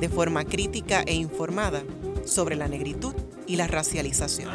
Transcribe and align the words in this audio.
de 0.00 0.08
forma 0.08 0.44
crítica 0.44 1.02
e 1.06 1.14
informada 1.14 1.82
sobre 2.24 2.56
la 2.56 2.68
negritud 2.68 3.14
y 3.46 3.56
la 3.56 3.66
racialización. 3.66 4.50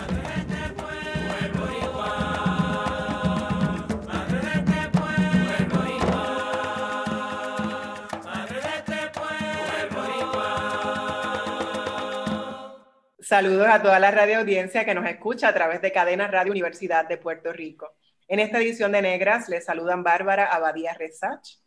Saludos 13.19 13.67
a 13.67 13.81
toda 13.81 13.99
la 13.99 14.11
radio 14.11 14.39
audiencia 14.39 14.85
que 14.85 14.93
nos 14.93 15.07
escucha 15.07 15.47
a 15.47 15.53
través 15.53 15.81
de 15.81 15.91
Cadena 15.91 16.27
Radio 16.27 16.51
Universidad 16.51 17.07
de 17.07 17.17
Puerto 17.17 17.51
Rico. 17.51 17.95
En 18.27 18.39
esta 18.39 18.59
edición 18.59 18.91
de 18.91 19.01
Negras 19.01 19.49
les 19.49 19.65
saludan 19.65 20.03
Bárbara 20.03 20.45
Abadía 20.53 20.93
Resach 20.93 21.57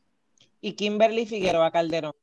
y 0.61 0.75
Kimberly 0.77 1.27
Figueroa 1.27 1.73
Calderón. 1.73 2.15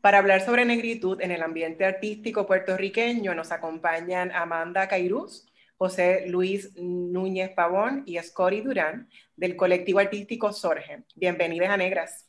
Para 0.00 0.18
hablar 0.18 0.44
sobre 0.44 0.64
negritud 0.64 1.20
en 1.20 1.32
el 1.32 1.42
ambiente 1.42 1.84
artístico 1.84 2.46
puertorriqueño 2.46 3.34
nos 3.34 3.50
acompañan 3.50 4.30
Amanda 4.30 4.86
Cairuz, 4.86 5.46
José 5.76 6.26
Luis 6.28 6.72
Núñez 6.76 7.50
Pavón 7.50 8.04
y 8.06 8.16
Scotty 8.18 8.60
Durán 8.60 9.08
del 9.36 9.56
colectivo 9.56 9.98
artístico 9.98 10.52
Sorge. 10.52 11.02
Bienvenidas 11.16 11.70
a 11.70 11.76
Negras. 11.76 12.28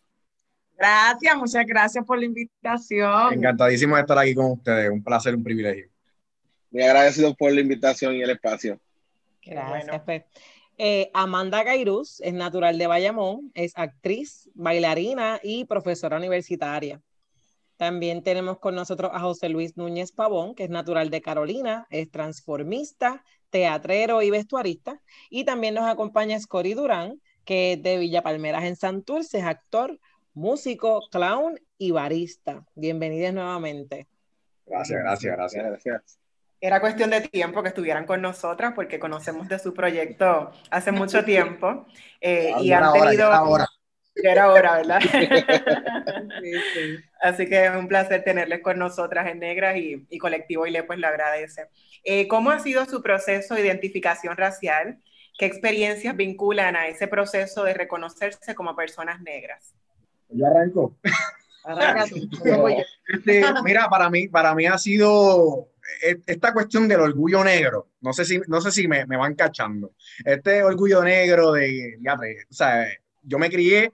Gracias, 0.75 1.35
muchas 1.35 1.65
gracias 1.67 2.05
por 2.05 2.17
la 2.17 2.25
invitación. 2.25 3.33
Encantadísimo 3.33 3.95
de 3.95 4.01
estar 4.01 4.17
aquí 4.17 4.33
con 4.33 4.51
ustedes, 4.51 4.89
un 4.89 5.03
placer, 5.03 5.35
un 5.35 5.43
privilegio. 5.43 5.89
Muy 6.71 6.81
agradecido 6.81 7.35
por 7.35 7.51
la 7.51 7.61
invitación 7.61 8.15
y 8.15 8.23
el 8.23 8.31
espacio. 8.31 8.79
Gracias. 9.45 10.01
Pues. 10.05 10.23
Eh, 10.77 11.11
Amanda 11.13 11.63
Cairuz 11.63 12.19
es 12.21 12.33
natural 12.33 12.77
de 12.79 12.87
Bayamón, 12.87 13.51
es 13.53 13.73
actriz, 13.75 14.49
bailarina 14.55 15.39
y 15.43 15.65
profesora 15.65 16.17
universitaria. 16.17 17.01
También 17.79 18.23
tenemos 18.23 18.59
con 18.59 18.75
nosotros 18.75 19.09
a 19.13 19.21
José 19.21 19.47
Luis 19.47 19.77
Núñez 19.77 20.11
Pavón, 20.11 20.53
que 20.53 20.65
es 20.65 20.69
natural 20.69 21.09
de 21.09 21.21
Carolina, 21.21 21.87
es 21.89 22.11
transformista, 22.11 23.23
teatrero 23.51 24.21
y 24.21 24.29
vestuarista. 24.29 24.99
Y 25.29 25.45
también 25.45 25.75
nos 25.75 25.87
acompaña 25.87 26.37
Scori 26.37 26.73
Durán, 26.73 27.21
que 27.45 27.71
es 27.71 27.81
de 27.81 27.97
Villa 27.97 28.21
Palmeras 28.21 28.65
en 28.65 28.75
Santurce, 28.75 29.37
es 29.37 29.45
actor, 29.45 29.97
músico, 30.33 31.07
clown 31.09 31.57
y 31.77 31.91
barista. 31.91 32.65
Bienvenidos 32.75 33.33
nuevamente. 33.33 34.09
Gracias, 34.65 34.99
gracias, 35.01 35.37
gracias, 35.37 35.65
gracias. 35.65 36.19
Era 36.59 36.81
cuestión 36.81 37.11
de 37.11 37.21
tiempo 37.21 37.63
que 37.63 37.69
estuvieran 37.69 38.05
con 38.05 38.21
nosotras 38.21 38.73
porque 38.75 38.99
conocemos 38.99 39.47
de 39.47 39.57
su 39.57 39.73
proyecto 39.73 40.51
hace 40.69 40.91
mucho 40.91 41.23
tiempo 41.23 41.85
eh, 42.19 42.51
y 42.59 42.73
han 42.73 42.91
tenido... 42.91 43.31
Ya 44.15 44.31
era 44.31 44.51
hora, 44.51 44.77
¿verdad? 44.77 44.99
Así 47.21 47.45
que 47.45 47.65
es 47.65 47.75
un 47.75 47.87
placer 47.87 48.23
tenerles 48.23 48.61
con 48.61 48.79
nosotras 48.79 49.27
en 49.27 49.39
Negras 49.39 49.77
y, 49.77 50.05
y 50.09 50.17
Colectivo 50.17 50.65
ILE 50.65 50.83
pues 50.83 50.99
le 50.99 51.07
agradece. 51.07 51.67
Eh, 52.03 52.27
¿Cómo 52.27 52.51
ha 52.51 52.59
sido 52.59 52.85
su 52.85 53.01
proceso 53.01 53.55
de 53.55 53.61
identificación 53.61 54.37
racial? 54.37 54.99
¿Qué 55.37 55.45
experiencias 55.45 56.15
vinculan 56.15 56.75
a 56.75 56.87
ese 56.87 57.07
proceso 57.07 57.63
de 57.63 57.73
reconocerse 57.73 58.55
como 58.55 58.75
personas 58.75 59.21
negras? 59.21 59.73
Yo 60.29 60.45
arranco. 60.45 60.95
este, 63.07 63.43
mira, 63.63 63.89
para 63.89 64.09
mí, 64.09 64.27
para 64.27 64.55
mí 64.55 64.65
ha 64.65 64.77
sido 64.77 65.69
e, 66.03 66.19
esta 66.25 66.53
cuestión 66.53 66.87
del 66.87 66.99
orgullo 66.99 67.43
negro. 67.43 67.89
No 68.01 68.13
sé 68.13 68.25
si, 68.25 68.39
no 68.47 68.61
sé 68.61 68.71
si 68.71 68.87
me, 68.87 69.05
me 69.05 69.17
van 69.17 69.35
cachando. 69.35 69.93
Este 70.23 70.63
orgullo 70.63 71.03
negro 71.03 71.53
de, 71.53 71.97
ya, 72.01 72.15
o 72.15 72.53
sea, 72.53 72.87
yo 73.23 73.39
me 73.39 73.49
crié 73.49 73.91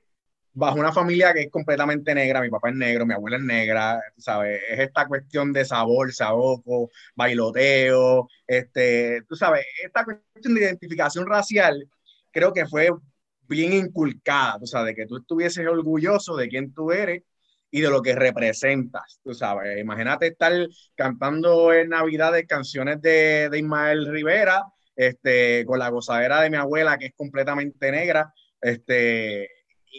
bajo 0.55 0.79
una 0.79 0.91
familia 0.93 1.33
que 1.33 1.41
es 1.43 1.51
completamente 1.51 2.15
negra, 2.15 2.41
mi 2.41 2.49
papá 2.49 2.69
es 2.69 2.75
negro, 2.75 3.05
mi 3.05 3.13
abuela 3.13 3.37
es 3.37 3.43
negra, 3.43 4.01
¿sabes? 4.17 4.61
Es 4.69 4.79
esta 4.79 5.07
cuestión 5.07 5.53
de 5.53 5.65
sabor, 5.65 6.13
saboco, 6.13 6.89
bailoteo, 7.15 8.29
este, 8.47 9.21
tú 9.27 9.35
sabes, 9.35 9.65
esta 9.83 10.05
cuestión 10.05 10.55
de 10.55 10.61
identificación 10.61 11.27
racial 11.27 11.87
creo 12.31 12.53
que 12.53 12.65
fue 12.67 12.89
bien 13.47 13.73
inculcada, 13.73 14.59
tú 14.59 14.67
sabes, 14.67 14.87
de 14.87 14.95
que 14.95 15.07
tú 15.07 15.17
estuvieses 15.17 15.67
orgulloso 15.67 16.35
de 16.35 16.47
quién 16.49 16.73
tú 16.73 16.91
eres 16.91 17.23
y 17.69 17.81
de 17.81 17.89
lo 17.89 18.01
que 18.01 18.15
representas, 18.15 19.19
tú 19.23 19.33
sabes. 19.33 19.79
Imagínate 19.79 20.27
estar 20.27 20.53
cantando 20.95 21.73
en 21.73 21.89
Navidades 21.89 22.45
canciones 22.47 23.01
de, 23.01 23.49
de 23.49 23.59
Ismael 23.59 24.07
Rivera, 24.07 24.63
este, 24.95 25.65
con 25.65 25.79
la 25.79 25.89
gozadera 25.89 26.41
de 26.41 26.49
mi 26.49 26.57
abuela 26.57 26.97
que 26.97 27.07
es 27.07 27.13
completamente 27.15 27.91
negra, 27.91 28.33
este, 28.61 29.49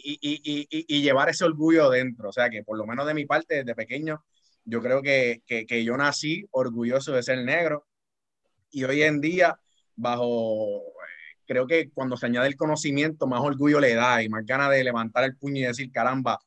y, 0.02 0.66
y, 0.70 1.02
llevar 1.02 1.28
ese 1.28 1.44
orgullo 1.44 1.90
dentro. 1.90 2.28
O 2.28 2.32
sea, 2.32 2.50
que 2.50 2.62
por 2.62 2.78
lo 2.78 2.86
menos 2.86 3.06
de 3.06 3.14
mi 3.14 3.26
parte, 3.26 3.56
desde 3.56 3.74
pequeño, 3.74 4.24
yo 4.64 4.82
creo 4.82 5.02
que, 5.02 5.42
que, 5.46 5.84
yo 5.84 5.96
nací 5.96 6.44
orgulloso 6.50 7.12
de 7.12 7.22
ser 7.22 7.44
negro 7.44 7.86
y 8.70 8.84
hoy 8.84 9.02
en 9.02 9.20
día, 9.20 9.58
bajo, 9.94 10.82
creo 11.46 11.66
que 11.66 11.90
cuando 11.90 12.16
se 12.16 12.26
añade 12.26 12.48
el 12.48 12.56
conocimiento, 12.56 13.26
más 13.26 13.40
orgullo 13.40 13.80
le 13.80 13.94
da 13.94 14.22
y 14.22 14.28
más 14.28 14.44
ganas 14.44 14.70
de 14.70 14.84
levantar 14.84 15.24
el 15.24 15.36
puño 15.36 15.58
y 15.62 15.66
decir, 15.66 15.90
caramba, 15.92 16.38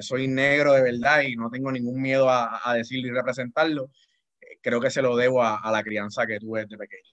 soy 0.00 0.28
negro 0.28 0.72
de 0.72 0.82
verdad 0.82 1.22
y 1.22 1.36
no 1.36 1.50
tengo 1.50 1.70
ningún 1.70 2.00
miedo 2.00 2.30
a, 2.30 2.60
a 2.64 2.74
decirlo 2.74 3.08
y 3.08 3.10
representarlo. 3.12 3.90
Creo 4.62 4.80
que 4.80 4.90
se 4.90 5.02
lo 5.02 5.14
debo 5.16 5.42
a, 5.42 5.56
a 5.56 5.70
la 5.70 5.82
crianza 5.82 6.26
que 6.26 6.38
tuve 6.38 6.62
desde 6.62 6.78
pequeño. 6.78 7.10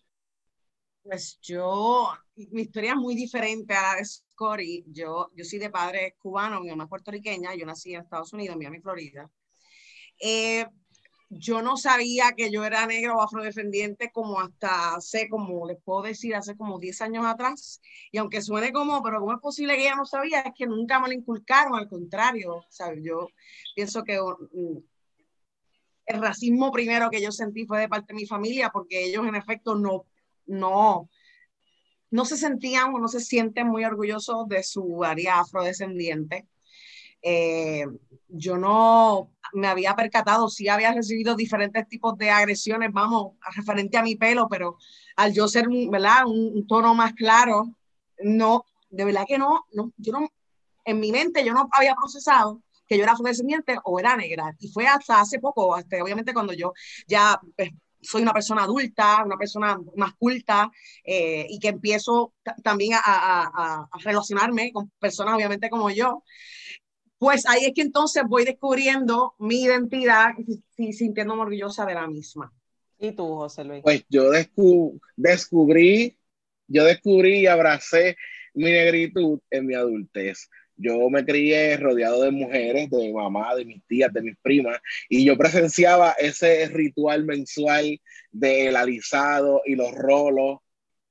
Pues 1.03 1.37
yo, 1.41 2.13
mi 2.35 2.61
historia 2.61 2.91
es 2.91 2.97
muy 2.97 3.13
diferente 3.13 3.73
a 3.73 3.81
la 3.81 3.95
de 3.95 4.05
Scotty. 4.33 4.83
Yo, 4.87 5.31
yo 5.35 5.45
soy 5.45 5.59
de 5.59 5.69
padre 5.69 6.15
cubano, 6.19 6.59
mi 6.61 6.69
mamá 6.69 6.83
es 6.85 6.89
puertorriqueña, 6.89 7.55
yo 7.55 7.65
nací 7.65 7.93
en 7.93 8.01
Estados 8.01 8.33
Unidos, 8.33 8.57
Miami, 8.57 8.79
Florida. 8.79 9.29
Eh, 10.19 10.65
yo 11.29 11.61
no 11.61 11.77
sabía 11.77 12.33
que 12.37 12.51
yo 12.51 12.63
era 12.63 12.85
negro 12.85 13.17
o 13.17 13.21
afrodescendiente 13.21 14.11
como 14.11 14.39
hasta 14.39 14.95
hace, 14.95 15.27
como 15.29 15.65
les 15.67 15.81
puedo 15.83 16.03
decir, 16.03 16.35
hace 16.35 16.55
como 16.55 16.79
10 16.79 17.01
años 17.01 17.25
atrás. 17.25 17.81
Y 18.11 18.17
aunque 18.17 18.41
suene 18.41 18.71
como, 18.71 19.01
pero 19.01 19.19
¿cómo 19.19 19.33
es 19.33 19.39
posible 19.39 19.75
que 19.75 19.83
ella 19.83 19.95
no 19.95 20.05
sabía? 20.05 20.41
Es 20.41 20.53
que 20.55 20.67
nunca 20.67 20.99
me 20.99 21.07
lo 21.07 21.13
inculcaron, 21.13 21.75
al 21.75 21.87
contrario, 21.87 22.65
¿sabes? 22.69 22.99
Yo 23.03 23.27
pienso 23.75 24.03
que 24.03 24.19
mm, 24.19 24.77
el 26.05 26.21
racismo 26.21 26.71
primero 26.71 27.09
que 27.09 27.21
yo 27.21 27.31
sentí 27.31 27.65
fue 27.65 27.79
de 27.79 27.89
parte 27.89 28.13
de 28.13 28.19
mi 28.19 28.27
familia, 28.27 28.69
porque 28.69 29.05
ellos 29.05 29.25
en 29.25 29.35
efecto 29.35 29.75
no 29.75 30.05
no, 30.45 31.09
no 32.13 32.25
se 32.25 32.37
sentían 32.37 32.93
o 32.93 32.99
no 32.99 33.07
se 33.07 33.19
sienten 33.19 33.67
muy 33.67 33.83
orgullosos 33.85 34.47
de 34.47 34.61
su 34.61 35.03
área 35.03 35.39
afrodescendiente. 35.39 36.47
Eh, 37.23 37.87
yo 38.27 38.55
no 38.55 39.31
me 39.53 39.65
había 39.65 39.95
percatado, 39.95 40.47
sí 40.47 40.67
había 40.67 40.93
recibido 40.93 41.35
diferentes 41.35 41.87
tipos 41.87 42.15
de 42.19 42.29
agresiones, 42.29 42.91
vamos, 42.93 43.33
referente 43.55 43.97
a 43.97 44.03
mi 44.03 44.15
pelo, 44.15 44.47
pero 44.47 44.77
al 45.15 45.33
yo 45.33 45.47
ser, 45.47 45.65
¿verdad? 45.89 46.27
Un, 46.27 46.67
tono 46.67 46.93
más 46.93 47.13
claro, 47.13 47.75
no, 48.19 48.63
de 48.91 49.05
verdad 49.05 49.25
que 49.27 49.39
no, 49.39 49.65
no, 49.73 49.91
yo 49.97 50.13
no, 50.13 50.29
en 50.85 50.99
mi 50.99 51.11
mente 51.11 51.43
yo 51.43 51.53
no 51.53 51.67
había 51.71 51.95
procesado 51.95 52.61
que 52.87 52.95
yo 52.95 53.03
era 53.03 53.13
afrodescendiente 53.13 53.79
o 53.85 53.99
era 53.99 54.15
negra. 54.15 54.55
Y 54.59 54.67
fue 54.67 54.85
hasta 54.85 55.19
hace 55.19 55.39
poco, 55.39 55.73
hasta, 55.73 56.03
obviamente 56.03 56.31
cuando 56.31 56.53
yo 56.53 56.73
ya 57.07 57.41
pues, 57.55 57.71
soy 58.03 58.21
una 58.21 58.33
persona 58.33 58.63
adulta, 58.63 59.23
una 59.25 59.37
persona 59.37 59.79
más 59.95 60.13
culta 60.15 60.71
eh, 61.03 61.45
y 61.49 61.59
que 61.59 61.69
empiezo 61.69 62.33
también 62.63 62.99
a, 63.03 63.87
relacionarme 64.03 64.71
con 64.71 64.91
personas 64.99 65.35
obviamente 65.35 65.69
como 65.69 65.89
yo, 65.89 66.23
pues 67.17 67.45
ahí 67.47 67.65
es 67.65 67.73
que 67.73 67.81
entonces 67.81 68.23
voy 68.27 68.43
descubriendo 68.45 69.33
mi 69.39 69.63
identidad 69.63 70.31
y, 70.77 70.93
sintiéndome 70.93 71.43
orgullosa 71.43 71.85
de 71.85 71.93
la 71.93 72.07
misma. 72.07 72.51
¿Y 72.99 73.13
tú, 73.13 73.35
José 73.35 73.63
Luis? 73.63 73.81
Pues 73.83 74.05
yo 74.09 74.29
descubrí, 75.15 76.17
yo 76.67 76.83
descubrí 76.83 77.41
y 77.41 77.47
abracé 77.47 78.17
mi 78.53 78.65
negritud 78.65 79.39
en 79.49 79.65
mi 79.65 79.75
adultez. 79.75 80.49
Yo 80.75 81.09
me 81.09 81.23
crié 81.25 81.77
rodeado 81.77 82.23
de 82.23 82.31
mujeres, 82.31 82.89
de 82.89 82.97
mi 82.97 83.13
mamá, 83.13 83.55
de 83.55 83.65
mis 83.65 83.85
tías, 83.87 84.11
de 84.13 84.21
mis 84.21 84.35
primas, 84.41 84.79
y 85.09 85.25
yo 85.25 85.37
presenciaba 85.37 86.13
ese 86.13 86.67
ritual 86.69 87.25
mensual 87.25 87.99
del 88.31 88.75
alisado 88.75 89.61
y 89.65 89.75
los 89.75 89.91
rolos. 89.93 90.59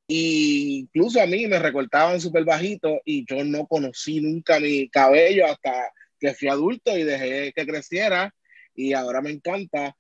Y 0.09 0.81
incluso 0.81 1.21
a 1.23 1.27
mí 1.27 1.47
me 1.47 1.59
recortaban 1.59 2.21
súper 2.21 2.45
bajito 2.45 3.01
y 3.05 3.25
yo 3.27 3.45
no 3.45 3.67
conocí 3.67 4.21
nunca 4.21 4.61
mi 4.61 4.89
cabello 4.91 5.47
hasta 5.47 5.91
que 6.19 6.35
fui 6.35 6.49
adulto 6.49 6.97
y 6.99 7.05
dejé 7.05 7.53
que 7.55 7.67
creciera. 7.67 8.35
y 8.75 8.93
ahora 8.95 9.21
me 9.23 9.31
encanta. 9.31 9.97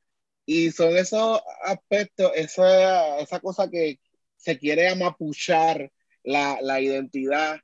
Y 0.47 0.70
son 0.73 0.97
esos 0.97 1.41
aspectos, 1.65 2.32
esa, 2.35 3.19
esa 3.20 3.41
cosa 3.41 3.70
que 3.70 3.99
se 4.37 4.58
quiere 4.58 4.88
amapuchar 4.88 5.91
la, 6.25 6.58
la 6.62 6.81
identidad, 6.81 7.61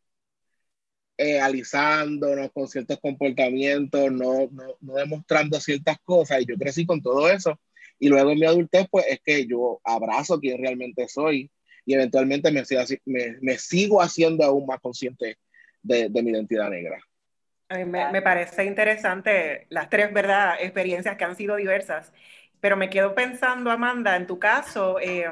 eh, 1.18 1.40
alisándonos 1.40 2.52
con 2.52 2.68
ciertos 2.68 2.98
comportamientos, 3.00 4.12
no, 4.12 4.48
no, 4.52 4.76
no, 4.80 4.94
demostrando 4.94 5.60
ciertas 5.60 5.98
cosas. 6.04 6.40
Y 6.40 6.46
yo 6.46 6.56
crecí 6.56 6.86
con 6.86 7.02
todo 7.02 7.28
eso. 7.28 7.60
Y 7.98 8.08
luego 8.08 8.30
en 8.30 8.38
mi 8.38 8.46
adultez, 8.46 8.86
pues 8.88 9.04
es 9.08 9.20
que 9.24 9.44
yo 9.46 9.80
abrazo 9.82 10.38
quién 10.38 10.62
realmente 10.62 11.08
soy 11.08 11.50
y 11.84 11.94
eventualmente 11.94 12.52
me, 12.52 12.62
me, 13.06 13.36
me 13.40 13.58
sigo 13.58 14.00
haciendo 14.00 14.44
aún 14.44 14.66
más 14.66 14.78
consciente 14.78 15.38
de, 15.82 16.08
de 16.08 16.22
mi 16.22 16.30
identidad 16.30 16.70
negra. 16.70 17.00
A 17.70 17.78
mí 17.78 17.84
me, 17.84 18.10
me, 18.12 18.22
parece 18.22 18.64
interesante 18.64 19.66
las 19.70 19.90
tres, 19.90 20.12
¿verdad?, 20.12 20.54
experiencias 20.60 21.16
que 21.16 21.24
han 21.24 21.36
sido 21.36 21.56
diversas, 21.56 22.12
pero 22.60 22.76
me 22.76 22.90
quedo 22.90 23.14
pensando, 23.14 23.70
Amanda, 23.70 24.16
en 24.16 24.26
tu 24.26 24.38
caso, 24.38 25.00
eh, 25.00 25.26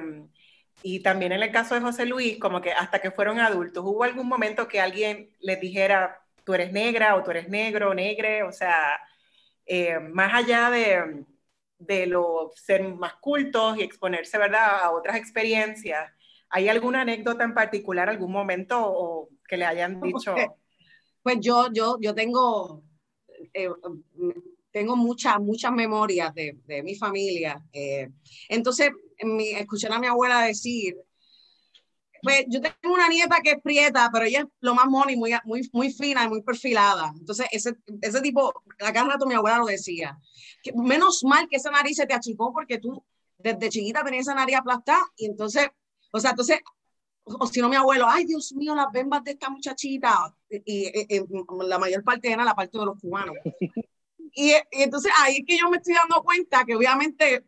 y 0.82 1.00
también 1.00 1.32
en 1.32 1.42
el 1.42 1.50
caso 1.50 1.74
de 1.74 1.80
José 1.80 2.06
Luis, 2.06 2.38
como 2.38 2.60
que 2.60 2.72
hasta 2.72 3.00
que 3.00 3.10
fueron 3.10 3.40
adultos, 3.40 3.84
¿hubo 3.84 4.04
algún 4.04 4.28
momento 4.28 4.68
que 4.68 4.80
alguien 4.80 5.30
les 5.40 5.60
dijera, 5.60 6.22
tú 6.44 6.54
eres 6.54 6.72
negra 6.72 7.16
o 7.16 7.22
tú 7.22 7.30
eres 7.30 7.48
negro 7.48 7.90
o 7.90 7.94
negre? 7.94 8.42
O 8.42 8.52
sea, 8.52 9.00
eh, 9.64 9.98
más 9.98 10.32
allá 10.34 10.70
de, 10.70 11.24
de 11.78 12.06
lo, 12.06 12.52
ser 12.54 12.82
más 12.94 13.14
cultos 13.16 13.78
y 13.78 13.82
exponerse, 13.82 14.38
¿verdad?, 14.38 14.80
a 14.82 14.90
otras 14.92 15.16
experiencias, 15.16 16.12
¿hay 16.48 16.68
alguna 16.68 17.00
anécdota 17.00 17.44
en 17.44 17.54
particular, 17.54 18.08
algún 18.08 18.32
momento 18.32 18.78
o 18.80 19.28
que 19.48 19.56
le 19.56 19.64
hayan 19.64 20.00
dicho? 20.00 20.34
Pues 21.22 21.38
yo, 21.40 21.68
yo, 21.72 21.98
yo 22.00 22.14
tengo, 22.14 22.84
eh, 23.52 23.68
tengo 24.70 24.94
muchas, 24.94 25.40
muchas 25.40 25.72
memorias 25.72 26.32
de, 26.34 26.56
de 26.64 26.82
mi 26.82 26.94
familia. 26.94 27.60
Eh, 27.72 28.08
entonces, 28.48 28.90
mi, 29.24 29.50
escuché 29.50 29.88
a 29.88 29.98
mi 29.98 30.06
abuela 30.06 30.42
decir, 30.42 30.96
pues 32.22 32.44
yo 32.48 32.60
tengo 32.60 32.94
una 32.94 33.08
nieta 33.08 33.36
que 33.42 33.52
es 33.52 33.62
prieta, 33.62 34.10
pero 34.12 34.24
ella 34.24 34.40
es 34.40 34.46
lo 34.60 34.74
más 34.74 34.86
moni, 34.86 35.16
muy, 35.16 35.32
muy, 35.44 35.68
muy 35.72 35.92
fina 35.92 36.24
y 36.24 36.28
muy 36.28 36.42
perfilada. 36.42 37.12
Entonces, 37.18 37.46
ese, 37.52 37.76
ese 38.00 38.20
tipo, 38.20 38.52
a 38.80 38.92
cada 38.92 39.10
rato 39.10 39.26
mi 39.26 39.34
abuela 39.34 39.58
lo 39.58 39.66
decía. 39.66 40.18
Que 40.62 40.72
menos 40.72 41.22
mal 41.24 41.46
que 41.48 41.56
esa 41.56 41.70
nariz 41.70 41.96
se 41.96 42.06
te 42.06 42.14
achicó 42.14 42.52
porque 42.52 42.78
tú 42.78 43.04
desde 43.38 43.68
chiquita 43.68 44.02
tenías 44.02 44.22
esa 44.22 44.34
nariz 44.34 44.56
aplastada 44.56 45.04
y 45.16 45.26
entonces, 45.26 45.68
o 46.10 46.18
sea, 46.18 46.30
entonces, 46.30 46.60
o, 47.24 47.46
si 47.46 47.60
no 47.60 47.68
mi 47.68 47.76
abuelo, 47.76 48.06
ay 48.08 48.24
Dios 48.24 48.52
mío, 48.54 48.74
las 48.74 48.90
bembas 48.92 49.22
de 49.24 49.32
esta 49.32 49.50
muchachita. 49.50 50.34
Y, 50.48 50.90
la 51.64 51.78
mayor 51.78 52.02
parte 52.02 52.32
era 52.32 52.44
la 52.44 52.54
parte 52.54 52.78
de 52.78 52.86
los 52.86 53.00
cubanos. 53.00 53.36
Y, 54.38 54.50
y 54.50 54.82
entonces 54.82 55.10
ahí 55.22 55.36
es 55.38 55.44
que 55.46 55.56
yo 55.56 55.70
me 55.70 55.78
estoy 55.78 55.94
dando 55.94 56.22
cuenta 56.22 56.62
que 56.66 56.76
obviamente 56.76 57.42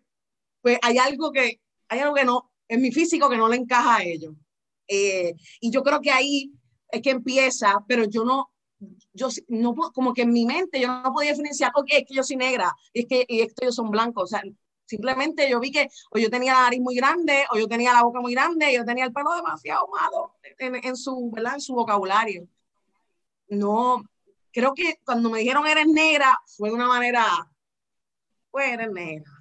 pues 0.69 0.79
hay 0.83 0.99
algo 0.99 1.33
que, 1.33 1.63
hay 1.89 2.01
algo 2.01 2.15
que 2.15 2.27
no, 2.27 2.51
en 2.69 2.83
mi 2.83 2.93
físico 2.93 3.31
que 3.31 3.39
no 3.39 3.49
le 3.49 3.57
encaja 3.57 3.97
a 3.97 4.03
ellos. 4.03 4.35
Eh, 4.87 5.35
y 5.61 5.71
yo 5.71 5.83
creo 5.83 5.99
que 6.03 6.11
ahí 6.11 6.53
es 6.91 7.01
que 7.01 7.09
empieza, 7.09 7.83
pero 7.89 8.05
yo 8.05 8.23
no, 8.23 8.51
yo 9.15 9.29
no, 9.49 9.75
como 9.95 10.13
que 10.13 10.23
en 10.23 10.31
mi 10.31 10.45
mente 10.45 10.79
yo 10.79 10.89
no 10.89 11.11
podía 11.15 11.31
diferenciar, 11.31 11.73
ok, 11.75 11.87
es 11.89 12.05
que 12.07 12.15
yo 12.15 12.23
soy 12.23 12.37
negra, 12.37 12.71
es 12.93 13.07
que 13.07 13.25
y 13.27 13.47
yo 13.63 13.73
son 13.73 13.91
blancos, 13.91 14.25
o 14.25 14.27
sea, 14.27 14.43
simplemente 14.85 15.49
yo 15.49 15.59
vi 15.59 15.71
que 15.71 15.89
o 16.11 16.19
yo 16.19 16.29
tenía 16.29 16.53
la 16.53 16.63
nariz 16.65 16.81
muy 16.83 16.97
grande, 16.97 17.47
o 17.51 17.59
yo 17.59 17.67
tenía 17.67 17.95
la 17.95 18.03
boca 18.03 18.21
muy 18.21 18.35
grande, 18.35 18.71
yo 18.75 18.85
tenía 18.85 19.07
el 19.07 19.13
pelo 19.15 19.35
demasiado 19.35 19.89
malo 19.89 20.35
en, 20.59 20.85
en 20.85 20.97
su, 20.97 21.31
¿verdad? 21.33 21.55
En 21.55 21.61
su 21.63 21.75
vocabulario. 21.75 22.47
No, 23.49 24.05
creo 24.53 24.75
que 24.75 25.01
cuando 25.03 25.31
me 25.31 25.39
dijeron 25.39 25.67
eres 25.67 25.87
negra, 25.87 26.39
fue 26.59 26.69
de 26.69 26.75
una 26.75 26.89
manera, 26.89 27.25
pues 28.51 28.69
eres 28.71 28.91
negra 28.93 29.38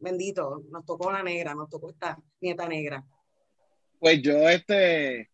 Bendito, 0.00 0.62
nos 0.70 0.84
tocó 0.84 1.10
la 1.10 1.22
negra, 1.22 1.54
nos 1.54 1.70
tocó 1.70 1.90
esta 1.90 2.18
nieta 2.40 2.68
negra. 2.68 3.04
Pues 3.98 4.20
yo, 4.20 4.48
este, 4.48 5.30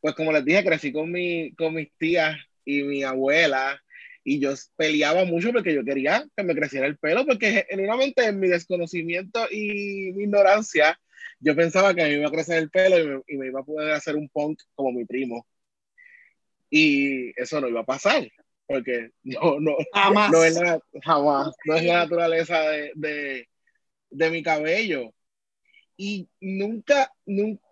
pues 0.00 0.14
como 0.14 0.32
les 0.32 0.44
dije, 0.44 0.64
crecí 0.64 0.92
con, 0.92 1.10
mi, 1.10 1.52
con 1.54 1.74
mis 1.74 1.92
tías 1.98 2.36
y 2.64 2.82
mi 2.82 3.02
abuela 3.02 3.80
y 4.22 4.40
yo 4.40 4.52
peleaba 4.76 5.24
mucho 5.24 5.52
porque 5.52 5.72
yo 5.72 5.84
quería 5.84 6.26
que 6.36 6.42
me 6.42 6.54
creciera 6.54 6.86
el 6.86 6.98
pelo 6.98 7.24
porque 7.24 7.64
genuinamente 7.68 8.24
en 8.24 8.40
mi 8.40 8.48
desconocimiento 8.48 9.46
y 9.50 10.12
mi 10.12 10.24
ignorancia 10.24 10.98
yo 11.38 11.54
pensaba 11.54 11.94
que 11.94 12.02
a 12.02 12.06
mí 12.06 12.10
me 12.10 12.18
iba 12.18 12.28
a 12.28 12.32
crecer 12.32 12.58
el 12.58 12.70
pelo 12.70 12.98
y 12.98 13.06
me, 13.06 13.22
y 13.28 13.36
me 13.36 13.46
iba 13.46 13.60
a 13.60 13.64
poder 13.64 13.92
hacer 13.92 14.16
un 14.16 14.28
punk 14.28 14.60
como 14.74 14.90
mi 14.90 15.04
primo 15.04 15.46
y 16.70 17.40
eso 17.40 17.60
no 17.60 17.68
iba 17.68 17.80
a 17.80 17.86
pasar 17.86 18.28
porque 18.66 19.10
no, 19.22 19.60
no, 19.60 19.76
jamás. 19.92 20.30
no 20.32 20.42
es 20.42 20.54
la, 20.54 20.80
jamás, 21.04 21.52
no 21.64 21.76
es 21.76 21.84
la 21.84 21.98
naturaleza 21.98 22.60
de, 22.62 22.90
de 22.96 23.48
mi 24.10 24.42
cabello. 24.42 25.12
Y 25.96 26.28
nunca, 26.40 27.12
nunca, 27.24 27.62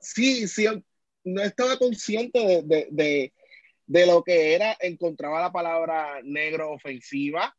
sí, 0.00 0.48
sí, 0.48 0.66
no 1.24 1.42
estaba 1.42 1.78
consciente 1.78 2.38
de, 2.38 2.88
de, 2.90 3.32
de, 3.86 4.06
lo 4.06 4.22
que 4.22 4.54
era, 4.54 4.76
encontraba 4.80 5.40
la 5.40 5.52
palabra 5.52 6.20
negro 6.22 6.72
ofensiva, 6.72 7.54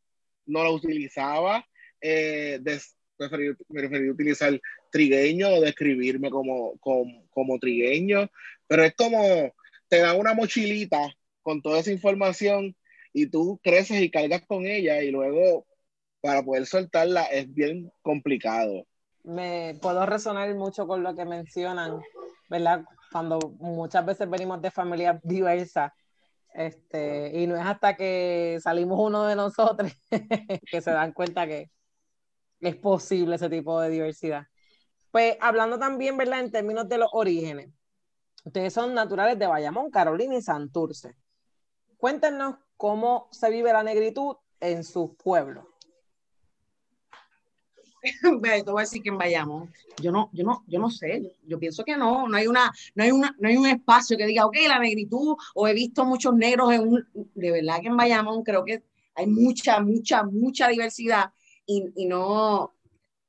no 0.46 0.64
la 0.64 0.72
utilizaba, 0.72 1.66
eh, 2.02 2.60
preferí, 3.18 3.54
preferí, 3.68 4.10
utilizar 4.10 4.60
trigueño 4.92 5.50
o 5.50 5.62
describirme 5.62 6.30
como, 6.30 6.78
como, 6.80 7.28
como 7.30 7.60
trigueño, 7.60 8.30
pero 8.68 8.84
es 8.84 8.96
como 8.96 9.54
te 9.88 10.00
da 10.00 10.14
una 10.14 10.34
mochilita 10.34 11.16
con 11.42 11.62
toda 11.62 11.80
esa 11.80 11.92
información 11.92 12.76
y 13.14 13.28
tú 13.28 13.60
creces 13.64 14.02
y 14.02 14.10
cargas 14.10 14.46
con 14.46 14.66
ella 14.66 15.02
y 15.02 15.12
luego 15.12 15.66
para 16.26 16.42
poder 16.42 16.66
soltarla 16.66 17.26
es 17.26 17.54
bien 17.54 17.92
complicado. 18.02 18.88
Me 19.24 19.78
puedo 19.80 20.08
resonar 20.08 20.54
mucho 20.56 20.88
con 20.88 21.04
lo 21.04 21.14
que 21.14 21.24
mencionan, 21.24 22.02
¿verdad? 22.50 22.84
Cuando 23.12 23.38
muchas 23.60 24.04
veces 24.04 24.28
venimos 24.28 24.60
de 24.60 24.72
familias 24.72 25.20
diversas, 25.24 25.92
este, 26.52 27.32
y 27.40 27.46
no 27.46 27.56
es 27.56 27.66
hasta 27.66 27.96
que 27.96 28.58
salimos 28.60 29.00
uno 29.00 29.26
de 29.26 29.36
nosotros 29.36 29.92
que 30.72 30.82
se 30.82 30.92
dan 30.92 31.12
cuenta 31.12 31.46
que 31.46 31.70
es 32.60 32.76
posible 32.76 33.36
ese 33.36 33.50
tipo 33.50 33.80
de 33.80 33.92
diversidad. 33.92 34.48
Pues 35.12 35.38
hablando 35.40 35.78
también, 35.78 36.18
¿verdad? 36.18 36.40
En 36.40 36.52
términos 36.52 36.90
de 36.90 36.98
los 36.98 37.10
orígenes, 37.14 37.70
ustedes 38.44 38.74
son 38.74 38.96
naturales 38.96 39.38
de 39.38 39.46
Bayamón, 39.46 39.92
Carolina 39.92 40.36
y 40.36 40.42
Santurce. 40.42 41.16
Cuéntenos 41.98 42.56
cómo 42.78 43.28
se 43.32 43.52
vive 43.52 43.72
la 43.72 43.84
negritud 43.84 44.38
en 44.60 44.84
sus 44.84 45.16
pueblos. 45.18 45.66
te 48.42 48.72
voy 48.72 48.80
a 48.80 48.84
decir 48.84 49.02
que 49.02 49.12
vayamos. 49.12 49.70
Yo 50.02 50.12
no, 50.12 50.30
yo 50.34 50.44
no, 50.44 50.64
yo 50.68 50.80
no 50.80 50.90
sé. 50.90 51.36
Yo 51.48 51.60
pienso 51.60 51.84
que 51.84 51.98
no. 51.98 52.28
No 52.28 52.38
hay 52.38 52.48
una, 52.48 52.72
no 52.96 53.04
hay 53.04 53.12
una, 53.12 53.36
no 53.40 53.50
hay 53.50 53.58
un 53.58 53.68
espacio 53.68 54.18
que 54.18 54.26
diga, 54.26 54.46
ok, 54.46 54.58
la 54.68 54.80
negritud, 54.80 55.36
o 55.54 55.68
he 55.68 55.74
visto 55.74 56.06
muchos 56.06 56.34
negros 56.34 56.72
en 56.74 56.82
un, 56.88 57.08
de 57.34 57.52
verdad 57.52 57.82
que 57.82 57.88
en 57.88 57.98
Bayamón 57.98 58.44
creo 58.44 58.64
que 58.64 58.84
hay 59.16 59.28
mucha, 59.28 59.80
mucha, 59.80 60.24
mucha 60.24 60.68
diversidad 60.68 61.32
y, 61.66 61.86
y 61.96 62.06
no, 62.06 62.76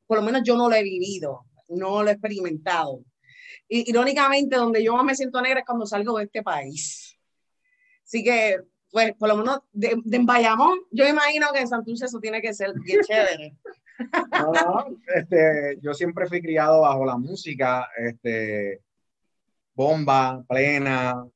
por 0.07 0.19
lo 0.19 0.25
menos 0.25 0.43
yo 0.45 0.57
no 0.57 0.69
lo 0.69 0.75
he 0.75 0.83
vivido, 0.83 1.45
no 1.69 2.03
lo 2.03 2.09
he 2.09 2.13
experimentado. 2.13 3.05
Irónicamente, 3.69 4.57
donde 4.57 4.83
yo 4.83 4.95
más 4.95 5.05
me 5.05 5.15
siento 5.15 5.41
negra 5.41 5.61
es 5.61 5.67
cuando 5.67 5.87
salgo 5.87 6.19
de 6.19 6.25
este 6.25 6.43
país. 6.43 7.19
Así 8.05 8.23
que, 8.23 8.61
pues, 8.91 9.15
por 9.17 9.29
lo 9.29 9.37
menos 9.37 9.61
de, 9.73 10.01
de 10.05 10.17
en 10.17 10.27
Bayamón, 10.27 10.79
yo 10.93 11.07
imagino 11.07 11.49
que 11.53 11.61
en 11.61 11.69
Santurce 11.69 12.07
eso 12.07 12.21
tiene 12.21 12.41
que 12.41 12.55
ser 12.55 12.73
bien 12.85 13.01
chévere. 13.03 13.57
No, 13.99 14.87
este, 15.15 15.79
yo 15.81 15.95
siempre 15.95 16.27
fui 16.27 16.41
criado 16.41 16.83
bajo 16.83 17.05
la 17.05 17.17
música, 17.17 17.89
este, 17.97 18.83
bomba, 19.75 20.45
plena, 20.49 21.27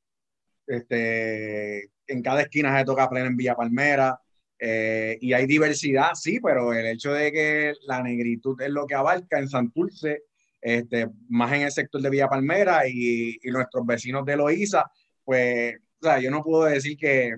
este, 0.66 1.90
en 2.06 2.22
cada 2.22 2.42
esquina 2.42 2.78
se 2.78 2.84
toca 2.84 3.08
plena 3.08 3.28
en 3.28 3.36
Villa 3.36 3.54
Palmera, 3.54 4.20
eh, 4.58 5.16
y 5.20 5.32
hay 5.32 5.46
diversidad, 5.46 6.10
sí, 6.14 6.38
pero 6.40 6.72
el 6.72 6.86
hecho 6.86 7.12
de 7.12 7.32
que 7.32 7.74
la 7.86 8.02
negritud 8.02 8.60
es 8.60 8.70
lo 8.70 8.86
que 8.86 8.94
abarca 8.94 9.38
en 9.38 9.48
Santurce, 9.48 10.24
este, 10.60 11.08
más 11.28 11.52
en 11.52 11.62
el 11.62 11.72
sector 11.72 12.02
de 12.02 12.10
Villa 12.10 12.28
Palmera 12.28 12.86
y, 12.86 13.38
y 13.42 13.50
nuestros 13.50 13.86
vecinos 13.86 14.26
de 14.26 14.36
Loíza, 14.36 14.90
pues, 15.24 15.76
o 16.02 16.04
sea, 16.04 16.18
yo 16.18 16.30
no 16.30 16.42
puedo 16.42 16.64
decir 16.64 16.96
que, 16.98 17.36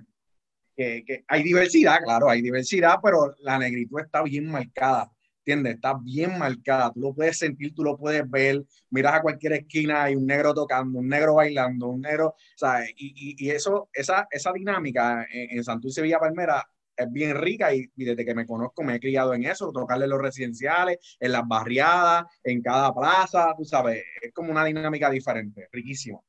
que, 1.07 1.25
hay 1.29 1.43
diversidad, 1.43 1.99
claro, 2.03 2.29
hay 2.29 2.43
diversidad, 2.43 2.97
pero 3.03 3.35
la 3.41 3.59
negritud 3.59 4.01
está 4.01 4.23
bien 4.23 4.51
marcada, 4.51 5.11
¿entiendes? 5.39 5.75
Está 5.75 5.95
bien 6.03 6.39
marcada, 6.39 6.93
tú 6.93 7.01
lo 7.01 7.15
puedes 7.15 7.39
sentir, 7.39 7.75
tú 7.75 7.83
lo 7.85 7.97
puedes 7.97 8.29
ver, 8.29 8.63
miras 8.91 9.15
a 9.15 9.23
cualquier 9.23 9.55
esquina, 9.55 10.05
hay 10.05 10.17
un 10.17 10.27
negro 10.27 10.55
tocando, 10.55 10.99
un 10.99 11.09
negro 11.09 11.35
bailando, 11.35 11.89
un 11.89 12.01
negro, 12.01 12.35
¿sabes? 12.57 12.93
Y, 12.97 13.51
eso, 13.51 13.89
esa, 13.93 14.27
esa 14.31 14.53
dinámica 14.53 15.27
en, 15.31 15.63
Santurce 15.65 16.03
Villa 16.03 16.19
Palmera 16.19 16.67
es 16.97 17.11
bien 17.11 17.37
rica 17.37 17.75
y, 17.75 17.91
y, 17.97 18.05
desde 18.05 18.25
que 18.25 18.35
me 18.35 18.47
conozco 18.47 18.83
me 18.83 18.97
he 18.97 19.01
criado 19.01 19.35
en 19.35 19.45
eso, 19.45 19.73
tocarle 19.73 20.07
los 20.07 20.21
residenciales, 20.21 20.99
en 21.19 21.33
las 21.33 21.47
barriadas, 21.47 22.25
en 22.45 22.63
cada 22.63 22.95
plaza, 22.95 23.55
tú 23.57 23.65
sabes, 23.65 24.05
es 24.21 24.33
como 24.33 24.53
una 24.53 24.65
dinámica 24.65 25.11
diferente, 25.11 25.69
riquísimo. 25.73 26.25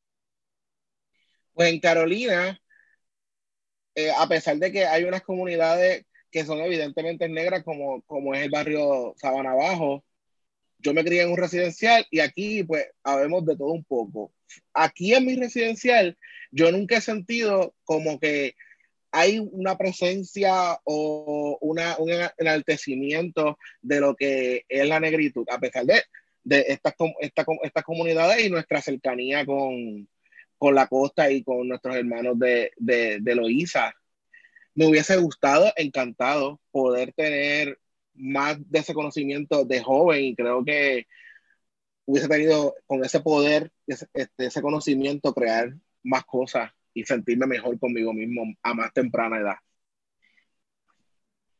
Pues 1.54 1.72
en 1.72 1.80
Carolina, 1.80 2.60
eh, 3.96 4.12
a 4.18 4.28
pesar 4.28 4.58
de 4.58 4.72
que 4.72 4.86
hay 4.86 5.04
unas 5.04 5.22
comunidades 5.22 6.06
que 6.32 6.46
son 6.46 6.60
evidentemente 6.60 7.30
negras, 7.30 7.64
como, 7.64 8.02
como 8.04 8.34
es 8.34 8.44
el 8.44 8.50
barrio 8.50 9.14
Sabana 9.18 9.54
Bajo. 9.54 10.04
Yo 10.80 10.94
me 10.94 11.04
crié 11.06 11.22
en 11.22 11.32
un 11.32 11.38
residencial 11.38 12.06
y 12.12 12.20
aquí, 12.20 12.64
pues, 12.64 12.88
habemos 13.04 13.46
de 13.46 13.56
todo 13.56 13.72
un 13.72 13.84
poco. 13.84 14.34
Aquí 14.74 15.14
en 15.14 15.26
mi 15.26 15.36
residencial, 15.36 16.18
yo 16.52 16.72
nunca 16.72 16.98
he 16.98 17.02
sentido 17.02 17.76
como 17.86 18.20
que 18.20 18.56
hay 19.12 19.38
una 19.40 19.78
presencia 19.78 20.80
o 20.84 21.58
una, 21.62 21.98
un 22.00 22.10
enaltecimiento 22.38 23.60
de 23.82 24.00
lo 24.00 24.16
que 24.16 24.66
es 24.68 24.88
la 24.88 25.00
negritud, 25.00 25.46
a 25.52 25.60
pesar 25.60 25.86
de, 25.86 26.02
de 26.44 26.66
estas, 26.68 26.96
esta, 27.20 27.46
estas 27.62 27.84
comunidades 27.84 28.44
y 28.44 28.50
nuestra 28.50 28.82
cercanía 28.82 29.46
con, 29.46 30.08
con, 30.64 30.76
la 30.76 30.88
costa 30.88 31.30
y 31.30 31.44
con 31.44 31.68
nuestros 31.68 31.96
hermanos 31.96 32.40
de, 32.40 32.72
de, 32.78 33.20
de 33.22 33.36
Loíza. 33.36 33.94
Me 34.76 34.88
hubiese 34.88 35.18
gustado, 35.18 35.72
encantado, 35.76 36.60
poder 36.72 37.14
tener 37.14 37.80
más 38.14 38.58
de 38.70 38.80
ese 38.80 38.94
conocimiento 38.94 39.66
de 39.66 39.82
joven 39.82 40.24
y 40.24 40.36
creo 40.36 40.64
que 40.64 41.08
hubiese 42.06 42.28
tenido 42.28 42.76
con 42.86 43.04
ese 43.04 43.20
poder, 43.20 43.72
ese, 43.88 44.08
este, 44.14 44.46
ese 44.46 44.62
conocimiento, 44.62 45.34
crear 45.34 45.74
más 46.04 46.24
cosas 46.26 46.72
y 46.94 47.04
sentirme 47.06 47.48
mejor 47.48 47.80
conmigo 47.80 48.14
mismo 48.14 48.44
a 48.62 48.74
más 48.74 48.94
temprana 48.94 49.40
edad. 49.40 49.56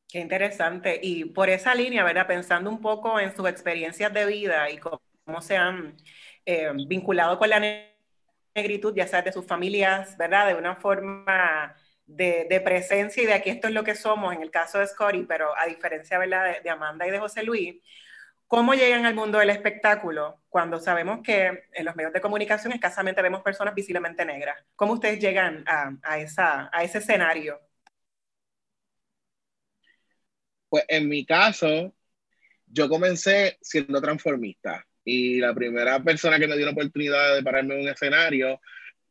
Qué 0.08 0.20
interesante. 0.20 1.00
Y 1.02 1.26
por 1.26 1.50
esa 1.50 1.74
línea, 1.74 2.04
¿verdad? 2.04 2.28
Pensando 2.28 2.70
un 2.70 2.82
poco 2.82 3.20
en 3.20 3.36
sus 3.36 3.50
experiencias 3.50 4.14
de 4.14 4.26
vida 4.26 4.70
y 4.70 4.78
cómo 4.78 5.42
se 5.42 5.58
han 5.58 5.96
eh, 6.46 6.72
vinculado 6.88 7.40
con 7.40 7.50
la 7.50 7.60
negritud, 8.56 8.94
ya 8.96 9.08
sea 9.08 9.22
de 9.22 9.32
sus 9.32 9.46
familias, 9.46 10.18
¿verdad? 10.18 10.48
De 10.48 10.56
una 10.56 10.76
forma 10.76 11.76
de, 12.06 12.62
presencia 12.64 13.24
y 13.24 13.26
de 13.26 13.34
aquí 13.34 13.50
esto 13.50 13.68
es 13.68 13.74
lo 13.74 13.84
que 13.84 13.96
somos, 13.96 14.34
en 14.34 14.42
el 14.42 14.52
caso 14.52 14.80
de 14.80 14.88
Scotty, 14.88 15.24
pero 15.24 15.58
a 15.58 15.66
diferencia, 15.66 16.18
¿verdad? 16.18 16.62
De, 16.62 16.70
Amanda 16.70 17.08
y 17.08 17.12
de 17.12 17.20
José 17.20 17.44
Luis, 17.44 17.76
¿Cómo 18.46 18.76
llegan 18.76 19.08
al 19.08 19.16
mundo 19.16 19.40
del 19.40 19.50
espectáculo 19.50 20.44
cuando 20.48 20.80
sabemos 20.80 21.22
que 21.24 21.64
en 21.72 21.86
los 21.86 21.96
medios 21.96 22.14
de 22.14 22.22
comunicación 22.22 22.72
escasamente 22.72 23.20
vemos 23.24 23.42
personas 23.42 23.74
visiblemente 23.74 24.24
negras? 24.26 24.64
¿Cómo 24.76 24.94
ustedes 24.94 25.20
llegan 25.20 25.64
a, 25.66 26.20
esa, 26.20 26.70
a 26.72 26.84
ese 26.84 27.00
escenario? 27.00 27.60
Pues 30.70 30.86
en 30.88 31.10
mi 31.10 31.26
caso, 31.26 31.96
yo 32.68 32.88
comencé 32.88 33.58
siendo 33.60 34.00
transformista 34.00 34.86
y 35.06 35.40
la 35.40 35.54
primera 35.54 36.02
persona 36.02 36.40
que 36.40 36.48
me 36.48 36.56
dio 36.56 36.66
la 36.66 36.72
oportunidad 36.72 37.36
de 37.36 37.44
pararme 37.44 37.76
en 37.76 37.82
un 37.82 37.90
escenario 37.90 38.60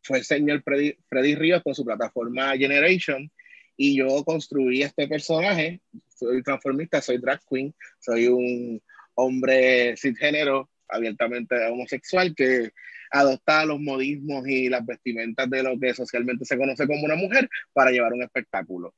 fue 0.03 0.19
el 0.19 0.25
señor 0.25 0.63
Freddy, 0.63 0.97
Freddy 1.09 1.35
Ríos 1.35 1.63
con 1.63 1.75
su 1.75 1.85
plataforma 1.85 2.57
Generation 2.57 3.31
y 3.77 3.97
yo 3.97 4.25
construí 4.25 4.83
este 4.83 5.09
personaje. 5.09 5.81
Soy 6.09 6.43
transformista, 6.43 7.01
soy 7.01 7.19
drag 7.19 7.41
queen, 7.49 7.75
soy 7.99 8.29
un 8.29 8.83
hombre 9.15 9.97
cisgénero, 9.97 10.71
abiertamente 10.89 11.57
homosexual, 11.67 12.35
que 12.35 12.71
adopta 13.11 13.65
los 13.65 13.81
modismos 13.81 14.47
y 14.47 14.69
las 14.69 14.85
vestimentas 14.85 15.49
de 15.51 15.63
lo 15.63 15.79
que 15.79 15.95
socialmente 15.95 16.45
se 16.45 16.57
conoce 16.57 16.87
como 16.87 17.05
una 17.05 17.15
mujer 17.15 17.49
para 17.73 17.91
llevar 17.91 18.13
un 18.13 18.23
espectáculo. 18.23 18.95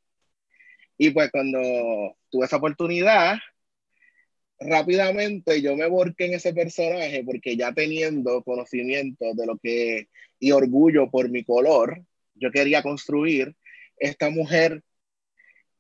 Y 0.97 1.11
pues 1.11 1.31
cuando 1.31 2.17
tuve 2.31 2.47
esa 2.47 2.57
oportunidad, 2.57 3.39
rápidamente 4.65 5.61
yo 5.63 5.77
me 5.77 5.87
volqué 5.87 6.27
en 6.27 6.35
ese 6.35 6.53
personaje 6.53 7.23
porque 7.25 7.57
ya 7.57 7.73
teniendo 7.73 8.43
conocimiento 8.43 9.35
de 9.35 9.47
lo 9.47 9.59
que 9.59 10.09
y 10.41 10.53
orgullo 10.53 11.11
por 11.11 11.31
mi 11.31 11.45
color, 11.45 12.03
yo 12.35 12.51
quería 12.51 12.83
construir 12.83 13.55
esta 13.97 14.31
mujer 14.31 14.83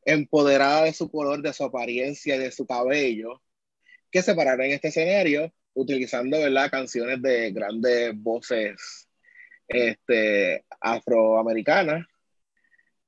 empoderada 0.04 0.84
de 0.84 0.92
su 0.92 1.10
color, 1.10 1.42
de 1.42 1.52
su 1.52 1.64
apariencia, 1.64 2.38
de 2.38 2.50
su 2.50 2.66
cabello, 2.66 3.42
que 4.10 4.22
se 4.22 4.32
en 4.32 4.70
este 4.70 4.88
escenario 4.88 5.52
utilizando 5.74 6.38
¿verdad? 6.38 6.70
canciones 6.70 7.20
de 7.20 7.50
grandes 7.50 8.12
voces 8.14 9.08
este, 9.66 10.64
afroamericanas. 10.80 12.06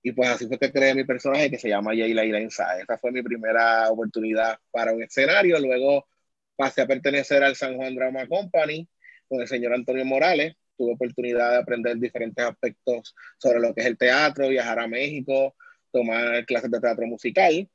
Y 0.06 0.12
pues 0.12 0.28
así 0.30 0.46
fue 0.46 0.56
que 0.56 0.70
creé 0.70 0.94
mi 0.94 1.02
personaje 1.02 1.50
que 1.50 1.58
se 1.58 1.68
llama 1.68 1.92
Yayla 1.92 2.24
Irensa. 2.24 2.78
Esa 2.78 2.96
fue 2.96 3.10
mi 3.10 3.22
primera 3.22 3.90
oportunidad 3.90 4.56
para 4.70 4.92
un 4.92 5.02
escenario. 5.02 5.58
Luego 5.58 6.06
pasé 6.54 6.82
a 6.82 6.86
pertenecer 6.86 7.42
al 7.42 7.56
San 7.56 7.74
Juan 7.74 7.96
Drama 7.96 8.28
Company 8.28 8.88
con 9.28 9.40
el 9.40 9.48
señor 9.48 9.74
Antonio 9.74 10.04
Morales. 10.04 10.54
Tuve 10.76 10.92
oportunidad 10.92 11.50
de 11.50 11.56
aprender 11.56 11.96
diferentes 11.96 12.44
aspectos 12.44 13.16
sobre 13.36 13.58
lo 13.58 13.74
que 13.74 13.80
es 13.80 13.88
el 13.88 13.98
teatro, 13.98 14.48
viajar 14.48 14.78
a 14.78 14.86
México, 14.86 15.56
tomar 15.90 16.46
clases 16.46 16.70
de 16.70 16.80
teatro 16.80 17.04
musical. 17.08 17.68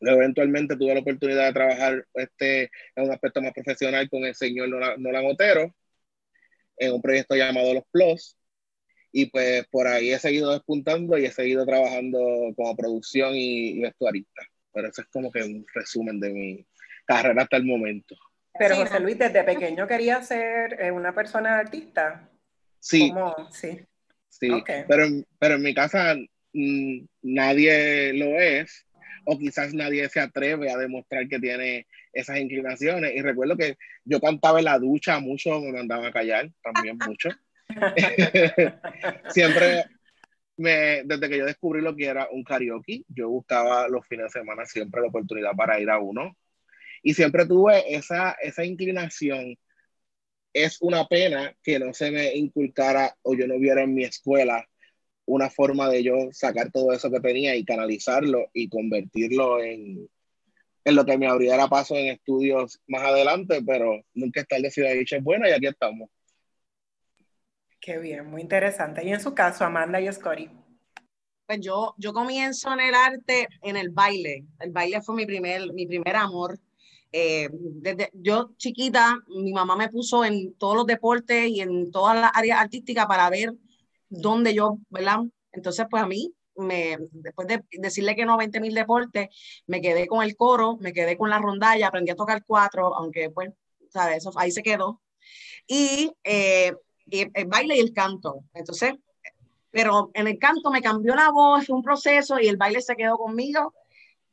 Luego, 0.00 0.20
eventualmente 0.20 0.76
tuve 0.76 0.92
la 0.92 1.00
oportunidad 1.00 1.46
de 1.46 1.52
trabajar 1.54 2.06
este, 2.12 2.64
en 2.94 3.04
un 3.04 3.10
aspecto 3.10 3.40
más 3.40 3.54
profesional 3.54 4.06
con 4.10 4.22
el 4.24 4.34
señor 4.34 4.68
Nolan 4.68 5.24
Otero 5.24 5.74
en 6.76 6.92
un 6.92 7.00
proyecto 7.00 7.34
llamado 7.36 7.72
Los 7.72 7.84
Plus. 7.90 8.36
Y 9.12 9.26
pues 9.26 9.66
por 9.68 9.86
ahí 9.86 10.10
he 10.12 10.18
seguido 10.18 10.52
despuntando 10.52 11.18
y 11.18 11.26
he 11.26 11.30
seguido 11.30 11.66
trabajando 11.66 12.18
como 12.56 12.74
producción 12.76 13.34
y, 13.34 13.80
vestuarista. 13.80 14.42
Pero 14.72 14.88
eso 14.88 15.02
es 15.02 15.08
como 15.08 15.30
que 15.30 15.42
un 15.42 15.66
resumen 15.74 16.18
de 16.18 16.30
mi 16.30 16.66
carrera 17.04 17.42
hasta 17.42 17.58
el 17.58 17.64
momento. 17.64 18.16
Pero 18.58 18.76
José 18.76 19.00
Luis, 19.00 19.18
desde 19.18 19.44
pequeño 19.44 19.86
quería 19.86 20.22
ser 20.22 20.80
eh, 20.80 20.90
una 20.90 21.14
persona 21.14 21.58
artista. 21.58 22.28
Sí. 22.80 23.12
Sí. 23.50 23.80
Sí, 24.28 24.48
pero, 24.88 25.04
pero 25.38 25.54
en 25.56 25.62
mi 25.62 25.74
casa 25.74 26.16
mm, 26.54 27.04
nadie 27.22 28.14
lo 28.14 28.40
es 28.40 28.86
o 29.24 29.38
quizás 29.38 29.74
nadie 29.74 30.08
se 30.08 30.20
atreve 30.20 30.70
a 30.70 30.76
demostrar 30.78 31.28
que 31.28 31.38
tiene 31.38 31.86
esas 32.12 32.38
inclinaciones. 32.38 33.14
Y 33.14 33.20
recuerdo 33.20 33.56
que 33.56 33.76
yo 34.04 34.20
cantaba 34.20 34.58
en 34.58 34.64
la 34.64 34.78
ducha 34.78 35.18
mucho, 35.20 35.60
me 35.60 35.72
mandaban 35.72 36.06
a 36.06 36.12
callar 36.12 36.50
también 36.62 36.98
mucho. 37.06 37.28
siempre, 39.30 39.84
me, 40.56 41.02
desde 41.04 41.28
que 41.28 41.38
yo 41.38 41.46
descubrí 41.46 41.80
lo 41.80 41.94
que 41.94 42.06
era 42.06 42.28
un 42.30 42.44
karaoke, 42.44 43.04
yo 43.08 43.28
buscaba 43.28 43.88
los 43.88 44.06
fines 44.06 44.26
de 44.26 44.40
semana 44.40 44.64
siempre 44.66 45.00
la 45.00 45.08
oportunidad 45.08 45.52
para 45.56 45.80
ir 45.80 45.90
a 45.90 45.98
uno. 45.98 46.36
Y 47.02 47.14
siempre 47.14 47.46
tuve 47.46 47.94
esa, 47.94 48.36
esa 48.40 48.64
inclinación. 48.64 49.56
Es 50.52 50.80
una 50.80 51.06
pena 51.08 51.56
que 51.62 51.78
no 51.78 51.92
se 51.94 52.10
me 52.10 52.34
inculcara 52.34 53.16
o 53.22 53.34
yo 53.34 53.46
no 53.46 53.58
viera 53.58 53.82
en 53.82 53.94
mi 53.94 54.04
escuela 54.04 54.68
una 55.24 55.50
forma 55.50 55.88
de 55.88 56.02
yo 56.02 56.14
sacar 56.32 56.70
todo 56.70 56.92
eso 56.92 57.10
que 57.10 57.20
tenía 57.20 57.56
y 57.56 57.64
canalizarlo 57.64 58.50
y 58.52 58.68
convertirlo 58.68 59.62
en, 59.62 60.08
en 60.84 60.94
lo 60.94 61.04
que 61.04 61.16
me 61.16 61.26
abriera 61.26 61.68
paso 61.68 61.96
en 61.96 62.08
estudios 62.08 62.80
más 62.86 63.02
adelante, 63.02 63.62
pero 63.66 64.02
nunca 64.14 64.40
es 64.40 64.48
tarde 64.48 64.70
si 64.70 64.82
dicho 64.82 65.16
es 65.16 65.22
buena 65.22 65.48
y 65.48 65.52
aquí 65.52 65.66
estamos. 65.66 66.10
Qué 67.82 67.98
bien, 67.98 68.30
muy 68.30 68.42
interesante. 68.42 69.04
Y 69.04 69.12
en 69.12 69.20
su 69.20 69.34
caso, 69.34 69.64
Amanda 69.64 70.00
y 70.00 70.10
Scotty. 70.10 70.48
Pues 71.44 71.58
yo, 71.60 71.94
yo 71.98 72.12
comienzo 72.12 72.72
en 72.72 72.78
el 72.78 72.94
arte, 72.94 73.48
en 73.60 73.76
el 73.76 73.90
baile. 73.90 74.46
El 74.60 74.70
baile 74.70 75.02
fue 75.02 75.16
mi 75.16 75.26
primer, 75.26 75.72
mi 75.72 75.88
primer 75.88 76.14
amor. 76.14 76.60
Eh, 77.10 77.48
desde 77.50 78.10
yo 78.14 78.52
chiquita, 78.56 79.18
mi 79.26 79.52
mamá 79.52 79.74
me 79.74 79.88
puso 79.88 80.24
en 80.24 80.54
todos 80.54 80.76
los 80.76 80.86
deportes 80.86 81.48
y 81.48 81.60
en 81.60 81.90
todas 81.90 82.14
las 82.14 82.30
áreas 82.32 82.60
artísticas 82.60 83.06
para 83.06 83.28
ver 83.28 83.52
donde 84.08 84.54
yo, 84.54 84.78
¿verdad? 84.88 85.18
Entonces, 85.50 85.84
pues 85.90 86.04
a 86.04 86.06
mí, 86.06 86.32
me, 86.54 86.98
después 87.10 87.48
de 87.48 87.64
decirle 87.72 88.14
que 88.14 88.24
no 88.24 88.34
a 88.34 88.38
20 88.38 88.60
mil 88.60 88.74
deportes, 88.74 89.28
me 89.66 89.80
quedé 89.80 90.06
con 90.06 90.22
el 90.22 90.36
coro, 90.36 90.76
me 90.80 90.92
quedé 90.92 91.18
con 91.18 91.30
la 91.30 91.40
rondalla, 91.40 91.88
aprendí 91.88 92.12
a 92.12 92.16
tocar 92.16 92.44
cuatro, 92.46 92.94
aunque 92.94 93.28
pues, 93.30 93.50
¿sabes? 93.88 94.18
Eso 94.18 94.30
ahí 94.36 94.52
se 94.52 94.62
quedó. 94.62 95.02
Y, 95.66 96.12
eh, 96.22 96.74
y 97.12 97.30
el 97.34 97.46
baile 97.46 97.76
y 97.76 97.80
el 97.80 97.92
canto. 97.92 98.44
Entonces, 98.54 98.94
pero 99.70 100.10
en 100.14 100.26
el 100.26 100.38
canto 100.38 100.70
me 100.70 100.82
cambió 100.82 101.14
la 101.14 101.30
voz, 101.30 101.66
fue 101.66 101.76
un 101.76 101.82
proceso 101.82 102.40
y 102.40 102.48
el 102.48 102.56
baile 102.56 102.80
se 102.80 102.96
quedó 102.96 103.16
conmigo 103.16 103.74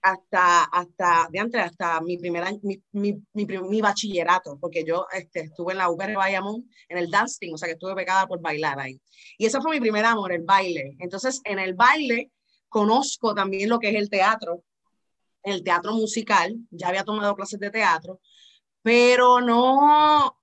hasta, 0.01 0.63
hasta, 0.63 1.27
de 1.29 1.39
antes, 1.39 1.61
hasta 1.61 1.99
mi 2.01 2.17
primer 2.17 2.43
año, 2.43 2.59
mi, 2.61 2.81
mi, 2.93 3.21
mi, 3.33 3.81
bachillerato, 3.81 4.57
porque 4.59 4.85
yo 4.85 5.05
este, 5.11 5.41
estuve 5.41 5.73
en 5.73 5.79
la 5.79 5.89
UPR 5.89 6.15
Bayamón, 6.15 6.69
en 6.87 6.97
el 6.97 7.11
dancing, 7.11 7.53
o 7.53 7.57
sea 7.57 7.67
que 7.67 7.73
estuve 7.73 7.95
pegada 7.95 8.25
por 8.25 8.39
bailar 8.39 8.79
ahí. 8.79 8.99
Y 9.37 9.45
ese 9.45 9.59
fue 9.59 9.71
mi 9.71 9.81
primer 9.81 10.05
amor, 10.05 10.31
el 10.31 10.43
baile. 10.43 10.95
Entonces, 10.99 11.41
en 11.43 11.59
el 11.59 11.73
baile 11.73 12.31
conozco 12.69 13.35
también 13.35 13.69
lo 13.69 13.79
que 13.79 13.89
es 13.89 13.95
el 13.95 14.09
teatro, 14.09 14.63
el 15.43 15.63
teatro 15.63 15.93
musical, 15.93 16.55
ya 16.71 16.87
había 16.87 17.03
tomado 17.03 17.35
clases 17.35 17.59
de 17.59 17.71
teatro, 17.71 18.21
pero 18.81 19.41
no, 19.41 20.37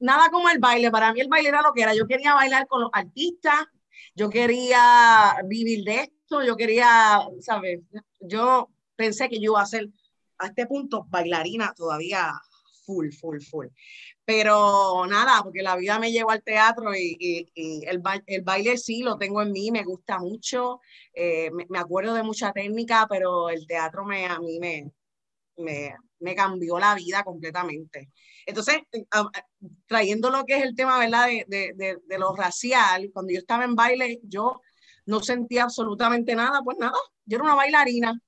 nada 0.00 0.30
como 0.30 0.48
el 0.48 0.58
baile, 0.58 0.90
para 0.90 1.12
mí 1.12 1.20
el 1.20 1.28
baile 1.28 1.48
era 1.48 1.62
lo 1.62 1.72
que 1.72 1.82
era, 1.82 1.94
yo 1.94 2.06
quería 2.06 2.34
bailar 2.34 2.66
con 2.66 2.82
los 2.82 2.90
artistas, 2.92 3.66
yo 4.14 4.28
quería 4.30 5.36
vivir 5.44 5.84
de 5.84 6.00
esto, 6.00 6.42
yo 6.42 6.56
quería, 6.56 7.20
¿sabes? 7.40 7.80
Yo 8.20 8.70
pensé 8.96 9.28
que 9.28 9.36
yo 9.36 9.52
iba 9.52 9.62
a 9.62 9.66
ser 9.66 9.88
a 10.38 10.46
este 10.46 10.66
punto 10.66 11.06
bailarina 11.08 11.72
todavía 11.74 12.32
full, 12.84 13.10
full, 13.12 13.40
full. 13.40 13.66
Pero 14.24 15.06
nada, 15.06 15.42
porque 15.42 15.62
la 15.62 15.76
vida 15.76 15.98
me 15.98 16.12
llevó 16.12 16.30
al 16.30 16.42
teatro 16.42 16.94
y, 16.94 17.48
el, 17.54 18.02
el, 18.26 18.42
baile 18.42 18.76
sí 18.76 19.02
lo 19.02 19.16
tengo 19.18 19.42
en 19.42 19.52
mí, 19.52 19.70
me 19.70 19.84
gusta 19.84 20.18
mucho, 20.18 20.80
eh, 21.14 21.50
me, 21.50 21.78
acuerdo 21.78 22.14
de 22.14 22.22
mucha 22.22 22.52
técnica, 22.52 23.06
pero 23.08 23.48
el 23.48 23.66
teatro 23.66 24.04
me, 24.04 24.26
a 24.26 24.38
mí 24.38 24.58
me, 24.60 24.92
me, 25.56 25.94
me 26.20 26.34
cambió 26.34 26.78
la 26.78 26.94
vida 26.94 27.24
completamente. 27.24 28.10
Entonces, 28.46 28.78
trayendo 29.86 30.30
lo 30.30 30.44
que 30.44 30.56
es 30.56 30.62
el 30.62 30.74
tema, 30.74 30.98
¿verdad? 30.98 31.26
De, 31.26 31.74
de, 31.76 31.98
de, 32.06 32.18
lo 32.18 32.34
racial, 32.34 33.10
cuando 33.12 33.32
yo 33.32 33.38
estaba 33.38 33.64
en 33.64 33.74
baile, 33.74 34.20
yo 34.24 34.60
no 35.06 35.20
sentía 35.20 35.64
absolutamente 35.64 36.34
nada, 36.34 36.62
pues 36.62 36.78
nada, 36.78 36.96
yo 37.24 37.36
era 37.36 37.44
una 37.44 37.54
bailarina. 37.54 38.20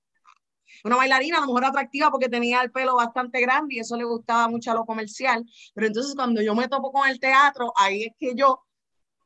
Una 0.84 0.96
bailarina 0.96 1.38
a 1.38 1.40
lo 1.42 1.46
mejor 1.48 1.64
atractiva 1.66 2.10
porque 2.10 2.28
tenía 2.28 2.62
el 2.62 2.72
pelo 2.72 2.96
bastante 2.96 3.40
grande 3.40 3.76
y 3.76 3.78
eso 3.80 3.96
le 3.96 4.04
gustaba 4.04 4.48
mucho 4.48 4.70
a 4.70 4.74
lo 4.74 4.84
comercial. 4.84 5.44
Pero 5.74 5.86
entonces 5.86 6.14
cuando 6.14 6.42
yo 6.42 6.54
me 6.54 6.68
topo 6.68 6.90
con 6.90 7.08
el 7.08 7.20
teatro, 7.20 7.72
ahí 7.76 8.04
es 8.04 8.12
que 8.18 8.34
yo, 8.34 8.64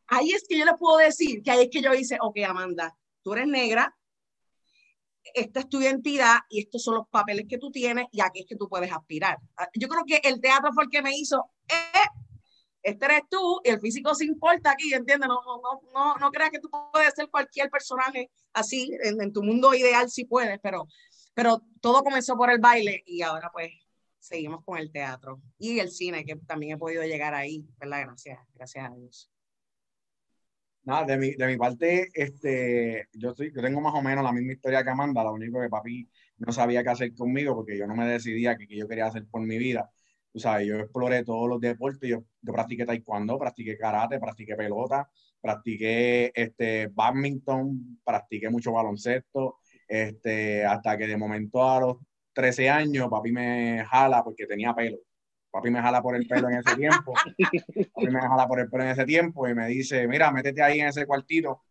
ahí 0.08 0.32
es 0.32 0.44
que 0.48 0.58
yo 0.58 0.64
le 0.64 0.74
puedo 0.74 0.98
decir 0.98 1.42
que 1.42 1.50
ahí 1.50 1.62
es 1.64 1.68
que 1.70 1.80
yo 1.80 1.94
hice, 1.94 2.18
ok, 2.20 2.38
Amanda, 2.46 2.96
tú 3.22 3.32
eres 3.32 3.46
negra, 3.46 3.96
esta 5.34 5.60
es 5.60 5.68
tu 5.68 5.80
identidad 5.80 6.38
y 6.48 6.60
estos 6.60 6.82
son 6.82 6.96
los 6.96 7.08
papeles 7.08 7.46
que 7.48 7.58
tú 7.58 7.70
tienes 7.70 8.06
y 8.12 8.20
aquí 8.20 8.40
es 8.40 8.46
que 8.46 8.56
tú 8.56 8.68
puedes 8.68 8.92
aspirar. 8.92 9.38
Yo 9.74 9.88
creo 9.88 10.04
que 10.04 10.20
el 10.28 10.40
teatro 10.40 10.72
fue 10.72 10.84
el 10.84 10.90
que 10.90 11.02
me 11.02 11.16
hizo, 11.16 11.50
este 12.86 13.04
eres 13.04 13.22
tú 13.28 13.60
y 13.64 13.70
el 13.70 13.80
físico 13.80 14.14
se 14.14 14.24
importa 14.24 14.70
aquí, 14.70 14.94
¿entiendes? 14.94 15.28
No, 15.28 15.40
no, 15.44 15.80
no, 15.92 16.16
no 16.18 16.30
creas 16.30 16.50
que 16.50 16.60
tú 16.60 16.70
puedes 16.92 17.12
ser 17.14 17.28
cualquier 17.28 17.68
personaje 17.68 18.30
así, 18.52 18.90
en, 19.02 19.32
tu 19.32 19.42
mundo 19.42 19.74
ideal 19.74 20.08
sí 20.08 20.24
puedes, 20.24 20.60
pero, 20.60 20.86
pero 21.34 21.62
todo 21.80 22.04
comenzó 22.04 22.36
por 22.36 22.48
el 22.50 22.60
baile 22.60 23.02
y 23.04 23.22
ahora 23.22 23.50
pues 23.52 23.70
seguimos 24.20 24.64
con 24.64 24.78
el 24.78 24.92
teatro 24.92 25.40
y 25.58 25.80
el 25.80 25.90
cine, 25.90 26.24
que 26.24 26.36
también 26.36 26.76
he 26.76 26.78
podido 26.78 27.02
llegar 27.02 27.34
ahí, 27.34 27.66
¿verdad? 27.78 28.02
Gracias, 28.06 28.38
gracias 28.54 28.88
a 28.88 28.94
Dios. 28.94 29.30
Nada, 30.84 31.04
de 31.04 31.18
mi, 31.18 31.34
de 31.34 31.46
mi 31.48 31.56
parte, 31.56 32.08
este, 32.14 33.08
yo, 33.12 33.30
estoy, 33.30 33.52
yo 33.52 33.60
tengo 33.60 33.80
más 33.80 33.94
o 33.94 34.02
menos 34.02 34.22
la 34.22 34.32
misma 34.32 34.52
historia 34.52 34.84
que 34.84 34.90
Amanda, 34.90 35.24
lo 35.24 35.32
único 35.32 35.60
que 35.60 35.68
papi 35.68 36.08
no 36.38 36.52
sabía 36.52 36.84
qué 36.84 36.90
hacer 36.90 37.14
conmigo 37.14 37.56
porque 37.56 37.76
yo 37.76 37.88
no 37.88 37.96
me 37.96 38.06
decidía 38.06 38.56
qué 38.56 38.68
yo 38.68 38.86
quería 38.86 39.06
hacer 39.06 39.26
por 39.26 39.40
mi 39.40 39.58
vida 39.58 39.90
tú 40.36 40.40
sabes, 40.40 40.66
yo 40.66 40.76
exploré 40.76 41.24
todos 41.24 41.48
los 41.48 41.58
deportes, 41.58 42.10
yo, 42.10 42.22
yo 42.42 42.52
practiqué 42.52 42.84
taekwondo, 42.84 43.38
practiqué 43.38 43.78
karate, 43.78 44.20
practiqué 44.20 44.54
pelota, 44.54 45.08
practiqué 45.40 46.30
este, 46.34 46.88
badminton, 46.88 48.00
practiqué 48.04 48.50
mucho 48.50 48.72
baloncesto, 48.72 49.60
este, 49.88 50.62
hasta 50.66 50.98
que 50.98 51.06
de 51.06 51.16
momento 51.16 51.66
a 51.66 51.80
los 51.80 51.96
13 52.34 52.68
años 52.68 53.08
papi 53.08 53.32
me 53.32 53.82
jala 53.88 54.22
porque 54.22 54.46
tenía 54.46 54.74
pelo. 54.74 54.98
Papi 55.50 55.70
me 55.70 55.80
jala 55.80 56.02
por 56.02 56.14
el 56.14 56.26
pelo 56.26 56.50
en 56.50 56.58
ese 56.58 56.76
tiempo. 56.76 57.14
Papi 57.94 58.08
me 58.08 58.20
jala 58.20 58.46
por 58.46 58.60
el 58.60 58.68
pelo 58.68 58.82
en 58.82 58.90
ese 58.90 59.06
tiempo 59.06 59.48
y 59.48 59.54
me 59.54 59.68
dice, 59.68 60.06
mira, 60.06 60.30
métete 60.32 60.62
ahí 60.62 60.80
en 60.80 60.88
ese 60.88 61.06
cuartito, 61.06 61.62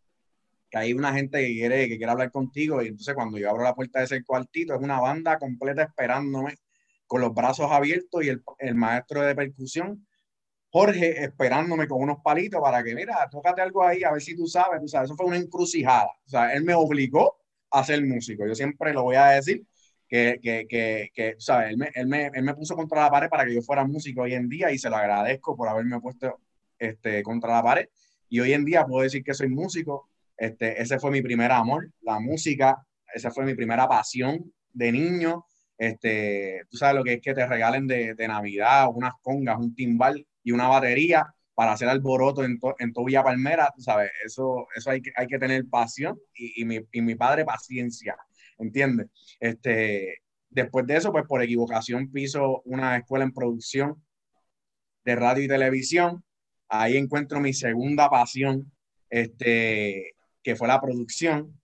que 0.68 0.78
hay 0.78 0.92
una 0.92 1.12
gente 1.12 1.38
que 1.38 1.52
quiere, 1.52 1.88
que 1.88 1.98
quiere 1.98 2.10
hablar 2.10 2.32
contigo. 2.32 2.82
Y 2.82 2.88
entonces 2.88 3.14
cuando 3.14 3.38
yo 3.38 3.48
abro 3.48 3.62
la 3.62 3.76
puerta 3.76 4.00
de 4.00 4.06
ese 4.06 4.24
cuartito, 4.24 4.74
es 4.74 4.80
una 4.80 4.98
banda 4.98 5.38
completa 5.38 5.84
esperándome 5.84 6.56
con 7.06 7.20
los 7.20 7.34
brazos 7.34 7.70
abiertos 7.70 8.24
y 8.24 8.28
el, 8.28 8.42
el 8.58 8.74
maestro 8.74 9.22
de 9.22 9.34
percusión, 9.34 10.06
Jorge, 10.70 11.24
esperándome 11.24 11.88
con 11.88 12.02
unos 12.02 12.18
palitos 12.22 12.60
para 12.60 12.82
que, 12.82 12.94
mira, 12.94 13.28
tócate 13.30 13.62
algo 13.62 13.84
ahí, 13.84 14.04
a 14.04 14.12
ver 14.12 14.20
si 14.22 14.36
tú 14.36 14.46
sabes, 14.46 14.80
tú 14.80 14.88
sabes, 14.88 15.08
eso 15.08 15.16
fue 15.16 15.26
una 15.26 15.36
encrucijada. 15.36 16.08
O 16.26 16.28
sea, 16.28 16.52
él 16.52 16.64
me 16.64 16.74
obligó 16.74 17.36
a 17.70 17.84
ser 17.84 18.04
músico. 18.04 18.46
Yo 18.46 18.54
siempre 18.54 18.92
lo 18.92 19.04
voy 19.04 19.16
a 19.16 19.26
decir, 19.28 19.66
que, 20.08 20.38
que, 20.42 20.66
que, 20.68 21.10
que 21.14 21.34
¿sabes? 21.38 21.70
Él 21.70 21.78
me, 21.78 21.90
él, 21.94 22.06
me, 22.06 22.26
él 22.32 22.42
me, 22.42 22.54
puso 22.54 22.76
contra 22.76 23.02
la 23.02 23.10
pared 23.10 23.28
para 23.28 23.44
que 23.44 23.54
yo 23.54 23.62
fuera 23.62 23.84
músico 23.84 24.22
hoy 24.22 24.34
en 24.34 24.48
día 24.48 24.70
y 24.70 24.78
se 24.78 24.90
lo 24.90 24.96
agradezco 24.96 25.56
por 25.56 25.68
haberme 25.68 26.00
puesto 26.00 26.40
este, 26.78 27.22
contra 27.22 27.54
la 27.54 27.62
pared. 27.62 27.88
Y 28.28 28.40
hoy 28.40 28.52
en 28.52 28.64
día 28.64 28.84
puedo 28.84 29.02
decir 29.02 29.22
que 29.24 29.34
soy 29.34 29.48
músico. 29.48 30.08
Este, 30.36 30.80
ese 30.80 30.98
fue 30.98 31.10
mi 31.10 31.22
primer 31.22 31.50
amor, 31.52 31.90
la 32.02 32.20
música. 32.20 32.86
Esa 33.12 33.30
fue 33.30 33.44
mi 33.44 33.54
primera 33.54 33.88
pasión 33.88 34.52
de 34.72 34.92
niño. 34.92 35.46
Este, 35.78 36.62
tú 36.70 36.76
sabes 36.76 36.96
lo 36.96 37.04
que 37.04 37.14
es 37.14 37.20
que 37.20 37.34
te 37.34 37.46
regalen 37.46 37.86
de, 37.86 38.14
de 38.14 38.28
Navidad 38.28 38.88
unas 38.94 39.14
congas, 39.22 39.58
un 39.58 39.74
timbal 39.74 40.26
y 40.42 40.52
una 40.52 40.68
batería 40.68 41.26
para 41.54 41.72
hacer 41.72 41.88
alboroto 41.88 42.44
en, 42.44 42.58
en 42.78 42.92
tu 42.92 43.04
Villa 43.04 43.22
Palmera, 43.24 43.72
tú 43.74 43.82
sabes, 43.82 44.10
eso, 44.24 44.66
eso 44.76 44.90
hay, 44.90 45.00
que, 45.00 45.10
hay 45.16 45.26
que 45.26 45.38
tener 45.38 45.66
pasión 45.68 46.18
y, 46.34 46.60
y, 46.60 46.64
mi, 46.66 46.80
y 46.92 47.00
mi 47.00 47.14
padre 47.14 47.46
paciencia, 47.46 48.16
¿entiendes? 48.58 49.08
Este, 49.40 50.18
después 50.50 50.86
de 50.86 50.96
eso, 50.96 51.12
pues 51.12 51.24
por 51.26 51.42
equivocación 51.42 52.10
piso 52.12 52.62
una 52.66 52.96
escuela 52.96 53.24
en 53.24 53.32
producción 53.32 54.02
de 55.04 55.16
radio 55.16 55.44
y 55.44 55.48
televisión. 55.48 56.24
Ahí 56.68 56.96
encuentro 56.96 57.40
mi 57.40 57.54
segunda 57.54 58.10
pasión, 58.10 58.72
este, 59.08 60.14
que 60.42 60.56
fue 60.56 60.68
la 60.68 60.80
producción 60.80 61.58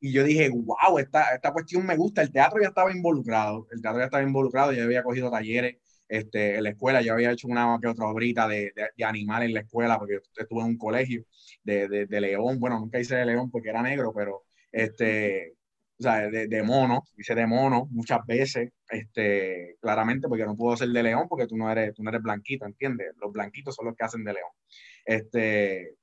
y 0.00 0.12
yo 0.12 0.24
dije, 0.24 0.50
wow, 0.50 0.98
esta, 0.98 1.34
esta 1.34 1.52
cuestión 1.52 1.86
me 1.86 1.96
gusta. 1.96 2.22
El 2.22 2.32
teatro 2.32 2.60
ya 2.60 2.68
estaba 2.68 2.92
involucrado, 2.92 3.66
el 3.70 3.82
teatro 3.82 4.00
ya 4.00 4.06
estaba 4.06 4.22
involucrado, 4.22 4.72
ya 4.72 4.84
había 4.84 5.02
cogido 5.02 5.30
talleres 5.30 5.76
este, 6.08 6.56
en 6.56 6.64
la 6.64 6.70
escuela, 6.70 7.02
yo 7.02 7.12
había 7.12 7.30
hecho 7.30 7.46
una 7.48 7.78
que 7.80 7.86
otra 7.88 8.08
obrita 8.08 8.48
de, 8.48 8.72
de, 8.74 8.88
de 8.96 9.04
animal 9.04 9.44
en 9.44 9.54
la 9.54 9.60
escuela, 9.60 9.98
porque 9.98 10.18
estuve 10.36 10.60
en 10.60 10.66
un 10.66 10.78
colegio 10.78 11.24
de, 11.62 11.88
de, 11.88 12.06
de, 12.06 12.20
león, 12.20 12.58
bueno, 12.58 12.80
nunca 12.80 12.98
hice 12.98 13.14
de 13.14 13.26
león 13.26 13.50
porque 13.50 13.68
era 13.68 13.80
negro, 13.82 14.12
pero 14.12 14.42
este, 14.72 15.54
o 15.98 16.02
sea, 16.02 16.28
de, 16.30 16.48
de 16.48 16.62
mono, 16.62 17.04
hice 17.16 17.34
de 17.34 17.46
mono 17.46 17.86
muchas 17.90 18.26
veces, 18.26 18.70
este, 18.88 19.76
claramente 19.80 20.28
porque 20.28 20.44
no 20.46 20.56
puedo 20.56 20.76
ser 20.76 20.88
de 20.88 21.02
león 21.02 21.26
porque 21.28 21.46
tú 21.46 21.56
no 21.56 21.70
eres, 21.70 21.94
tú 21.94 22.02
no 22.02 22.10
eres 22.10 22.22
blanquito, 22.22 22.66
¿entiendes? 22.66 23.12
Los 23.20 23.32
blanquitos 23.32 23.74
son 23.76 23.86
los 23.86 23.94
que 23.94 24.04
hacen 24.04 24.24
de 24.24 24.32
león. 24.32 24.50
Este, 25.04 25.94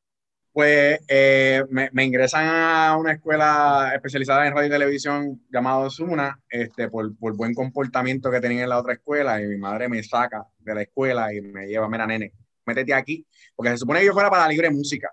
pues 0.57 0.99
eh, 1.07 1.63
me, 1.69 2.03
ingresan 2.03 2.47
a 2.47 2.97
una 2.97 3.11
escuela 3.11 3.91
especializada 3.93 4.47
en 4.47 4.55
radio 4.55 4.65
y 4.65 4.71
televisión 4.71 5.45
llamado 5.51 5.87
Suna, 5.87 6.41
este, 6.49 6.89
por, 6.89 7.15
por, 7.15 7.37
buen 7.37 7.53
comportamiento 7.53 8.31
que 8.31 8.41
tenía 8.41 8.63
en 8.63 8.69
la 8.69 8.79
otra 8.79 8.93
escuela, 8.93 9.39
y 9.39 9.45
mi 9.45 9.57
madre 9.57 9.87
me 9.87 10.01
saca 10.01 10.47
de 10.57 10.73
la 10.73 10.81
escuela 10.81 11.31
y 11.31 11.41
me 11.41 11.67
lleva, 11.67 11.87
mira, 11.87 12.07
nene, 12.07 12.33
métete 12.65 12.91
aquí, 12.91 13.23
porque 13.55 13.69
se 13.69 13.77
supone 13.77 13.99
que 13.99 14.07
yo 14.07 14.13
fuera 14.13 14.31
para 14.31 14.45
la 14.45 14.49
libre 14.49 14.71
música, 14.71 15.11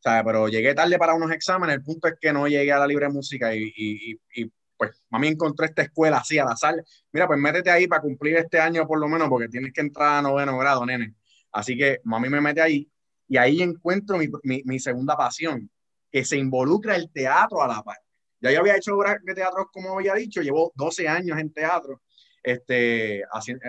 ¿sabes? 0.00 0.24
Pero 0.26 0.48
llegué 0.48 0.74
tarde 0.74 0.98
para 0.98 1.14
unos 1.14 1.30
exámenes, 1.30 1.76
el 1.76 1.84
punto 1.84 2.08
es 2.08 2.14
que 2.20 2.32
no 2.32 2.48
llegué 2.48 2.72
a 2.72 2.80
la 2.80 2.86
libre 2.88 3.08
música 3.08 3.54
y, 3.54 3.72
y, 3.76 4.20
y 4.34 4.52
pues 4.76 5.00
mami 5.10 5.28
encontró 5.28 5.64
esta 5.64 5.82
escuela 5.82 6.16
así 6.16 6.40
a 6.40 6.44
la 6.44 6.56
sal, 6.56 6.84
mira, 7.12 7.28
pues 7.28 7.38
métete 7.38 7.70
ahí 7.70 7.86
para 7.86 8.02
cumplir 8.02 8.34
este 8.36 8.58
año 8.58 8.84
por 8.88 8.98
lo 8.98 9.06
menos, 9.06 9.28
porque 9.28 9.46
tienes 9.46 9.72
que 9.72 9.82
entrar 9.82 10.18
a 10.18 10.22
noveno 10.22 10.58
grado, 10.58 10.84
nene. 10.84 11.14
Así 11.52 11.76
que 11.78 12.00
mami 12.02 12.28
me 12.28 12.40
mete 12.40 12.60
ahí 12.60 12.91
y 13.32 13.38
ahí 13.38 13.62
encuentro 13.62 14.18
mi, 14.18 14.28
mi, 14.42 14.60
mi, 14.66 14.78
segunda 14.78 15.16
pasión, 15.16 15.70
que 16.10 16.22
se 16.22 16.36
involucra 16.36 16.96
el 16.96 17.10
teatro 17.10 17.62
a 17.62 17.66
la 17.66 17.82
par. 17.82 17.96
Ya 18.42 18.52
yo 18.52 18.60
había 18.60 18.76
hecho 18.76 18.94
obras 18.94 19.16
de 19.24 19.34
teatro, 19.34 19.70
como 19.72 19.94
había 19.94 20.12
dicho, 20.12 20.42
llevo 20.42 20.70
12 20.74 21.08
años 21.08 21.38
en 21.38 21.50
teatro, 21.50 22.02
este, 22.42 23.22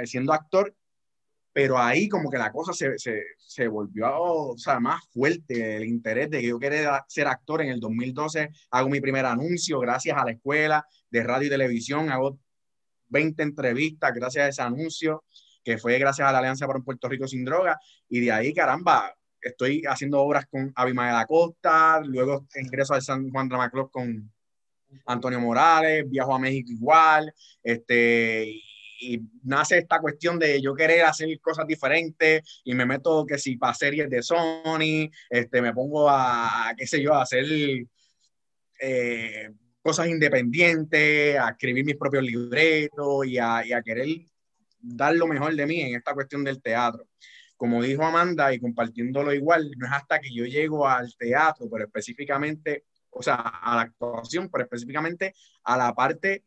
siendo 0.03 0.33
actor, 0.33 0.75
pero 1.53 1.77
ahí 1.77 2.09
como 2.09 2.29
que 2.29 2.37
la 2.37 2.51
cosa 2.51 2.73
se, 2.73 2.99
se, 2.99 3.23
se 3.37 3.69
volvió 3.69 4.11
o 4.21 4.57
sea, 4.57 4.81
más 4.81 5.01
fuerte, 5.13 5.77
el 5.77 5.85
interés 5.85 6.29
de 6.29 6.41
que 6.41 6.47
yo 6.49 6.59
quería 6.59 7.01
ser 7.07 7.27
actor. 7.27 7.61
En 7.61 7.69
el 7.69 7.79
2012 7.79 8.49
hago 8.69 8.89
mi 8.89 8.99
primer 8.99 9.25
anuncio 9.25 9.79
gracias 9.79 10.17
a 10.17 10.25
la 10.25 10.31
escuela 10.31 10.85
de 11.09 11.23
radio 11.23 11.47
y 11.47 11.51
televisión, 11.51 12.09
hago 12.09 12.37
20 13.07 13.41
entrevistas 13.41 14.13
gracias 14.13 14.43
a 14.43 14.49
ese 14.49 14.61
anuncio, 14.61 15.23
que 15.63 15.77
fue 15.77 15.97
gracias 15.99 16.27
a 16.27 16.33
la 16.33 16.39
Alianza 16.39 16.65
por 16.65 16.75
un 16.75 16.83
Puerto 16.83 17.07
Rico 17.07 17.29
sin 17.29 17.45
droga, 17.45 17.79
y 18.09 18.19
de 18.19 18.29
ahí, 18.33 18.53
caramba, 18.53 19.15
estoy 19.43 19.83
haciendo 19.87 20.21
obras 20.21 20.45
con 20.47 20.71
Abimael 20.75 21.13
de 21.13 21.19
la 21.19 21.25
Costa, 21.25 22.01
luego 22.03 22.47
ingreso 22.55 22.93
al 22.93 23.01
San 23.01 23.29
Juan 23.29 23.49
Drama 23.49 23.69
Club 23.69 23.91
con 23.91 24.31
Antonio 25.05 25.39
Morales, 25.39 26.09
viajo 26.09 26.33
a 26.33 26.39
México 26.39 26.71
igual, 26.71 27.33
este, 27.61 28.47
y 28.99 29.21
nace 29.43 29.79
esta 29.79 29.99
cuestión 29.99 30.39
de 30.39 30.61
yo 30.61 30.73
querer 30.73 31.03
hacer 31.03 31.27
cosas 31.41 31.67
diferentes 31.67 32.61
y 32.63 32.73
me 32.73 32.85
meto 32.85 33.25
que 33.25 33.37
si 33.37 33.57
para 33.57 33.73
series 33.73 34.09
de 34.09 34.21
Sony, 34.21 35.09
este, 35.29 35.61
me 35.61 35.73
pongo 35.73 36.09
a, 36.09 36.73
qué 36.77 36.87
sé 36.87 37.01
yo, 37.01 37.13
a 37.13 37.23
hacer 37.23 37.45
eh, 38.79 39.49
cosas 39.81 40.07
independientes, 40.07 41.37
a 41.37 41.49
escribir 41.49 41.85
mis 41.85 41.97
propios 41.97 42.23
libretos 42.23 43.25
y 43.25 43.37
a, 43.37 43.65
y 43.65 43.73
a 43.73 43.81
querer 43.81 44.07
dar 44.79 45.15
lo 45.15 45.27
mejor 45.27 45.55
de 45.55 45.65
mí 45.65 45.81
en 45.81 45.95
esta 45.95 46.13
cuestión 46.13 46.43
del 46.43 46.61
teatro 46.61 47.05
como 47.63 47.81
dijo 47.81 48.03
Amanda, 48.03 48.53
y 48.53 48.59
compartiéndolo 48.59 49.33
igual, 49.33 49.71
no 49.77 49.85
es 49.85 49.93
hasta 49.93 50.19
que 50.19 50.33
yo 50.33 50.43
llego 50.43 50.85
al 50.85 51.15
teatro, 51.15 51.69
pero 51.71 51.85
específicamente, 51.85 52.83
o 53.09 53.23
sea, 53.23 53.35
a 53.35 53.77
la 53.77 53.81
actuación, 53.83 54.49
pero 54.51 54.65
específicamente 54.65 55.33
a 55.63 55.77
la 55.77 55.95
parte 55.95 56.43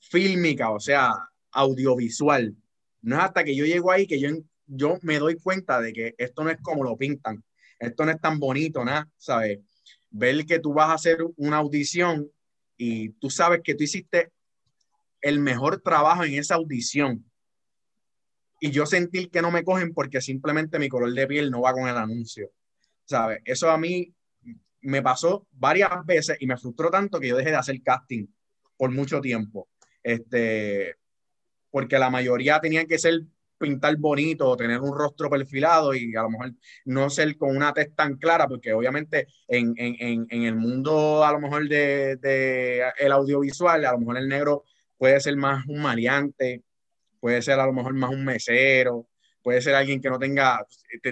fílmica, 0.00 0.70
o 0.70 0.80
sea, 0.80 1.12
audiovisual. 1.52 2.56
No 3.02 3.16
es 3.16 3.22
hasta 3.24 3.44
que 3.44 3.54
yo 3.54 3.66
llego 3.66 3.90
ahí 3.90 4.06
que 4.06 4.18
yo, 4.18 4.30
yo 4.66 4.96
me 5.02 5.18
doy 5.18 5.36
cuenta 5.36 5.82
de 5.82 5.92
que 5.92 6.14
esto 6.16 6.42
no 6.42 6.48
es 6.48 6.56
como 6.62 6.82
lo 6.82 6.96
pintan, 6.96 7.44
esto 7.78 8.06
no 8.06 8.12
es 8.12 8.20
tan 8.22 8.38
bonito, 8.38 8.82
nada, 8.86 9.06
¿sabes? 9.18 9.58
Ver 10.08 10.46
que 10.46 10.60
tú 10.60 10.72
vas 10.72 10.88
a 10.88 10.94
hacer 10.94 11.18
una 11.36 11.58
audición 11.58 12.26
y 12.78 13.10
tú 13.10 13.28
sabes 13.28 13.60
que 13.62 13.74
tú 13.74 13.84
hiciste 13.84 14.32
el 15.20 15.40
mejor 15.40 15.82
trabajo 15.82 16.24
en 16.24 16.32
esa 16.38 16.54
audición 16.54 17.22
y 18.64 18.70
yo 18.70 18.86
sentir 18.86 19.30
que 19.30 19.42
no 19.42 19.50
me 19.50 19.62
cogen 19.62 19.92
porque 19.92 20.22
simplemente 20.22 20.78
mi 20.78 20.88
color 20.88 21.12
de 21.12 21.26
piel 21.26 21.50
no 21.50 21.60
va 21.60 21.74
con 21.74 21.86
el 21.86 21.98
anuncio. 21.98 22.50
¿Sabes? 23.04 23.42
Eso 23.44 23.70
a 23.70 23.76
mí 23.76 24.10
me 24.80 25.02
pasó 25.02 25.46
varias 25.52 25.90
veces 26.06 26.38
y 26.40 26.46
me 26.46 26.56
frustró 26.56 26.90
tanto 26.90 27.20
que 27.20 27.28
yo 27.28 27.36
dejé 27.36 27.50
de 27.50 27.56
hacer 27.56 27.82
casting 27.82 28.26
por 28.78 28.90
mucho 28.90 29.20
tiempo. 29.20 29.68
Este, 30.02 30.96
porque 31.70 31.98
la 31.98 32.08
mayoría 32.08 32.58
tenían 32.58 32.86
que 32.86 32.98
ser 32.98 33.20
pintar 33.58 33.98
bonito 33.98 34.48
o 34.48 34.56
tener 34.56 34.80
un 34.80 34.96
rostro 34.96 35.28
perfilado 35.28 35.94
y 35.94 36.16
a 36.16 36.22
lo 36.22 36.30
mejor 36.30 36.52
no 36.86 37.10
ser 37.10 37.36
con 37.36 37.54
una 37.54 37.74
tez 37.74 37.94
tan 37.94 38.16
clara, 38.16 38.48
porque 38.48 38.72
obviamente 38.72 39.28
en, 39.46 39.74
en, 39.76 40.26
en 40.30 40.42
el 40.42 40.54
mundo 40.54 41.22
a 41.22 41.32
lo 41.32 41.38
mejor 41.38 41.68
de, 41.68 42.16
de, 42.16 42.82
el 42.98 43.12
audiovisual, 43.12 43.84
a 43.84 43.92
lo 43.92 43.98
mejor 43.98 44.16
el 44.16 44.28
negro 44.28 44.64
puede 44.96 45.20
ser 45.20 45.36
más 45.36 45.66
un 45.66 45.82
maleante, 45.82 46.62
puede 47.24 47.40
ser 47.40 47.58
a 47.58 47.64
lo 47.64 47.72
mejor 47.72 47.94
más 47.94 48.10
un 48.10 48.22
mesero, 48.22 49.08
puede 49.42 49.62
ser 49.62 49.74
alguien 49.74 49.98
que 49.98 50.10
no 50.10 50.18
tenga, 50.18 50.62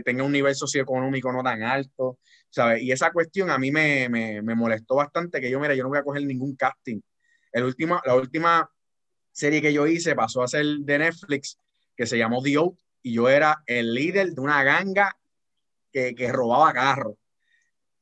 tenga 0.05 0.23
un 0.23 0.33
nivel 0.33 0.55
socioeconómico 0.55 1.33
no 1.33 1.43
tan 1.43 1.63
alto, 1.63 2.19
¿sabes? 2.51 2.83
Y 2.83 2.93
esa 2.93 3.11
cuestión 3.11 3.49
a 3.49 3.57
mí 3.57 3.71
me, 3.71 4.11
me, 4.11 4.43
me 4.43 4.55
molestó 4.55 4.97
bastante, 4.97 5.41
que 5.41 5.51
yo, 5.51 5.59
mira, 5.59 5.75
yo 5.75 5.85
no 5.85 5.89
voy 5.89 5.97
a 5.97 6.03
coger 6.03 6.27
ningún 6.27 6.55
casting. 6.55 7.01
El 7.51 7.65
último, 7.65 7.99
la 8.05 8.15
última 8.15 8.71
serie 9.31 9.63
que 9.63 9.73
yo 9.73 9.87
hice 9.87 10.15
pasó 10.15 10.43
a 10.43 10.49
ser 10.49 10.67
de 10.81 10.99
Netflix, 10.99 11.59
que 11.97 12.05
se 12.05 12.19
llamó 12.19 12.43
The 12.43 12.59
Oath, 12.59 12.77
y 13.01 13.15
yo 13.15 13.31
era 13.31 13.63
el 13.65 13.95
líder 13.95 14.35
de 14.35 14.41
una 14.43 14.63
ganga 14.63 15.17
que, 15.91 16.15
que 16.15 16.31
robaba 16.31 16.75
carros, 16.75 17.15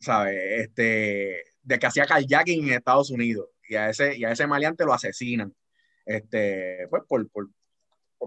¿sabes? 0.00 0.36
Este, 0.62 1.44
de 1.62 1.78
que 1.78 1.86
hacía 1.86 2.06
kayaking 2.06 2.66
en 2.66 2.74
Estados 2.74 3.10
Unidos, 3.12 3.50
y 3.68 3.76
a 3.76 3.88
ese, 3.88 4.16
y 4.16 4.24
a 4.24 4.32
ese 4.32 4.48
maleante 4.48 4.84
lo 4.84 4.94
asesinan, 4.94 5.54
este, 6.04 6.88
pues 6.90 7.04
por, 7.06 7.30
por, 7.30 7.50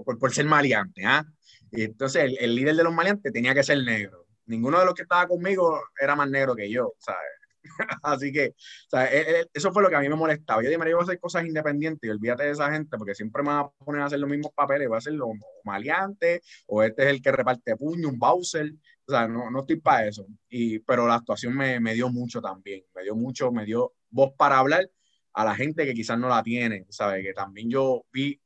por, 0.03 0.17
por 0.17 0.33
ser 0.33 0.45
maleante, 0.45 1.05
¿ah? 1.05 1.25
Y 1.71 1.83
entonces 1.83 2.23
el, 2.23 2.37
el 2.39 2.55
líder 2.55 2.75
de 2.75 2.83
los 2.83 2.93
maleantes 2.93 3.31
tenía 3.31 3.53
que 3.53 3.63
ser 3.63 3.83
negro. 3.83 4.25
Ninguno 4.45 4.79
de 4.79 4.85
los 4.85 4.93
que 4.93 5.03
estaba 5.03 5.27
conmigo 5.27 5.81
era 5.99 6.15
más 6.15 6.29
negro 6.29 6.55
que 6.55 6.69
yo, 6.69 6.93
¿sabes? 6.99 7.21
Así 8.03 8.31
que, 8.31 8.55
sea, 8.89 9.05
e, 9.05 9.47
eso 9.53 9.71
fue 9.71 9.83
lo 9.83 9.89
que 9.89 9.95
a 9.95 9.99
mí 9.99 10.09
me 10.09 10.15
molestaba. 10.15 10.61
Yo 10.61 10.69
dije, 10.69 10.81
yo 10.89 10.97
voy 10.97 11.01
a 11.01 11.03
hacer 11.03 11.19
cosas 11.19 11.45
independientes 11.45 12.07
y 12.07 12.11
olvídate 12.11 12.43
de 12.43 12.51
esa 12.51 12.71
gente 12.71 12.97
porque 12.97 13.15
siempre 13.15 13.41
me 13.43 13.49
van 13.49 13.65
a 13.65 13.69
poner 13.85 14.01
a 14.01 14.05
hacer 14.05 14.19
los 14.19 14.29
mismos 14.29 14.51
papeles. 14.53 14.87
Voy 14.87 14.95
a 14.95 14.99
hacer 14.99 15.13
los 15.13 15.29
maleantes 15.63 16.41
o 16.67 16.83
este 16.83 17.03
es 17.03 17.09
el 17.09 17.21
que 17.21 17.31
reparte 17.31 17.75
puño, 17.75 18.09
un 18.09 18.19
Bowser. 18.19 18.73
O 19.05 19.11
sea, 19.11 19.27
no, 19.27 19.49
no 19.49 19.61
estoy 19.61 19.77
para 19.77 20.07
eso. 20.07 20.25
Y, 20.49 20.79
pero 20.79 21.07
la 21.07 21.15
actuación 21.15 21.55
me, 21.55 21.79
me, 21.79 21.93
dio 21.93 22.09
mucho 22.09 22.41
también. 22.41 22.83
Me 22.95 23.03
dio 23.03 23.15
mucho, 23.15 23.51
me 23.51 23.65
dio 23.65 23.93
voz 24.09 24.33
para 24.37 24.59
hablar 24.59 24.89
a 25.33 25.45
la 25.45 25.55
gente 25.55 25.85
que 25.85 25.93
quizás 25.93 26.17
no 26.19 26.29
la 26.29 26.43
tiene, 26.43 26.85
¿sabes? 26.89 27.23
Que 27.23 27.33
también 27.33 27.69
yo 27.69 28.05
vi 28.11 28.39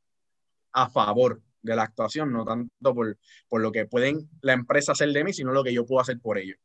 a 0.77 0.89
favor 0.89 1.41
de 1.63 1.75
la 1.75 1.83
actuación, 1.83 2.31
no 2.31 2.45
tanto 2.45 2.93
por, 2.93 3.17
por 3.49 3.61
lo 3.61 3.71
que 3.71 3.87
pueden 3.87 4.29
la 4.41 4.53
empresa 4.53 4.91
hacer 4.91 5.09
de 5.09 5.23
mí, 5.23 5.33
sino 5.33 5.51
lo 5.51 5.63
que 5.63 5.73
yo 5.73 5.85
puedo 5.85 6.01
hacer 6.01 6.19
por 6.19 6.37
ellos. 6.37 6.57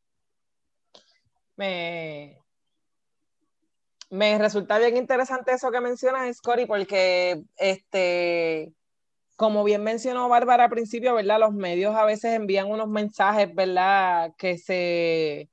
Me, 1.56 2.38
me 4.10 4.38
resulta 4.38 4.78
bien 4.78 4.98
interesante 4.98 5.52
eso 5.52 5.70
que 5.70 5.80
mencionas, 5.80 6.36
Scotty, 6.36 6.66
porque 6.66 7.42
este, 7.56 8.74
como 9.36 9.64
bien 9.64 9.82
mencionó 9.82 10.28
Bárbara 10.28 10.64
al 10.64 10.70
principio, 10.70 11.14
¿verdad? 11.14 11.40
Los 11.40 11.54
medios 11.54 11.94
a 11.94 12.04
veces 12.04 12.34
envían 12.34 12.70
unos 12.70 12.88
mensajes, 12.88 13.52
¿verdad? 13.54 14.34
Que 14.36 14.58
se 14.58 15.48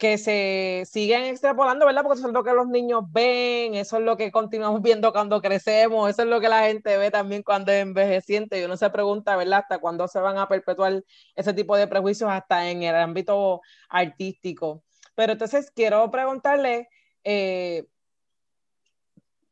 que 0.00 0.16
se 0.16 0.84
siguen 0.90 1.24
extrapolando, 1.24 1.84
¿verdad? 1.84 2.02
Porque 2.02 2.18
eso 2.18 2.28
es 2.28 2.32
lo 2.32 2.42
que 2.42 2.54
los 2.54 2.66
niños 2.66 3.02
ven, 3.12 3.74
eso 3.74 3.98
es 3.98 4.02
lo 4.02 4.16
que 4.16 4.32
continuamos 4.32 4.80
viendo 4.80 5.12
cuando 5.12 5.42
crecemos, 5.42 6.08
eso 6.08 6.22
es 6.22 6.28
lo 6.28 6.40
que 6.40 6.48
la 6.48 6.62
gente 6.62 6.96
ve 6.96 7.10
también 7.10 7.42
cuando 7.42 7.70
es 7.70 7.82
envejeciente 7.82 8.58
y 8.58 8.64
uno 8.64 8.78
se 8.78 8.88
pregunta, 8.88 9.36
¿verdad? 9.36 9.60
Hasta 9.60 9.78
cuándo 9.78 10.08
se 10.08 10.18
van 10.18 10.38
a 10.38 10.48
perpetuar 10.48 11.04
ese 11.36 11.52
tipo 11.52 11.76
de 11.76 11.86
prejuicios 11.86 12.30
hasta 12.30 12.70
en 12.70 12.82
el 12.82 12.94
ámbito 12.96 13.60
artístico. 13.90 14.82
Pero 15.14 15.34
entonces 15.34 15.70
quiero 15.70 16.10
preguntarle, 16.10 16.88
eh, 17.22 17.84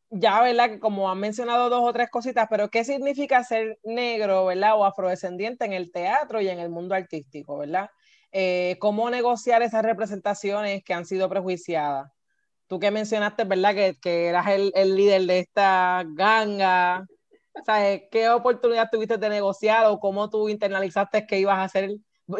ya, 0.09 0.41
¿verdad? 0.41 0.71
Que 0.71 0.79
como 0.81 1.11
han 1.11 1.21
mencionado 1.21 1.69
dos 1.69 1.83
o 1.85 1.93
tres 1.93 2.09
cositas, 2.09 2.47
pero 2.49 2.71
¿qué 2.71 2.85
significa 2.85 3.45
ser 3.45 3.79
negro, 3.85 4.47
¿verdad? 4.47 4.79
O 4.79 4.87
afrodescendiente 4.87 5.67
en 5.67 5.75
el 5.75 5.93
teatro 5.93 6.41
y 6.41 6.49
en 6.49 6.59
el 6.59 6.71
mundo 6.71 6.95
artístico, 6.95 7.59
¿verdad? 7.59 7.91
Eh, 8.33 8.77
¿Cómo 8.81 9.09
negociar 9.11 9.63
esas 9.63 9.83
representaciones 9.83 10.83
que 10.85 10.95
han 10.95 11.07
sido 11.07 11.29
prejuiciadas? 11.29 12.11
Tú 12.67 12.79
que 12.79 12.91
mencionaste, 12.91 13.45
¿verdad? 13.45 13.75
Que, 13.75 13.99
que 14.01 14.27
eras 14.27 14.47
el, 14.49 14.73
el, 14.75 14.95
líder 14.95 15.23
de 15.23 15.39
esta 15.41 16.05
ganga. 16.07 17.07
¿Sabes? 17.65 18.03
¿Qué 18.11 18.29
oportunidad 18.29 18.91
tuviste 18.91 19.17
de 19.17 19.29
negociar 19.29 19.87
o 19.87 19.99
cómo 19.99 20.29
tú 20.29 20.49
internalizaste 20.49 21.27
que 21.27 21.41
ibas 21.41 21.57
a 21.57 21.65
hacer, 21.65 21.91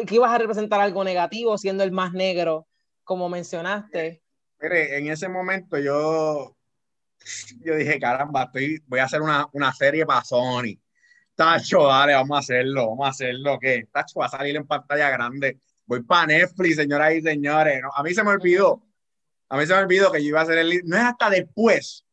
que 0.07 0.15
ibas 0.15 0.31
a 0.31 0.37
representar 0.37 0.79
algo 0.79 1.03
negativo 1.03 1.57
siendo 1.57 1.83
el 1.83 1.91
más 1.91 2.13
negro, 2.13 2.67
como 3.03 3.27
mencionaste? 3.27 4.21
Mire, 4.61 4.97
en 4.97 5.07
ese 5.07 5.27
momento 5.27 5.77
yo, 5.77 6.55
yo 7.61 7.75
dije, 7.75 7.99
caramba, 7.99 8.43
estoy, 8.43 8.81
voy 8.87 8.99
a 8.99 9.05
hacer 9.05 9.21
una, 9.21 9.47
una 9.53 9.73
serie 9.73 10.05
para 10.05 10.23
Sony. 10.23 10.77
Tacho, 11.33 11.87
dale, 11.87 12.13
vamos 12.13 12.35
a 12.35 12.39
hacerlo, 12.39 12.89
vamos 12.89 13.07
a 13.07 13.09
hacerlo, 13.11 13.57
¿qué? 13.59 13.87
Tacho, 13.91 14.19
va 14.19 14.25
a 14.27 14.29
salir 14.29 14.55
en 14.57 14.67
pantalla 14.67 15.09
grande. 15.09 15.59
Voy 15.89 16.03
para 16.03 16.27
Netflix, 16.27 16.75
señoras 16.75 17.15
y 17.15 17.21
señores. 17.23 17.81
No, 17.81 17.89
a 17.91 18.03
mí 18.03 18.13
se 18.13 18.23
me 18.23 18.29
olvidó, 18.29 18.85
a 19.49 19.57
mí 19.57 19.65
se 19.65 19.73
me 19.73 19.79
olvidó 19.79 20.11
que 20.11 20.21
yo 20.21 20.29
iba 20.29 20.41
a 20.41 20.45
ser 20.45 20.59
el... 20.59 20.83
No 20.85 20.95
es 20.95 21.01
hasta 21.01 21.31
después 21.31 22.05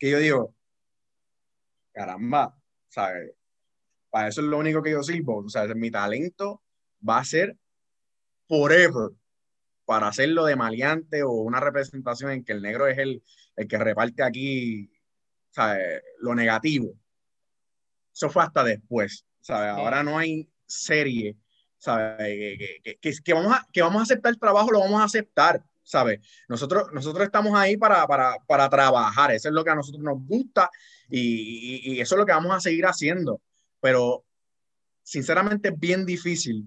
que 0.00 0.10
yo 0.10 0.18
digo, 0.18 0.56
caramba, 1.92 2.58
¿sabes? 2.88 3.30
Para 4.10 4.26
eso 4.26 4.40
es 4.40 4.48
lo 4.48 4.58
único 4.58 4.82
que 4.82 4.90
yo 4.90 5.04
sirvo. 5.04 5.44
O 5.44 5.48
sea, 5.48 5.64
mi 5.76 5.92
talento 5.92 6.60
va 7.08 7.18
a 7.18 7.24
ser 7.24 7.56
forever 8.48 9.12
para 9.84 10.08
hacerlo 10.08 10.44
de 10.46 10.56
maleante 10.56 11.22
o 11.22 11.30
una 11.30 11.60
representación 11.60 12.32
en 12.32 12.44
que 12.44 12.52
el 12.52 12.62
negro 12.62 12.88
es 12.88 12.98
el, 12.98 13.22
el 13.54 13.68
que 13.68 13.78
reparte 13.78 14.24
aquí 14.24 14.90
¿sabes? 15.50 16.02
lo 16.18 16.34
negativo. 16.34 16.98
Eso 18.12 18.28
fue 18.28 18.42
hasta 18.42 18.64
después. 18.64 19.24
¿sabes? 19.40 19.70
Ahora 19.70 20.02
no 20.02 20.18
hay 20.18 20.50
serie 20.66 21.36
¿sabes? 21.80 22.16
Que, 22.18 22.98
que, 23.00 23.12
que, 23.24 23.34
vamos 23.34 23.52
a, 23.52 23.66
que 23.72 23.82
vamos 23.82 23.98
a 23.98 24.02
aceptar 24.04 24.30
el 24.32 24.38
trabajo, 24.38 24.70
lo 24.70 24.78
vamos 24.78 25.00
a 25.00 25.04
aceptar. 25.04 25.64
¿sabes? 25.82 26.20
Nosotros, 26.48 26.84
nosotros 26.92 27.24
estamos 27.24 27.58
ahí 27.58 27.76
para, 27.76 28.06
para, 28.06 28.36
para, 28.46 28.68
trabajar, 28.68 29.32
eso 29.32 29.48
es 29.48 29.54
lo 29.54 29.64
que 29.64 29.70
a 29.70 29.74
nosotros 29.74 30.04
nos 30.04 30.24
gusta 30.24 30.70
y, 31.08 31.18
y, 31.18 31.94
y, 31.94 32.00
eso 32.00 32.14
es 32.14 32.18
lo 32.20 32.24
que 32.24 32.30
vamos 32.32 32.54
a 32.54 32.60
seguir 32.60 32.86
haciendo. 32.86 33.40
Pero 33.80 34.24
sinceramente 35.02 35.70
es 35.70 35.78
bien 35.80 36.06
difícil 36.06 36.64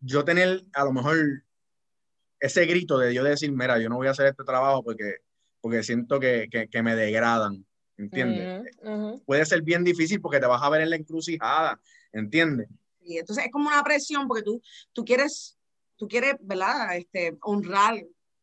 yo 0.00 0.24
tener 0.24 0.64
a 0.72 0.84
lo 0.84 0.92
mejor 0.92 1.44
ese 2.38 2.64
grito 2.64 2.98
de 2.98 3.12
yo 3.12 3.22
decir, 3.22 3.52
mira, 3.52 3.78
yo 3.78 3.90
no 3.90 3.96
voy 3.96 4.06
a 4.06 4.12
hacer 4.12 4.26
este 4.26 4.44
trabajo 4.44 4.82
porque, 4.82 5.16
porque 5.60 5.82
siento 5.82 6.18
que, 6.18 6.48
que, 6.50 6.68
que 6.68 6.82
me 6.82 6.96
degradan, 6.96 7.66
¿entiendes? 7.98 8.74
Uh 8.82 8.88
-huh. 8.88 9.24
Puede 9.26 9.44
ser 9.44 9.60
bien 9.60 9.84
difícil 9.84 10.20
porque 10.22 10.40
te 10.40 10.46
vas 10.46 10.62
a 10.62 10.70
ver 10.70 10.80
en 10.80 10.90
la 10.90 10.96
encrucijada, 10.96 11.78
¿entiendes? 12.12 12.68
Y 13.02 13.18
entonces 13.18 13.46
es 13.46 13.50
como 13.50 13.68
una 13.68 13.82
presión 13.82 14.26
porque 14.28 14.42
tú, 14.42 14.60
tú 14.92 15.04
quieres, 15.04 15.58
tú 15.96 16.08
quieres, 16.08 16.34
¿verdad? 16.40 16.96
Este, 16.96 17.36
honrar 17.42 18.00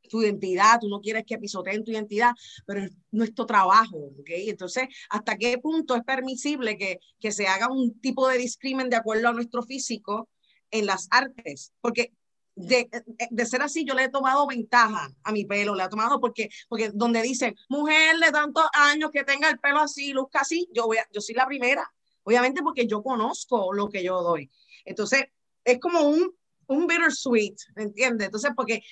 tu 0.10 0.22
identidad, 0.22 0.80
tú 0.80 0.88
no 0.90 1.02
quieres 1.02 1.24
que 1.26 1.38
pisoteen 1.38 1.84
tu 1.84 1.92
identidad, 1.92 2.32
pero 2.66 2.84
es 2.84 2.92
nuestro 3.12 3.46
trabajo, 3.46 3.98
¿ok? 4.20 4.30
Entonces, 4.30 4.88
¿hasta 5.10 5.38
qué 5.38 5.58
punto 5.58 5.96
es 5.96 6.04
permisible 6.04 6.78
que, 6.78 7.00
que 7.20 7.32
se 7.32 7.48
haga 7.48 7.70
un 7.70 8.00
tipo 8.00 8.28
de 8.28 8.38
discrimen 8.38 8.90
de 8.90 8.96
acuerdo 8.96 9.30
a 9.30 9.34
nuestro 9.34 9.64
físico 9.64 10.30
en 10.72 10.86
las 10.86 11.08
artes? 11.12 11.74
Porque 11.82 12.14
de, 12.56 12.90
de, 13.30 13.46
ser 13.46 13.62
así, 13.62 13.86
yo 13.86 13.94
le 13.94 14.06
he 14.06 14.10
tomado 14.10 14.48
ventaja 14.48 15.10
a 15.24 15.32
mi 15.32 15.46
pelo, 15.46 15.76
le 15.76 15.84
he 15.84 15.90
tomado 15.90 16.20
porque, 16.20 16.50
porque 16.68 16.90
donde 16.92 17.22
dicen, 17.22 17.56
mujer 17.70 18.18
de 18.18 18.32
tantos 18.32 18.66
años 18.74 19.12
que 19.12 19.24
tenga 19.24 19.50
el 19.50 19.60
pelo 19.60 19.80
así, 19.80 20.12
luzca 20.12 20.40
así, 20.40 20.68
yo, 20.74 20.88
voy 20.88 20.98
a, 20.98 21.08
yo 21.14 21.22
soy 21.22 21.36
la 21.36 21.46
primera, 21.46 21.88
obviamente 22.28 22.62
porque 22.62 22.86
yo 22.88 23.02
conozco 23.02 23.72
lo 23.72 23.88
que 23.88 24.04
yo 24.04 24.22
doy. 24.22 24.52
Entonces, 24.84 25.28
es 25.64 25.80
como 25.80 26.02
un, 26.02 26.36
un 26.68 26.86
bittersweet, 26.86 27.56
¿entiendes? 27.78 28.26
Entonces, 28.26 28.52
porque 28.54 28.84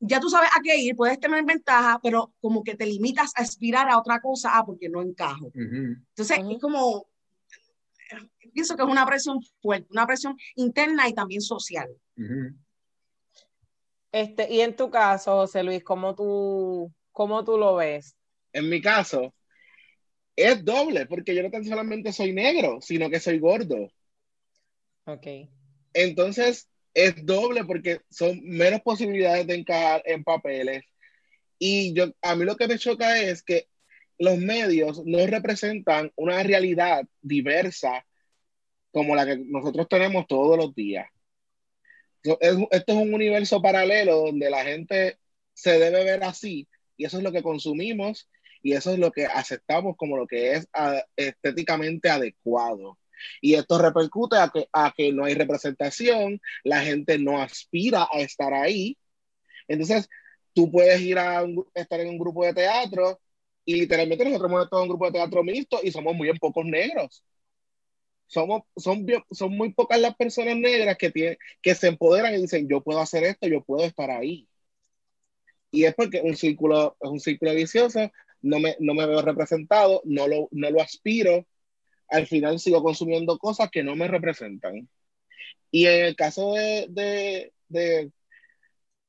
ya 0.00 0.18
tú 0.18 0.28
sabes 0.28 0.50
a 0.52 0.60
qué 0.60 0.76
ir, 0.76 0.96
puedes 0.96 1.20
tener 1.20 1.44
ventaja, 1.44 2.00
pero 2.02 2.34
como 2.40 2.64
que 2.64 2.74
te 2.74 2.86
limitas 2.86 3.30
a 3.36 3.42
aspirar 3.42 3.88
a 3.88 3.98
otra 3.98 4.20
cosa, 4.20 4.50
ah, 4.52 4.64
porque 4.66 4.88
no 4.88 5.00
encajo. 5.00 5.46
Uh 5.46 5.52
-huh. 5.52 6.04
Entonces, 6.08 6.38
uh 6.38 6.42
-huh. 6.42 6.54
es 6.54 6.60
como, 6.60 7.06
pienso 8.52 8.74
que 8.76 8.82
es 8.82 8.88
una 8.88 9.06
presión 9.06 9.38
fuerte, 9.62 9.86
una 9.92 10.04
presión 10.04 10.36
interna 10.56 11.08
y 11.08 11.14
también 11.14 11.40
social. 11.40 11.88
Uh 12.16 12.20
-huh. 12.20 12.56
Este, 14.10 14.52
y 14.52 14.60
en 14.60 14.74
tu 14.74 14.90
caso, 14.90 15.36
José 15.36 15.62
Luis, 15.62 15.84
¿cómo 15.84 16.16
tú, 16.16 16.92
¿cómo 17.12 17.44
tú 17.44 17.56
lo 17.58 17.76
ves? 17.76 18.16
En 18.52 18.68
mi 18.68 18.80
caso, 18.80 19.32
es 20.36 20.64
doble, 20.64 21.06
porque 21.06 21.34
yo 21.34 21.42
no 21.42 21.50
tan 21.50 21.64
solamente 21.64 22.12
soy 22.12 22.32
negro, 22.32 22.80
sino 22.80 23.10
que 23.10 23.20
soy 23.20 23.38
gordo. 23.38 23.90
Ok. 25.04 25.26
Entonces, 25.92 26.68
es 26.92 27.24
doble 27.24 27.64
porque 27.64 28.00
son 28.10 28.40
menos 28.42 28.80
posibilidades 28.82 29.46
de 29.46 29.54
encajar 29.54 30.02
en 30.06 30.24
papeles. 30.24 30.84
Y 31.58 31.92
yo, 31.92 32.12
a 32.22 32.34
mí 32.34 32.44
lo 32.44 32.56
que 32.56 32.68
me 32.68 32.78
choca 32.78 33.20
es 33.20 33.42
que 33.42 33.68
los 34.18 34.38
medios 34.38 35.04
no 35.04 35.26
representan 35.26 36.12
una 36.16 36.42
realidad 36.42 37.04
diversa 37.20 38.06
como 38.92 39.16
la 39.16 39.26
que 39.26 39.38
nosotros 39.38 39.88
tenemos 39.88 40.26
todos 40.28 40.56
los 40.56 40.74
días. 40.74 41.08
Esto 42.22 42.68
es 42.70 42.94
un 42.94 43.12
universo 43.12 43.60
paralelo 43.60 44.26
donde 44.26 44.48
la 44.50 44.64
gente 44.64 45.18
se 45.52 45.78
debe 45.78 46.04
ver 46.04 46.24
así 46.24 46.68
y 46.96 47.04
eso 47.04 47.18
es 47.18 47.24
lo 47.24 47.32
que 47.32 47.42
consumimos 47.42 48.28
y 48.64 48.72
eso 48.72 48.92
es 48.92 48.98
lo 48.98 49.12
que 49.12 49.26
aceptamos 49.26 49.94
como 49.96 50.16
lo 50.16 50.26
que 50.26 50.52
es 50.54 50.66
ah, 50.72 51.02
estéticamente 51.16 52.08
adecuado. 52.08 52.98
Y 53.42 53.54
esto 53.54 53.78
repercute 53.78 54.38
a 54.38 54.48
que, 54.48 54.68
a 54.72 54.92
que 54.96 55.12
no 55.12 55.26
hay 55.26 55.34
representación, 55.34 56.40
la 56.64 56.80
gente 56.80 57.18
no 57.18 57.42
aspira 57.42 58.08
a 58.10 58.20
estar 58.20 58.54
ahí. 58.54 58.96
Entonces, 59.68 60.08
tú 60.54 60.70
puedes 60.70 61.00
ir 61.02 61.18
a 61.18 61.44
estar 61.74 62.00
en 62.00 62.08
un 62.08 62.18
grupo 62.18 62.44
de 62.46 62.54
teatro 62.54 63.20
y 63.66 63.76
literalmente 63.76 64.24
nosotros 64.24 64.50
hemos 64.50 64.64
estado 64.64 64.82
en 64.82 64.84
un 64.84 64.96
grupo 64.96 65.06
de 65.06 65.12
teatro 65.12 65.44
mixto 65.44 65.80
y 65.82 65.92
somos 65.92 66.14
muy 66.14 66.32
pocos 66.38 66.64
negros. 66.64 67.22
Somos, 68.26 68.62
son, 68.76 69.06
son 69.30 69.56
muy 69.56 69.74
pocas 69.74 70.00
las 70.00 70.16
personas 70.16 70.56
negras 70.56 70.96
que, 70.96 71.10
tienen, 71.10 71.36
que 71.60 71.74
se 71.74 71.88
empoderan 71.88 72.34
y 72.34 72.38
dicen, 72.38 72.66
yo 72.66 72.82
puedo 72.82 73.00
hacer 73.00 73.24
esto, 73.24 73.46
yo 73.46 73.62
puedo 73.62 73.84
estar 73.84 74.10
ahí. 74.10 74.48
Y 75.70 75.84
es 75.84 75.94
porque 75.94 76.22
un 76.22 76.36
círculo, 76.36 76.96
es 77.00 77.10
un 77.10 77.20
círculo 77.20 77.54
vicioso, 77.54 78.10
no 78.44 78.60
me, 78.60 78.76
no 78.80 78.94
me 78.94 79.06
veo 79.06 79.22
representado, 79.22 80.02
no 80.04 80.28
lo, 80.28 80.48
no 80.52 80.70
lo 80.70 80.80
aspiro, 80.80 81.46
al 82.08 82.26
final 82.26 82.60
sigo 82.60 82.82
consumiendo 82.82 83.38
cosas 83.38 83.70
que 83.70 83.82
no 83.82 83.96
me 83.96 84.08
representan. 84.08 84.88
Y 85.70 85.86
en 85.86 86.04
el 86.06 86.16
caso 86.16 86.54
de, 86.54 86.86
de, 86.90 87.52
de 87.68 88.12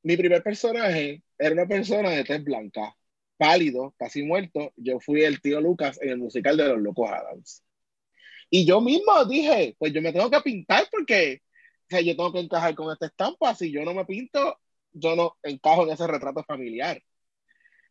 mi 0.02 0.16
primer 0.16 0.42
personaje, 0.42 1.22
era 1.38 1.52
una 1.52 1.66
persona 1.66 2.10
de 2.10 2.24
tez 2.24 2.42
blanca 2.44 2.96
pálido, 3.36 3.94
casi 3.98 4.22
muerto, 4.22 4.72
yo 4.76 4.98
fui 5.00 5.22
el 5.22 5.40
tío 5.42 5.60
Lucas 5.60 5.98
en 6.00 6.10
el 6.10 6.18
musical 6.18 6.56
de 6.56 6.68
Los 6.68 6.80
Locos 6.80 7.10
Adams. 7.10 7.62
Y 8.50 8.64
yo 8.66 8.80
mismo 8.80 9.24
dije, 9.26 9.76
pues 9.78 9.92
yo 9.92 10.00
me 10.00 10.12
tengo 10.12 10.30
que 10.30 10.40
pintar 10.40 10.88
porque 10.90 11.42
o 11.86 11.88
sea, 11.88 12.00
yo 12.00 12.16
tengo 12.16 12.32
que 12.32 12.40
encajar 12.40 12.74
con 12.74 12.92
esta 12.92 13.06
estampa. 13.06 13.54
Si 13.54 13.70
yo 13.70 13.84
no 13.84 13.94
me 13.94 14.04
pinto, 14.04 14.58
yo 14.92 15.14
no 15.14 15.36
encajo 15.42 15.84
en 15.84 15.90
ese 15.90 16.06
retrato 16.06 16.42
familiar. 16.44 17.00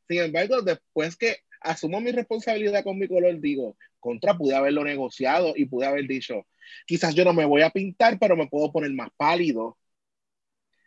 Sin 0.07 0.19
embargo, 0.21 0.61
después 0.61 1.15
que 1.17 1.37
asumo 1.61 1.99
mi 2.01 2.11
responsabilidad 2.11 2.83
con 2.83 2.97
mi 2.99 3.07
color, 3.07 3.39
digo, 3.39 3.77
contra, 3.99 4.37
pude 4.37 4.55
haberlo 4.55 4.83
negociado 4.83 5.53
y 5.55 5.65
pude 5.65 5.85
haber 5.87 6.07
dicho, 6.07 6.45
quizás 6.85 7.15
yo 7.15 7.25
no 7.25 7.33
me 7.33 7.45
voy 7.45 7.61
a 7.63 7.71
pintar, 7.71 8.19
pero 8.19 8.35
me 8.37 8.47
puedo 8.47 8.71
poner 8.71 8.91
más 8.93 9.09
pálido 9.17 9.77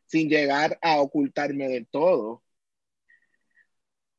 sin 0.06 0.28
llegar 0.28 0.78
a 0.82 1.00
ocultarme 1.00 1.68
del 1.68 1.86
todo 1.86 2.42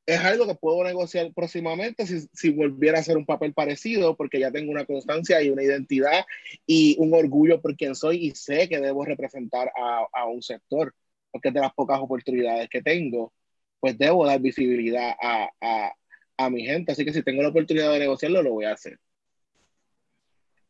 es 0.10 0.20
algo 0.22 0.48
que 0.48 0.56
puedo 0.56 0.84
negociar 0.84 1.32
próximamente 1.34 2.06
si, 2.08 2.22
si, 2.34 2.50
volviera 2.50 2.98
a 2.98 3.02
hacer 3.02 3.16
un 3.16 3.26
papel 3.26 3.54
parecido, 3.54 4.16
porque 4.18 4.40
ya 4.40 4.52
tengo 4.52 4.72
una 4.72 4.86
constancia 4.86 5.42
y 5.42 5.50
una 5.52 5.64
identidad 5.64 6.26
y 6.66 6.96
un 7.00 7.14
orgullo 7.14 7.62
por 7.62 7.76
quien 7.76 7.96
soy 7.96 8.26
y 8.28 8.32
sé 8.32 8.68
que 8.68 8.80
debo 8.80 9.06
representar 9.06 9.72
a, 9.78 10.08
a 10.12 10.26
un 10.26 10.42
sector, 10.42 10.96
porque 11.32 11.50
es 11.50 11.54
de 11.54 11.62
las 11.62 11.74
pocas 11.74 12.00
oportunidades 12.00 12.70
que 12.70 12.82
tengo, 12.82 13.34
pues 13.80 13.98
debo 13.98 14.26
dar 14.26 14.39
visibilidad 14.39 15.15
a, 15.22 15.50
a, 15.62 15.94
a 16.38 16.50
mi 16.50 16.65
gente. 16.65 16.92
Así 16.92 17.06
que 17.06 17.13
si 17.13 17.24
tengo 17.24 17.42
la 17.42 17.50
oportunidad 17.50 17.92
de 17.92 18.00
negociarlo, 18.00 18.42
lo 18.42 18.52
voy 18.52 18.65
a 18.65 18.74
hacer. 18.74 18.98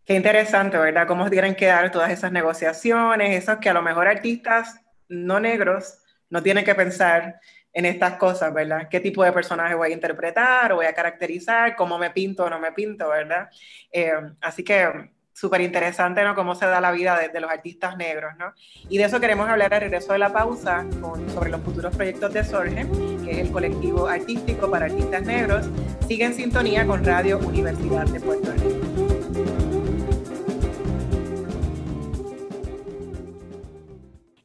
Qué 0.05 0.15
interesante, 0.15 0.77
¿verdad? 0.77 1.07
Cómo 1.07 1.29
tienen 1.29 1.55
que 1.55 1.67
dar 1.67 1.91
todas 1.91 2.09
esas 2.11 2.31
negociaciones, 2.31 3.43
esos 3.43 3.59
que 3.59 3.69
a 3.69 3.73
lo 3.73 3.83
mejor 3.83 4.07
artistas 4.07 4.81
no 5.07 5.39
negros 5.39 5.99
no 6.29 6.41
tienen 6.41 6.65
que 6.65 6.73
pensar 6.73 7.39
en 7.73 7.85
estas 7.85 8.15
cosas, 8.15 8.51
¿verdad? 8.53 8.87
¿Qué 8.89 8.99
tipo 8.99 9.23
de 9.23 9.31
personaje 9.31 9.75
voy 9.75 9.91
a 9.91 9.93
interpretar 9.93 10.71
o 10.71 10.77
voy 10.77 10.87
a 10.87 10.93
caracterizar? 10.93 11.75
¿Cómo 11.75 11.99
me 11.99 12.09
pinto 12.09 12.45
o 12.45 12.49
no 12.49 12.59
me 12.59 12.71
pinto, 12.71 13.07
¿verdad? 13.09 13.49
Eh, 13.91 14.11
así 14.41 14.63
que 14.63 15.11
súper 15.39 15.61
interesante, 15.61 16.23
¿no? 16.23 16.35
Cómo 16.35 16.53
se 16.53 16.65
da 16.65 16.81
la 16.81 16.91
vida 16.91 17.17
de, 17.17 17.39
los 17.39 17.49
artistas 17.49 17.95
negros, 17.95 18.33
¿no? 18.37 18.53
Y 18.89 18.97
de 18.97 19.05
eso 19.05 19.19
queremos 19.19 19.47
hablar 19.47 19.73
al 19.73 19.81
regreso 19.81 20.11
de 20.13 20.19
la 20.19 20.33
pausa 20.33 20.85
sobre 21.33 21.49
los 21.49 21.61
futuros 21.61 21.95
proyectos 21.95 22.33
de 22.33 22.43
Sorge, 22.43 22.85
que 23.23 23.31
es 23.31 23.37
el 23.37 23.51
colectivo 23.51 24.07
artístico 24.07 24.69
para 24.69 24.87
artistas 24.87 25.23
negros. 25.23 25.69
Sigue 26.07 26.25
en 26.25 26.33
sintonía 26.33 26.85
con 26.85 27.05
Radio 27.05 27.39
Universidad 27.39 28.05
de 28.07 28.19
Puerto 28.19 28.51
Rico. 28.51 29.68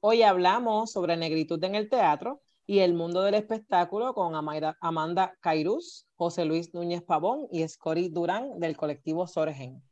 Hoy 0.00 0.22
hablamos 0.22 0.92
sobre 0.92 1.16
negritud 1.16 1.62
en 1.64 1.74
el 1.74 1.88
teatro 1.88 2.40
y 2.66 2.78
el 2.78 2.94
mundo 2.94 3.22
del 3.22 3.34
espectáculo 3.34 4.14
con 4.14 4.32
Amanda 4.36 5.36
Cairuz, 5.40 6.06
José 6.14 6.44
Luis 6.44 6.72
Núñez 6.72 7.02
Pavón 7.02 7.48
y 7.50 7.66
Scori 7.66 8.08
Durán 8.08 8.60
del 8.60 8.76
colectivo 8.76 9.26
Sorgen. 9.26 9.82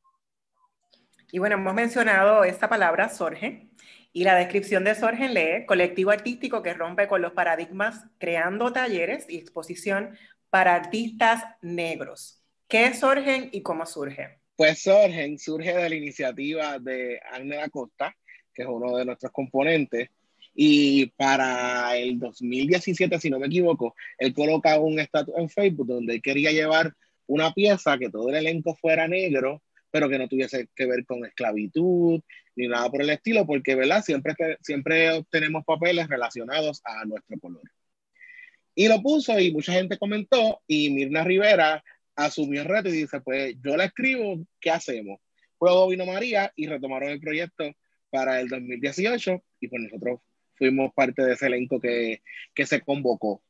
Y 1.32 1.40
bueno, 1.40 1.56
hemos 1.56 1.74
mencionado 1.74 2.44
esta 2.44 2.68
palabra 2.68 3.08
Sorgen 3.08 3.72
y 4.12 4.22
la 4.22 4.36
descripción 4.36 4.84
de 4.84 4.94
Sorgen 4.94 5.34
lee 5.34 5.66
colectivo 5.66 6.12
artístico 6.12 6.62
que 6.62 6.74
rompe 6.74 7.08
con 7.08 7.20
los 7.20 7.32
paradigmas 7.32 8.04
creando 8.18 8.72
talleres 8.72 9.26
y 9.28 9.38
exposición 9.38 10.16
para 10.50 10.76
artistas 10.76 11.42
negros. 11.62 12.44
¿Qué 12.68 12.86
es 12.86 13.00
Sorgen 13.00 13.48
y 13.50 13.62
cómo 13.62 13.84
surge? 13.86 14.38
Pues 14.54 14.82
Sorgen 14.82 15.36
surge 15.36 15.76
de 15.76 15.88
la 15.88 15.96
iniciativa 15.96 16.78
de 16.78 17.20
Ángel 17.32 17.58
Acosta, 17.58 18.14
que 18.56 18.62
es 18.62 18.68
uno 18.68 18.96
de 18.96 19.04
nuestros 19.04 19.30
componentes. 19.30 20.08
Y 20.54 21.06
para 21.16 21.96
el 21.96 22.18
2017, 22.18 23.20
si 23.20 23.28
no 23.28 23.38
me 23.38 23.46
equivoco, 23.46 23.94
él 24.18 24.32
coloca 24.32 24.80
un 24.80 24.98
estatus 24.98 25.34
en 25.36 25.50
Facebook 25.50 25.86
donde 25.86 26.14
él 26.14 26.22
quería 26.22 26.50
llevar 26.50 26.94
una 27.26 27.52
pieza 27.52 27.98
que 27.98 28.08
todo 28.08 28.30
el 28.30 28.36
elenco 28.36 28.74
fuera 28.74 29.06
negro, 29.06 29.62
pero 29.90 30.08
que 30.08 30.18
no 30.18 30.28
tuviese 30.28 30.68
que 30.74 30.86
ver 30.86 31.04
con 31.04 31.24
esclavitud 31.24 32.20
ni 32.56 32.68
nada 32.68 32.90
por 32.90 33.02
el 33.02 33.10
estilo, 33.10 33.46
porque 33.46 33.74
¿verdad? 33.74 34.02
Siempre, 34.02 34.34
siempre 34.62 35.12
obtenemos 35.12 35.64
papeles 35.64 36.08
relacionados 36.08 36.80
a 36.84 37.04
nuestro 37.04 37.38
color. 37.38 37.62
Y 38.74 38.88
lo 38.88 39.02
puso 39.02 39.38
y 39.38 39.52
mucha 39.52 39.72
gente 39.72 39.98
comentó 39.98 40.62
y 40.66 40.90
Mirna 40.90 41.22
Rivera 41.22 41.84
asumió 42.14 42.62
el 42.62 42.68
reto 42.68 42.88
y 42.88 42.92
dice, 42.92 43.20
pues 43.20 43.56
yo 43.62 43.76
la 43.76 43.84
escribo, 43.84 44.38
¿qué 44.60 44.70
hacemos? 44.70 45.20
Luego 45.60 45.88
vino 45.88 46.06
María 46.06 46.52
y 46.56 46.66
retomaron 46.66 47.10
el 47.10 47.20
proyecto 47.20 47.64
para 48.10 48.40
el 48.40 48.48
2018 48.48 49.42
y 49.60 49.68
pues 49.68 49.82
nosotros 49.82 50.20
fuimos 50.54 50.92
parte 50.94 51.24
de 51.24 51.34
ese 51.34 51.46
elenco 51.46 51.80
que, 51.80 52.22
que 52.54 52.66
se 52.66 52.80
convocó. 52.80 53.42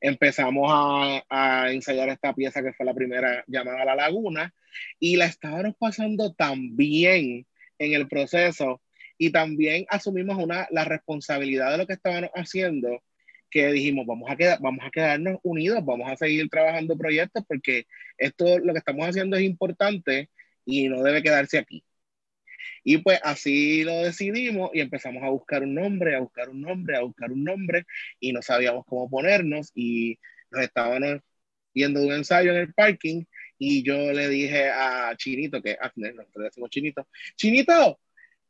Empezamos 0.00 0.68
a, 0.70 1.24
a, 1.28 1.72
ensayar 1.72 2.08
esta 2.08 2.32
pieza 2.32 2.62
que 2.62 2.72
fue 2.72 2.86
la 2.86 2.94
primera 2.94 3.44
llamada 3.46 3.84
La 3.84 3.96
Laguna 3.96 4.54
y 5.00 5.16
la 5.16 5.26
estábamos 5.26 5.74
pasando 5.78 6.32
tan 6.34 6.76
bien 6.76 7.46
en 7.78 7.92
el 7.94 8.06
proceso 8.08 8.80
y 9.18 9.32
también 9.32 9.86
asumimos 9.88 10.38
una, 10.38 10.68
la 10.70 10.84
responsabilidad 10.84 11.72
de 11.72 11.78
lo 11.78 11.86
que 11.86 11.94
estábamos 11.94 12.30
haciendo 12.34 13.02
que 13.50 13.72
dijimos, 13.72 14.06
vamos 14.06 14.30
a, 14.30 14.36
quedar, 14.36 14.58
vamos 14.60 14.84
a 14.84 14.90
quedarnos 14.90 15.38
unidos, 15.42 15.84
vamos 15.84 16.10
a 16.10 16.16
seguir 16.16 16.48
trabajando 16.48 16.96
proyectos 16.96 17.44
porque 17.46 17.86
esto, 18.18 18.58
lo 18.58 18.72
que 18.72 18.78
estamos 18.78 19.06
haciendo 19.08 19.36
es 19.36 19.42
importante 19.42 20.30
y 20.64 20.88
no 20.88 21.02
debe 21.02 21.22
quedarse 21.22 21.58
aquí. 21.58 21.82
Y 22.84 22.98
pues 22.98 23.20
así 23.22 23.84
lo 23.84 24.02
decidimos 24.02 24.70
y 24.74 24.80
empezamos 24.80 25.22
a 25.22 25.30
buscar 25.30 25.62
un 25.62 25.74
nombre, 25.74 26.16
a 26.16 26.20
buscar 26.20 26.48
un 26.48 26.60
nombre, 26.60 26.96
a 26.96 27.02
buscar 27.02 27.32
un 27.32 27.44
nombre 27.44 27.84
y 28.20 28.32
no 28.32 28.42
sabíamos 28.42 28.84
cómo 28.86 29.08
ponernos 29.10 29.72
y 29.74 30.18
nos 30.50 30.62
estábamos 30.62 31.20
viendo 31.74 32.02
un 32.02 32.12
ensayo 32.12 32.52
en 32.52 32.58
el 32.58 32.74
parking 32.74 33.24
y 33.58 33.82
yo 33.82 34.12
le 34.12 34.28
dije 34.28 34.68
a 34.70 35.14
Chinito, 35.16 35.62
que 35.62 35.76
nosotros 35.96 36.44
decimos 36.44 36.70
Chinito, 36.70 37.08
Chinito, 37.36 38.00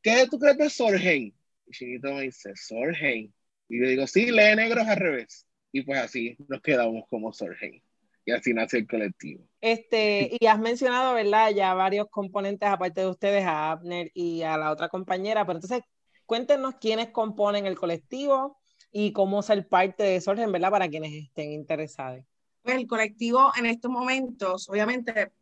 ¿qué 0.02 0.26
tú 0.30 0.38
crees 0.38 0.58
de 0.58 0.70
Sorgen? 0.70 1.34
Y 1.66 1.70
Chinito 1.72 2.12
me 2.14 2.22
dice, 2.22 2.52
Sorgen. 2.56 3.32
Y 3.68 3.80
yo 3.80 3.88
digo, 3.88 4.06
sí, 4.06 4.30
lee 4.30 4.56
negros 4.56 4.86
al 4.86 4.96
revés. 4.96 5.46
Y 5.72 5.82
pues 5.82 5.98
así 5.98 6.36
nos 6.48 6.60
quedamos 6.62 7.04
como 7.08 7.32
Sorgen 7.32 7.82
y 8.28 8.30
así 8.30 8.52
nace 8.52 8.78
el 8.78 8.86
colectivo. 8.86 9.42
Este, 9.62 10.30
y 10.40 10.46
has 10.46 10.58
mencionado, 10.58 11.14
¿verdad? 11.14 11.50
Ya 11.50 11.72
varios 11.72 12.08
componentes, 12.10 12.68
aparte 12.68 13.00
de 13.00 13.06
ustedes, 13.08 13.44
a 13.44 13.72
Abner 13.72 14.10
y 14.12 14.42
a 14.42 14.58
la 14.58 14.70
otra 14.70 14.90
compañera, 14.90 15.46
pero 15.46 15.56
entonces 15.56 15.80
cuéntenos 16.26 16.74
quiénes 16.78 17.08
componen 17.08 17.64
el 17.64 17.78
colectivo 17.78 18.58
y 18.92 19.12
cómo 19.12 19.42
ser 19.42 19.66
parte 19.66 20.02
de 20.02 20.20
Sorgen, 20.20 20.52
¿verdad? 20.52 20.70
Para 20.70 20.88
quienes 20.88 21.12
estén 21.12 21.52
interesados. 21.52 22.22
Pues 22.60 22.76
el 22.76 22.86
colectivo 22.86 23.50
en 23.58 23.64
estos 23.64 23.90
momentos, 23.90 24.68
obviamente, 24.68 25.32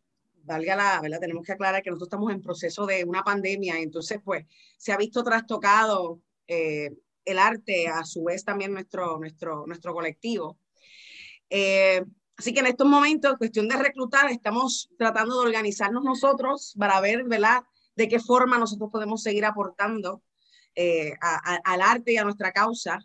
valga 0.43 0.77
la, 0.77 1.01
¿verdad? 1.01 1.19
Tenemos 1.19 1.45
que 1.45 1.51
aclarar 1.51 1.83
que 1.83 1.89
nosotros 1.89 2.07
estamos 2.07 2.31
en 2.31 2.41
proceso 2.41 2.85
de 2.85 3.03
una 3.03 3.21
pandemia, 3.21 3.79
entonces 3.79 4.21
pues 4.23 4.45
se 4.77 4.93
ha 4.93 4.97
visto 4.97 5.25
trastocado 5.25 6.21
eh, 6.47 6.89
el 7.25 7.37
arte, 7.37 7.89
a 7.89 8.05
su 8.05 8.23
vez 8.23 8.45
también 8.45 8.71
nuestro, 8.71 9.19
nuestro, 9.19 9.67
nuestro 9.67 9.93
colectivo. 9.93 10.57
Eh, 11.49 12.01
así 12.37 12.53
que 12.53 12.59
en 12.59 12.67
estos 12.67 12.87
momentos, 12.87 13.37
cuestión 13.37 13.67
de 13.67 13.77
reclutar, 13.77 14.29
estamos 14.31 14.89
tratando 14.97 15.39
de 15.39 15.47
organizarnos 15.47 16.03
nosotros 16.03 16.73
para 16.77 16.99
ver, 17.01 17.23
¿verdad?, 17.25 17.63
de 17.95 18.07
qué 18.07 18.19
forma 18.19 18.59
nosotros 18.59 18.89
podemos 18.91 19.23
seguir 19.23 19.45
aportando 19.45 20.21
eh, 20.75 21.13
al 21.63 21.81
arte 21.81 22.13
y 22.13 22.17
a 22.17 22.23
nuestra 22.23 22.51
causa. 22.51 22.99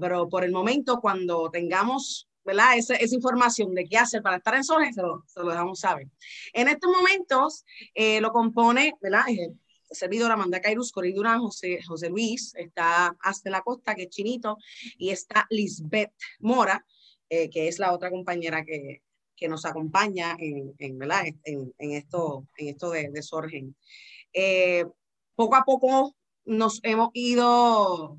pero 0.00 0.28
por 0.28 0.42
el 0.42 0.52
momento, 0.52 1.00
cuando 1.00 1.50
tengamos 1.50 2.26
¿verdad? 2.46 2.78
Esa, 2.78 2.94
esa, 2.94 3.14
información 3.14 3.74
de 3.74 3.84
qué 3.86 3.98
hacer 3.98 4.22
para 4.22 4.36
estar 4.36 4.54
en 4.54 4.64
Sorgen, 4.64 4.94
se 4.94 5.02
lo, 5.02 5.24
se 5.26 5.40
lo 5.40 5.50
dejamos 5.50 5.80
saber. 5.80 6.06
En 6.52 6.68
estos 6.68 6.90
momentos 6.90 7.64
eh, 7.92 8.20
lo 8.20 8.30
compone, 8.30 8.94
¿verdad? 9.02 9.24
El 9.28 9.58
servidor 9.90 10.30
Amanda 10.30 10.60
Cairus, 10.60 10.92
Cory 10.92 11.12
Durán, 11.12 11.40
José, 11.40 11.80
José 11.86 12.08
Luis, 12.08 12.54
está 12.54 13.16
Hasta 13.20 13.50
la 13.50 13.62
Costa, 13.62 13.96
que 13.96 14.04
es 14.04 14.10
chinito, 14.10 14.58
y 14.96 15.10
está 15.10 15.46
Lisbeth 15.50 16.12
Mora, 16.38 16.86
eh, 17.28 17.50
que 17.50 17.68
es 17.68 17.78
la 17.78 17.92
otra 17.92 18.10
compañera 18.10 18.64
que, 18.64 19.02
que 19.36 19.48
nos 19.48 19.64
acompaña 19.64 20.36
en, 20.38 20.74
en, 20.78 20.98
¿verdad? 20.98 21.24
en, 21.44 21.72
esto, 21.78 22.46
en 22.56 22.68
esto 22.68 22.90
de, 22.90 23.10
de 23.10 23.22
Sorgen. 23.22 23.76
Eh, 24.32 24.84
poco 25.34 25.56
a 25.56 25.64
poco 25.64 26.14
nos 26.44 26.80
hemos 26.82 27.10
ido, 27.12 28.18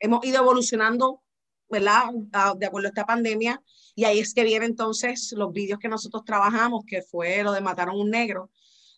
hemos 0.00 0.24
ido 0.24 0.38
evolucionando 0.38 1.24
¿verdad? 1.68 2.10
De 2.56 2.66
acuerdo 2.66 2.88
a 2.88 2.90
esta 2.90 3.04
pandemia. 3.04 3.62
Y 3.94 4.04
ahí 4.04 4.20
es 4.20 4.34
que 4.34 4.44
vienen 4.44 4.70
entonces 4.70 5.32
los 5.36 5.52
vídeos 5.52 5.78
que 5.78 5.88
nosotros 5.88 6.24
trabajamos, 6.24 6.84
que 6.86 7.02
fue 7.02 7.42
lo 7.42 7.52
de 7.52 7.60
Mataron 7.60 7.98
un 7.98 8.10
Negro. 8.10 8.50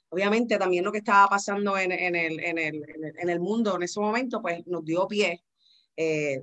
Obviamente 0.09 0.59
también 0.59 0.85
lo 0.85 0.93
que 0.93 0.99
estaba 0.99 1.29
pasando 1.29 1.77
en, 1.77 1.93
en, 1.93 2.15
el, 2.15 2.41
en, 2.41 2.59
el, 2.59 2.83
en 3.19 3.29
el, 3.29 3.41
mundo 3.41 3.77
en 3.77 3.83
ese 3.83 4.01
momento, 4.01 4.41
pues 4.41 4.67
nos 4.67 4.85
dio 4.85 5.07
pie. 5.07 5.43
Eh, 5.97 6.43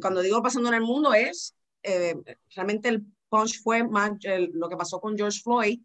cuando 0.00 0.22
digo 0.22 0.42
pasando 0.42 0.68
en 0.68 0.76
el 0.76 0.82
mundo 0.82 1.12
es, 1.12 1.54
eh, 1.84 2.16
realmente 2.54 2.88
el 2.88 3.06
punch 3.28 3.62
fue 3.62 3.86
más 3.86 4.12
lo 4.52 4.68
que 4.68 4.76
pasó 4.76 5.00
con 5.00 5.16
George 5.16 5.40
Floyd, 5.40 5.80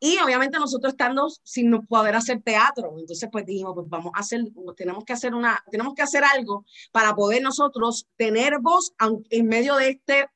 y 0.00 0.16
obviamente 0.18 0.58
nosotros 0.58 0.92
estando 0.92 1.28
sin 1.42 1.72
poder 1.86 2.14
hacer 2.14 2.40
teatro, 2.42 2.94
entonces 2.98 3.28
pues 3.32 3.44
dijimos, 3.44 3.74
pues 3.74 3.88
vamos 3.88 4.12
a 4.14 4.20
hacer, 4.20 4.42
tenemos 4.76 5.04
que 5.04 5.12
hacer 5.12 5.34
una, 5.34 5.62
tenemos 5.70 5.94
que 5.94 6.02
hacer 6.02 6.22
algo 6.24 6.64
para 6.92 7.14
poder 7.14 7.42
nosotros 7.42 8.06
tener 8.16 8.60
voz 8.60 8.92
en 9.30 9.46
medio 9.46 9.74
de 9.76 9.90
este 9.90 10.28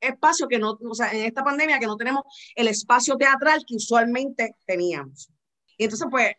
espacio 0.00 0.46
que 0.46 0.58
no, 0.58 0.78
o 0.88 0.94
sea, 0.94 1.10
en 1.12 1.24
esta 1.24 1.42
pandemia 1.42 1.78
que 1.78 1.86
no 1.86 1.96
tenemos 1.96 2.22
el 2.54 2.68
espacio 2.68 3.16
teatral 3.16 3.64
que 3.66 3.76
usualmente 3.76 4.54
teníamos. 4.66 5.30
Y 5.78 5.84
entonces 5.84 6.06
pues 6.10 6.32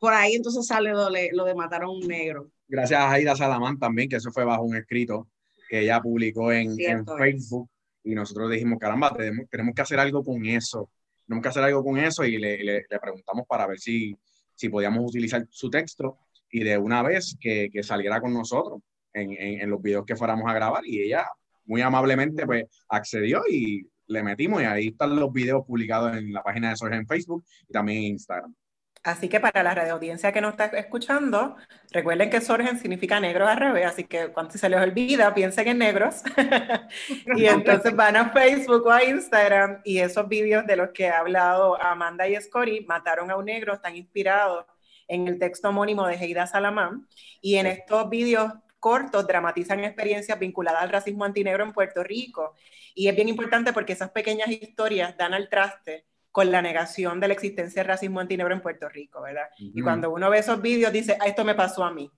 por 0.00 0.12
ahí 0.12 0.34
entonces 0.34 0.66
sale 0.66 0.90
lo 0.90 1.10
de, 1.10 1.30
lo 1.32 1.44
de 1.44 1.54
matar 1.54 1.84
a 1.84 1.88
un 1.88 2.00
negro. 2.00 2.50
Gracias 2.66 3.00
a 3.00 3.12
Aida 3.12 3.36
Salamán 3.36 3.78
también, 3.78 4.08
que 4.08 4.16
eso 4.16 4.32
fue 4.32 4.44
bajo 4.44 4.64
un 4.64 4.74
escrito 4.74 5.28
que 5.70 5.80
ella 5.80 6.00
publicó 6.00 6.52
en, 6.52 6.74
en 6.78 7.06
Facebook. 7.06 7.70
Y 8.02 8.14
nosotros 8.14 8.50
dijimos, 8.50 8.78
caramba, 8.80 9.14
tenemos, 9.16 9.48
tenemos 9.48 9.74
que 9.74 9.82
hacer 9.82 10.00
algo 10.00 10.24
con 10.24 10.44
eso 10.44 10.90
tenemos 11.30 11.44
que 11.44 11.48
hacer 11.48 11.62
algo 11.62 11.84
con 11.84 11.96
eso 11.96 12.24
y 12.24 12.38
le, 12.38 12.64
le, 12.64 12.84
preguntamos 13.00 13.46
para 13.46 13.64
ver 13.64 13.78
si, 13.78 14.16
si 14.52 14.68
podíamos 14.68 15.08
utilizar 15.08 15.46
su 15.48 15.70
texto 15.70 16.18
y 16.50 16.64
de 16.64 16.76
una 16.76 17.04
vez 17.04 17.36
que, 17.40 17.70
que 17.72 17.84
saliera 17.84 18.20
con 18.20 18.34
nosotros 18.34 18.80
en, 19.12 19.30
en, 19.30 19.60
en, 19.60 19.70
los 19.70 19.80
videos 19.80 20.04
que 20.04 20.16
fuéramos 20.16 20.50
a 20.50 20.54
grabar 20.54 20.84
y 20.84 21.00
ella 21.02 21.24
muy 21.66 21.82
amablemente 21.82 22.44
pues 22.46 22.64
accedió 22.88 23.42
y 23.48 23.88
le 24.08 24.24
metimos 24.24 24.60
y 24.60 24.64
ahí 24.64 24.88
están 24.88 25.14
los 25.14 25.32
videos 25.32 25.64
publicados 25.64 26.16
en 26.16 26.32
la 26.32 26.42
página 26.42 26.70
de 26.70 26.76
Sorge 26.76 26.96
en 26.96 27.06
Facebook 27.06 27.44
y 27.68 27.72
también 27.72 27.98
en 27.98 28.04
Instagram. 28.06 28.52
Así 29.02 29.30
que 29.30 29.40
para 29.40 29.62
la 29.62 29.74
radio 29.74 29.94
audiencia 29.94 30.30
que 30.30 30.42
nos 30.42 30.50
está 30.50 30.66
escuchando, 30.66 31.56
recuerden 31.90 32.28
que 32.28 32.42
Sorgen 32.42 32.78
significa 32.78 33.18
negro 33.18 33.48
al 33.48 33.56
revés, 33.56 33.86
así 33.86 34.04
que 34.04 34.28
cuando 34.28 34.52
se 34.52 34.68
les 34.68 34.78
olvida, 34.78 35.32
piensen 35.32 35.68
en 35.68 35.78
negros. 35.78 36.22
y 37.36 37.46
entonces 37.46 37.96
van 37.96 38.16
a 38.16 38.30
Facebook 38.30 38.84
o 38.86 38.90
a 38.90 39.02
Instagram 39.02 39.80
y 39.84 40.00
esos 40.00 40.28
vídeos 40.28 40.66
de 40.66 40.76
los 40.76 40.90
que 40.90 41.08
ha 41.08 41.20
hablado 41.20 41.80
Amanda 41.80 42.28
y 42.28 42.36
Scori, 42.36 42.84
Mataron 42.86 43.30
a 43.30 43.36
un 43.36 43.46
negro, 43.46 43.72
están 43.72 43.96
inspirados 43.96 44.66
en 45.08 45.26
el 45.28 45.38
texto 45.38 45.70
homónimo 45.70 46.06
de 46.06 46.16
Heida 46.16 46.46
Salamán. 46.46 47.08
Y 47.40 47.56
en 47.56 47.66
estos 47.68 48.10
vídeos 48.10 48.52
cortos 48.78 49.26
dramatizan 49.26 49.82
experiencias 49.82 50.38
vinculadas 50.38 50.82
al 50.82 50.90
racismo 50.90 51.24
antinegro 51.24 51.64
en 51.64 51.72
Puerto 51.72 52.04
Rico. 52.04 52.54
Y 52.94 53.08
es 53.08 53.14
bien 53.16 53.30
importante 53.30 53.72
porque 53.72 53.94
esas 53.94 54.10
pequeñas 54.10 54.48
historias 54.48 55.16
dan 55.16 55.32
al 55.32 55.48
traste 55.48 56.09
con 56.30 56.50
la 56.50 56.62
negación 56.62 57.20
de 57.20 57.28
la 57.28 57.34
existencia 57.34 57.82
del 57.82 57.88
racismo 57.88 58.20
antinegro 58.20 58.54
en 58.54 58.60
Puerto 58.60 58.88
Rico, 58.88 59.22
¿verdad? 59.22 59.48
Y 59.58 59.82
cuando 59.82 60.10
uno 60.10 60.30
ve 60.30 60.38
esos 60.38 60.62
vídeos 60.62 60.92
dice, 60.92 61.16
ah, 61.20 61.26
esto 61.26 61.44
me 61.44 61.54
pasó 61.54 61.84
a 61.84 61.92
mí, 61.92 62.10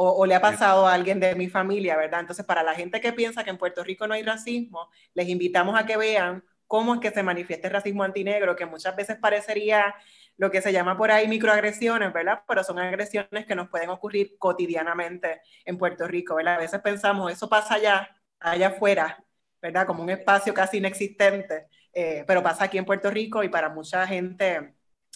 o, 0.00 0.24
le 0.26 0.36
ha 0.36 0.40
pasado 0.40 0.86
a 0.86 0.94
alguien 0.94 1.18
de 1.18 1.34
mi 1.34 1.48
familia, 1.48 1.96
¿verdad? 1.96 2.20
Entonces, 2.20 2.44
para 2.44 2.62
la 2.62 2.72
gente 2.72 3.00
que 3.00 3.12
piensa 3.12 3.42
que 3.42 3.50
en 3.50 3.58
Puerto 3.58 3.82
Rico 3.82 4.06
no 4.06 4.14
hay 4.14 4.22
racismo, 4.22 4.88
les 5.12 5.28
invitamos 5.28 5.76
a 5.76 5.86
que 5.86 5.96
vean 5.96 6.44
cómo 6.68 6.94
es 6.94 7.00
que 7.00 7.10
se 7.10 7.24
manifiesta 7.24 7.66
el 7.66 7.74
racismo 7.74 8.04
antinegro, 8.04 8.54
que 8.54 8.64
muchas 8.64 8.94
veces 8.94 9.16
parecería 9.16 9.92
lo 10.36 10.52
que 10.52 10.62
se 10.62 10.72
llama 10.72 10.96
por 10.96 11.10
ahí 11.10 11.26
microagresiones, 11.26 12.12
¿verdad? 12.12 12.42
Pero 12.46 12.62
son 12.62 12.78
agresiones 12.78 13.44
que 13.44 13.56
nos 13.56 13.68
pueden 13.70 13.90
ocurrir 13.90 14.38
cotidianamente 14.38 15.40
en 15.64 15.76
Puerto 15.76 16.06
Rico, 16.06 16.36
¿verdad? 16.36 16.54
A 16.54 16.58
veces 16.58 16.80
pensamos, 16.80 17.32
eso 17.32 17.48
pasa 17.48 17.74
allá, 17.74 18.08
allá 18.38 18.68
afuera, 18.68 19.24
¿verdad? 19.60 19.84
Como 19.84 20.04
un 20.04 20.10
espacio 20.10 20.54
casi 20.54 20.76
inexistente. 20.76 21.66
Eh, 22.00 22.22
pero 22.28 22.44
pasa 22.44 22.62
aquí 22.62 22.78
en 22.78 22.84
Puerto 22.84 23.10
Rico 23.10 23.42
y 23.42 23.48
para 23.48 23.70
mucha 23.70 24.06
gente 24.06 24.72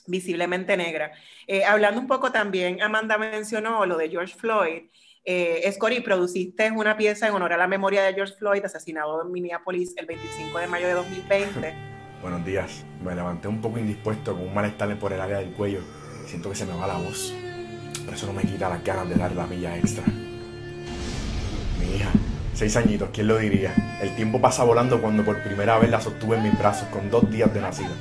visiblemente 0.09 0.77
negra. 0.77 1.13
Eh, 1.47 1.65
hablando 1.65 2.01
un 2.01 2.09
poco 2.09 2.33
también, 2.33 2.83
Amanda 2.83 3.17
mencionó 3.19 3.87
lo 3.87 3.97
de 3.97 4.09
George 4.09 4.35
Floyd. 4.35 4.91
Eh, 5.25 5.71
Scori, 5.71 6.01
produciste 6.01 6.73
una 6.73 6.97
pieza 6.97 7.29
en 7.29 7.35
honor 7.35 7.53
a 7.53 7.57
la 7.57 7.69
memoria 7.69 8.03
de 8.03 8.15
George 8.15 8.35
Floyd, 8.35 8.65
asesinado 8.65 9.23
en 9.23 9.31
Minneapolis 9.31 9.95
el 9.97 10.07
25 10.07 10.59
de 10.59 10.67
mayo 10.67 10.89
de 10.89 10.95
2020. 10.95 11.73
Buenos 12.21 12.45
días. 12.45 12.85
Me 13.01 13.15
levanté 13.15 13.47
un 13.47 13.61
poco 13.61 13.79
indispuesto 13.79 14.33
con 14.33 14.49
un 14.49 14.53
malestar 14.53 14.99
por 14.99 15.13
el 15.13 15.21
área 15.21 15.39
del 15.39 15.53
cuello. 15.53 15.83
Siento 16.27 16.51
que 16.51 16.57
se 16.57 16.67
me 16.67 16.77
va 16.77 16.89
la 16.89 16.97
voz. 16.97 17.33
Pero 18.05 18.17
eso 18.17 18.27
no 18.27 18.33
me 18.33 18.43
quita 18.43 18.69
las 18.69 18.83
ganas 18.83 19.09
de 19.09 19.15
dar 19.15 19.31
la 19.31 19.47
milla 19.47 19.79
extra. 19.79 20.03
Mi 21.79 21.95
hija, 21.95 22.11
Seis 22.55 22.77
añitos, 22.77 23.09
¿quién 23.13 23.29
lo 23.29 23.39
diría? 23.39 23.99
El 24.01 24.15
tiempo 24.15 24.41
pasa 24.41 24.63
volando 24.63 25.01
cuando 25.01 25.25
por 25.25 25.43
primera 25.43 25.79
vez 25.79 25.91
la 25.91 26.01
sostuve 26.01 26.37
en 26.37 26.45
mis 26.45 26.59
brazos 26.59 26.87
con 26.89 27.11
dos 27.11 27.29
días 27.31 27.53
de 27.53 27.61
nacida. 27.61 27.97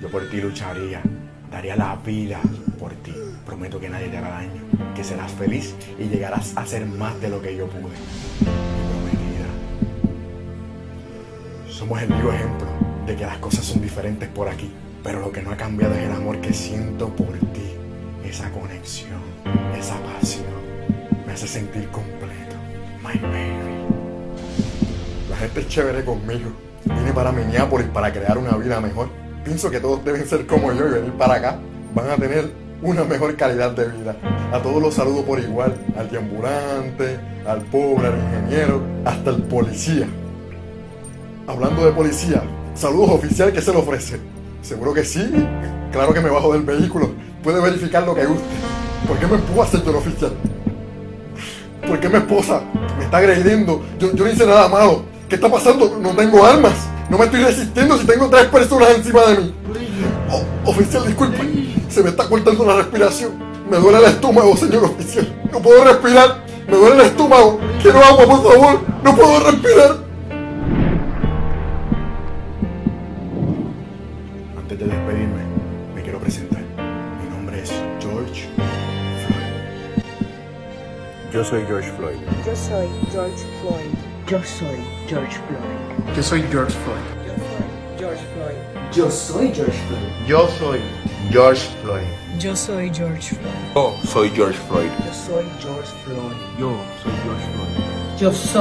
Yo 0.00 0.08
por 0.08 0.30
ti 0.30 0.40
lucharía, 0.40 1.02
daría 1.50 1.76
la 1.76 1.96
vida 1.96 2.40
por 2.78 2.92
ti. 2.94 3.12
Prometo 3.44 3.80
que 3.80 3.88
nadie 3.88 4.08
te 4.08 4.16
hará 4.16 4.30
daño, 4.30 4.62
que 4.94 5.02
serás 5.02 5.32
feliz 5.32 5.74
y 5.98 6.04
llegarás 6.04 6.56
a 6.56 6.64
ser 6.64 6.86
más 6.86 7.20
de 7.20 7.28
lo 7.28 7.42
que 7.42 7.56
yo 7.56 7.66
pude. 7.68 7.94
Somos 11.68 12.00
el 12.00 12.08
vivo 12.08 12.32
ejemplo 12.32 12.68
de 13.06 13.16
que 13.16 13.26
las 13.26 13.38
cosas 13.38 13.64
son 13.64 13.82
diferentes 13.82 14.28
por 14.28 14.48
aquí, 14.48 14.70
pero 15.02 15.20
lo 15.20 15.30
que 15.30 15.42
no 15.42 15.50
ha 15.50 15.56
cambiado 15.56 15.94
es 15.94 16.04
el 16.04 16.12
amor 16.12 16.40
que 16.40 16.54
siento 16.54 17.14
por 17.14 17.36
ti. 17.36 17.74
Esa 18.24 18.50
conexión, 18.50 19.20
esa 19.78 19.96
pasión, 20.02 20.46
me 21.26 21.32
hace 21.32 21.46
sentir 21.46 21.88
completo. 21.88 22.56
My 23.02 23.18
baby. 23.20 23.95
La 25.40 25.60
es 25.60 25.68
chévere 25.68 26.02
conmigo. 26.02 26.50
Vine 26.84 27.12
para 27.12 27.30
Minneapolis 27.30 27.88
para 27.88 28.10
crear 28.10 28.38
una 28.38 28.56
vida 28.56 28.80
mejor. 28.80 29.08
Pienso 29.44 29.70
que 29.70 29.80
todos 29.80 30.02
deben 30.02 30.26
ser 30.26 30.46
como 30.46 30.72
yo 30.72 30.88
y 30.88 30.92
venir 30.92 31.12
para 31.12 31.34
acá. 31.34 31.58
Van 31.94 32.08
a 32.08 32.16
tener 32.16 32.50
una 32.80 33.04
mejor 33.04 33.36
calidad 33.36 33.72
de 33.72 33.86
vida. 33.88 34.16
A 34.50 34.60
todos 34.62 34.80
los 34.80 34.94
saludo 34.94 35.26
por 35.26 35.38
igual. 35.38 35.76
Al 35.94 36.16
ambulante, 36.16 37.20
al 37.46 37.60
pobre, 37.66 38.06
al 38.08 38.18
ingeniero, 38.18 38.80
hasta 39.04 39.30
el 39.30 39.42
policía. 39.42 40.06
Hablando 41.46 41.84
de 41.84 41.92
policía, 41.92 42.42
saludos 42.74 43.10
oficial 43.10 43.52
que 43.52 43.60
se 43.60 43.72
le 43.72 43.78
ofrece. 43.78 44.18
Seguro 44.62 44.94
que 44.94 45.04
sí. 45.04 45.30
Claro 45.92 46.14
que 46.14 46.20
me 46.20 46.30
bajo 46.30 46.50
del 46.54 46.62
vehículo. 46.62 47.10
Puede 47.42 47.60
verificar 47.60 48.04
lo 48.04 48.14
que 48.14 48.24
guste. 48.24 48.44
¿Por 49.06 49.18
qué 49.18 49.26
me 49.26 49.34
empuja, 49.34 49.66
señor 49.66 49.96
oficial? 49.96 50.32
¿Por 51.86 52.00
qué 52.00 52.08
mi 52.08 52.16
esposa 52.16 52.62
me 52.96 53.04
está 53.04 53.18
agrediendo? 53.18 53.84
Yo, 53.98 54.14
yo 54.14 54.24
no 54.24 54.30
hice 54.30 54.46
nada 54.46 54.66
malo. 54.68 55.15
¿Qué 55.28 55.34
está 55.34 55.50
pasando? 55.50 55.98
No 56.00 56.10
tengo 56.10 56.44
armas. 56.44 56.74
No 57.10 57.18
me 57.18 57.24
estoy 57.24 57.42
resistiendo 57.42 57.98
si 57.98 58.06
tengo 58.06 58.28
tres 58.28 58.46
personas 58.46 58.90
encima 58.96 59.22
de 59.26 59.38
mí. 59.38 59.54
oficial, 60.64 61.04
disculpe. 61.04 61.38
Se 61.88 62.02
me 62.02 62.10
está 62.10 62.28
cortando 62.28 62.64
la 62.64 62.76
respiración. 62.76 63.32
Me 63.68 63.76
duele 63.78 63.98
el 63.98 64.04
estómago, 64.04 64.56
señor 64.56 64.84
oficial. 64.84 65.26
No 65.50 65.60
puedo 65.60 65.82
respirar. 65.82 66.44
Me 66.68 66.76
duele 66.76 66.94
el 66.96 67.00
estómago. 67.08 67.58
Quiero 67.82 67.98
agua, 68.04 68.24
por 68.24 68.52
favor. 68.52 68.80
No 69.02 69.16
puedo 69.16 69.50
respirar. 69.50 69.96
Antes 74.56 74.78
de 74.78 74.86
despedirme, 74.86 75.42
me 75.94 76.02
quiero 76.02 76.20
presentar. 76.20 76.60
Mi 76.60 77.30
nombre 77.30 77.62
es 77.62 77.72
George 78.00 78.48
Floyd. 79.26 80.04
Yo 81.32 81.44
soy 81.44 81.64
George 81.66 81.92
Floyd. 81.96 82.16
Yo 82.46 82.54
soy 82.54 82.88
George 83.10 83.44
Floyd. 83.60 83.92
Yo 84.28 84.38
soy 84.42 84.95
George 85.06 85.38
Floyd. 85.46 86.16
Yo 86.16 86.22
soy 86.22 86.42
George 86.50 86.74
Floyd. 86.82 86.98
Yo 87.16 87.36
soy 87.38 87.98
George 87.98 88.22
Floyd. 88.34 88.56
Yo 88.92 89.10
soy 89.10 89.52
George 89.54 89.78
Floyd. 89.86 90.08
Yo 90.26 90.46
soy 90.46 90.80
George 90.80 91.28
Floyd. 91.28 92.10
Yo 92.34 92.54
soy 92.56 94.30
George 94.30 94.58
Floyd. 94.66 94.90
Yo 94.98 95.22
soy 95.22 95.44
George 95.62 95.86
Floyd. 95.94 96.26
Yo 96.58 96.72
soy 96.72 97.14
George 97.22 97.46
Floyd. 97.52 97.76
Yo 98.18 98.32
soy 98.32 98.56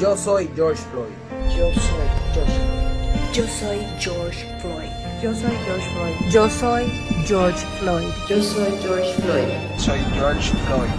Yo 0.00 0.16
soy 0.16 0.48
George 0.54 0.82
Floyd. 0.92 1.23
Yo 1.50 1.72
soy 1.72 2.08
George 2.32 2.60
Floyd. 2.60 3.34
Yo 3.34 3.46
soy 3.52 3.86
George 3.98 4.46
Floyd. 4.60 4.92
Yo 5.22 5.34
soy 5.34 5.56
George 5.66 5.86
Floyd. 5.90 6.32
Yo 6.32 6.48
soy 6.48 6.90
George 7.26 7.64
Floyd. 7.80 8.12
Yo 8.28 8.40
soy 8.42 8.70
George 8.82 9.12
Floyd. 9.14 9.78
Soy 9.78 10.00
George 10.14 10.50
Floyd. 10.66 10.90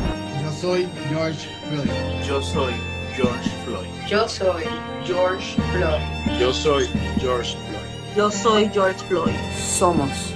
Yo 0.43 0.51
soy 0.51 0.87
George 1.09 1.47
Floyd. 1.69 1.89
Yo 2.27 2.41
soy 2.41 2.73
George 3.15 3.49
Floyd. 3.63 3.87
Yo 4.09 4.27
soy 4.27 4.63
George 5.05 5.55
Floyd. 5.71 6.01
Yo 6.39 6.51
soy 6.51 6.87
George 7.19 7.55
Floyd. 7.55 8.15
Yo 8.15 8.29
soy 8.29 8.69
George 8.73 8.99
Floyd. 9.07 9.35
Somos 9.55 10.33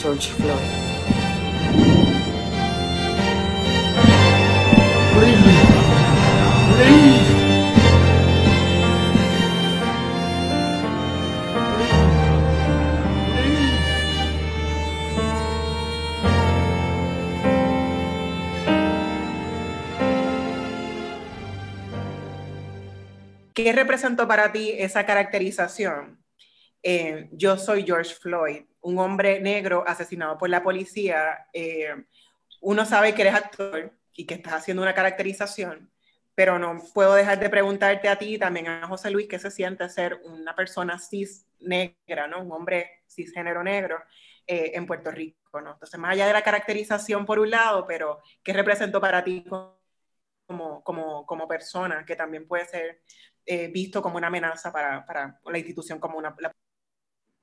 George 0.00 0.28
Floyd. 0.30 0.97
¿Qué 23.58 23.72
representó 23.72 24.28
para 24.28 24.52
ti 24.52 24.72
esa 24.78 25.04
caracterización? 25.04 26.24
Eh, 26.80 27.28
yo 27.32 27.58
soy 27.58 27.82
George 27.82 28.14
Floyd, 28.14 28.62
un 28.82 29.00
hombre 29.00 29.40
negro 29.40 29.82
asesinado 29.84 30.38
por 30.38 30.48
la 30.48 30.62
policía. 30.62 31.48
Eh, 31.52 31.92
uno 32.60 32.84
sabe 32.84 33.16
que 33.16 33.22
eres 33.22 33.34
actor 33.34 33.92
y 34.12 34.26
que 34.26 34.34
estás 34.34 34.52
haciendo 34.52 34.84
una 34.84 34.94
caracterización, 34.94 35.90
pero 36.36 36.60
no 36.60 36.80
puedo 36.94 37.14
dejar 37.14 37.40
de 37.40 37.50
preguntarte 37.50 38.08
a 38.08 38.16
ti 38.16 38.34
y 38.34 38.38
también 38.38 38.68
a 38.68 38.86
José 38.86 39.10
Luis 39.10 39.26
qué 39.26 39.40
se 39.40 39.50
siente 39.50 39.88
ser 39.88 40.20
una 40.22 40.54
persona 40.54 40.96
cis 41.00 41.44
negra, 41.58 42.28
¿no? 42.28 42.42
Un 42.42 42.52
hombre 42.52 43.02
cisgénero 43.08 43.64
negro 43.64 44.00
eh, 44.46 44.70
en 44.74 44.86
Puerto 44.86 45.10
Rico, 45.10 45.60
¿no? 45.60 45.72
Entonces, 45.72 45.98
más 45.98 46.12
allá 46.12 46.28
de 46.28 46.32
la 46.32 46.42
caracterización 46.42 47.26
por 47.26 47.40
un 47.40 47.50
lado, 47.50 47.88
pero 47.88 48.20
¿qué 48.44 48.52
representó 48.52 49.00
para 49.00 49.24
ti 49.24 49.44
como, 49.48 50.84
como, 50.84 51.26
como 51.26 51.48
persona 51.48 52.04
que 52.06 52.14
también 52.14 52.46
puede 52.46 52.64
ser 52.66 53.00
eh, 53.50 53.68
visto 53.68 54.02
como 54.02 54.18
una 54.18 54.26
amenaza 54.26 54.70
para, 54.70 55.06
para, 55.06 55.40
la 55.42 55.58
institución 55.58 55.98
como 55.98 56.18
una... 56.18 56.36
La... 56.38 56.54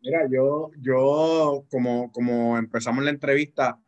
Mira, 0.01 0.28
yo, 0.30 0.70
yo 0.78 1.66
como, 1.72 2.12
como 2.12 2.60
empezamos 2.60 3.03
la 3.03 3.10
entrevista, 3.10 3.80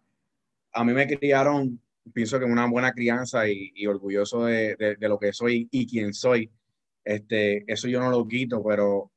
a 0.73 0.83
mí 0.83 0.93
me 0.93 1.05
criaron, 1.05 1.79
pienso 2.11 2.39
que 2.39 2.45
una 2.45 2.65
buena 2.65 2.91
crianza 2.91 3.47
y, 3.47 3.71
y 3.75 3.85
orgulloso 3.85 4.45
de, 4.45 4.75
de, 4.77 4.95
de, 4.95 5.09
lo 5.09 5.19
que 5.19 5.31
soy 5.31 5.67
y 5.69 5.85
quién 5.85 6.11
soy. 6.11 6.51
Este, 7.03 7.71
eso 7.71 7.87
yo 7.87 7.99
no 7.99 8.09
lo 8.09 8.27
quito, 8.27 8.63
pero 8.63 9.11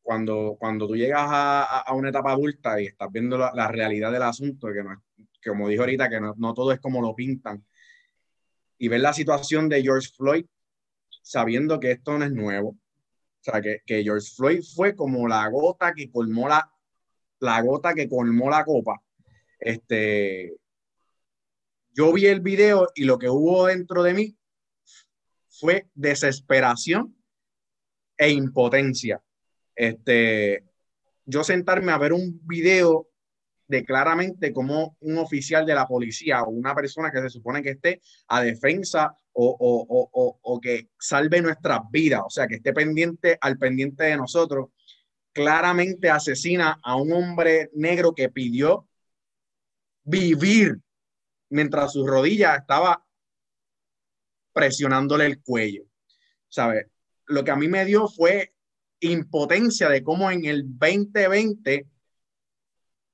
cuando, 0.00 0.56
cuando 0.56 0.86
tú 0.86 0.94
llegas 0.94 1.26
a, 1.28 1.80
a 1.80 1.94
una 1.94 2.10
etapa 2.10 2.30
adulta 2.30 2.80
y 2.80 2.86
estás 2.86 3.10
viendo 3.10 3.36
la, 3.36 3.50
la 3.52 3.66
realidad 3.66 4.12
del 4.12 4.22
asunto, 4.22 4.68
que, 4.72 4.84
no, 4.84 5.02
que 5.16 5.50
como 5.50 5.68
dijo 5.68 5.82
ahorita, 5.82 6.08
que 6.08 6.20
no, 6.20 6.34
no 6.36 6.54
todo 6.54 6.70
es 6.70 6.78
como 6.78 7.02
lo 7.02 7.12
pintan, 7.16 7.64
y 8.78 8.86
ver 8.86 9.00
la 9.00 9.12
situación 9.12 9.68
de 9.68 9.82
George 9.82 10.10
Floyd, 10.16 10.46
sabiendo 11.28 11.78
que 11.78 11.90
esto 11.90 12.16
no 12.16 12.24
es 12.24 12.32
nuevo. 12.32 12.70
O 12.70 13.42
sea, 13.42 13.60
que, 13.60 13.82
que 13.84 14.02
George 14.02 14.30
Floyd 14.34 14.62
fue 14.62 14.96
como 14.96 15.28
la 15.28 15.46
gota 15.48 15.92
que 15.92 16.10
colmó 16.10 16.48
la, 16.48 16.72
la 17.40 17.60
gota 17.60 17.92
que 17.92 18.08
colmó 18.08 18.48
la 18.48 18.64
copa. 18.64 19.02
Este, 19.60 20.56
yo 21.92 22.14
vi 22.14 22.26
el 22.26 22.40
video 22.40 22.88
y 22.94 23.04
lo 23.04 23.18
que 23.18 23.28
hubo 23.28 23.66
dentro 23.66 24.02
de 24.02 24.14
mí 24.14 24.38
fue 25.50 25.90
desesperación 25.94 27.14
e 28.16 28.30
impotencia. 28.30 29.22
Este, 29.76 30.64
yo 31.26 31.44
sentarme 31.44 31.92
a 31.92 31.98
ver 31.98 32.14
un 32.14 32.40
video 32.46 33.10
de 33.66 33.84
claramente 33.84 34.50
como 34.54 34.96
un 35.00 35.18
oficial 35.18 35.66
de 35.66 35.74
la 35.74 35.86
policía 35.86 36.42
o 36.42 36.48
una 36.48 36.74
persona 36.74 37.12
que 37.12 37.20
se 37.20 37.28
supone 37.28 37.62
que 37.62 37.70
esté 37.70 38.00
a 38.28 38.40
defensa 38.40 39.14
o, 39.40 39.56
o, 39.60 40.10
o, 40.12 40.38
o, 40.42 40.60
que 40.60 40.90
salve 40.98 41.40
nuestras 41.40 41.82
vidas, 41.92 42.22
o 42.26 42.30
sea, 42.30 42.48
que 42.48 42.56
esté 42.56 42.72
pendiente 42.72 43.38
al 43.40 43.56
pendiente 43.56 44.02
de 44.02 44.16
nosotros, 44.16 44.70
claramente 45.32 46.10
asesina 46.10 46.80
a 46.82 46.96
un 46.96 47.12
hombre 47.12 47.70
negro 47.74 48.16
que 48.16 48.30
pidió 48.30 48.88
vivir 50.02 50.80
mientras 51.50 51.92
su 51.92 52.04
rodilla 52.04 52.56
estaba 52.56 53.06
presionándole 54.52 55.26
el 55.26 55.40
cuello. 55.40 55.84
¿Sabes? 56.48 56.86
Lo 57.26 57.44
que 57.44 57.52
a 57.52 57.56
mí 57.56 57.68
me 57.68 57.84
dio 57.84 58.08
fue 58.08 58.54
impotencia 58.98 59.88
de 59.88 60.02
cómo 60.02 60.32
en 60.32 60.46
el 60.46 60.64
2020 60.66 61.86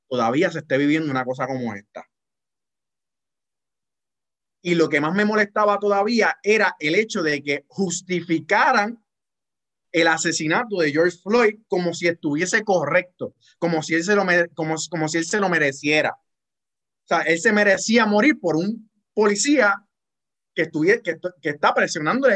todavía 0.08 0.50
se 0.50 0.60
esté 0.60 0.78
viviendo 0.78 1.10
una 1.10 1.26
cosa 1.26 1.46
como 1.46 1.74
esta. 1.74 2.08
Y 4.66 4.76
lo 4.76 4.88
que 4.88 4.98
más 4.98 5.12
me 5.14 5.26
molestaba 5.26 5.78
todavía 5.78 6.38
era 6.42 6.74
el 6.78 6.94
hecho 6.94 7.22
de 7.22 7.42
que 7.42 7.66
justificaran 7.68 9.04
el 9.92 10.08
asesinato 10.08 10.78
de 10.78 10.90
George 10.90 11.18
Floyd 11.18 11.56
como 11.68 11.92
si 11.92 12.08
estuviese 12.08 12.64
correcto, 12.64 13.34
como 13.58 13.82
si 13.82 13.94
él 13.94 14.02
se 14.02 14.14
lo, 14.16 14.24
como, 14.54 14.76
como 14.88 15.08
si 15.08 15.18
él 15.18 15.26
se 15.26 15.38
lo 15.38 15.50
mereciera. 15.50 16.12
O 16.12 17.06
sea, 17.06 17.20
él 17.20 17.38
se 17.38 17.52
merecía 17.52 18.06
morir 18.06 18.40
por 18.40 18.56
un 18.56 18.90
policía 19.12 19.84
que, 20.54 20.62
estuviera, 20.62 21.02
que, 21.02 21.18
está 21.50 21.74
presionando 21.74 22.26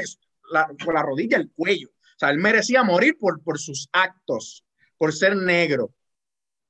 la, 0.53 0.67
con 0.85 0.93
la 0.93 1.03
rodilla 1.03 1.39
el 1.39 1.51
cuello. 1.53 1.89
O 1.89 2.19
sea, 2.19 2.29
él 2.29 2.37
merecía 2.37 2.83
morir 2.83 3.17
por, 3.19 3.43
por 3.43 3.59
sus 3.59 3.89
actos, 3.91 4.67
por 4.99 5.15
ser 5.15 5.35
negro. 5.35 5.95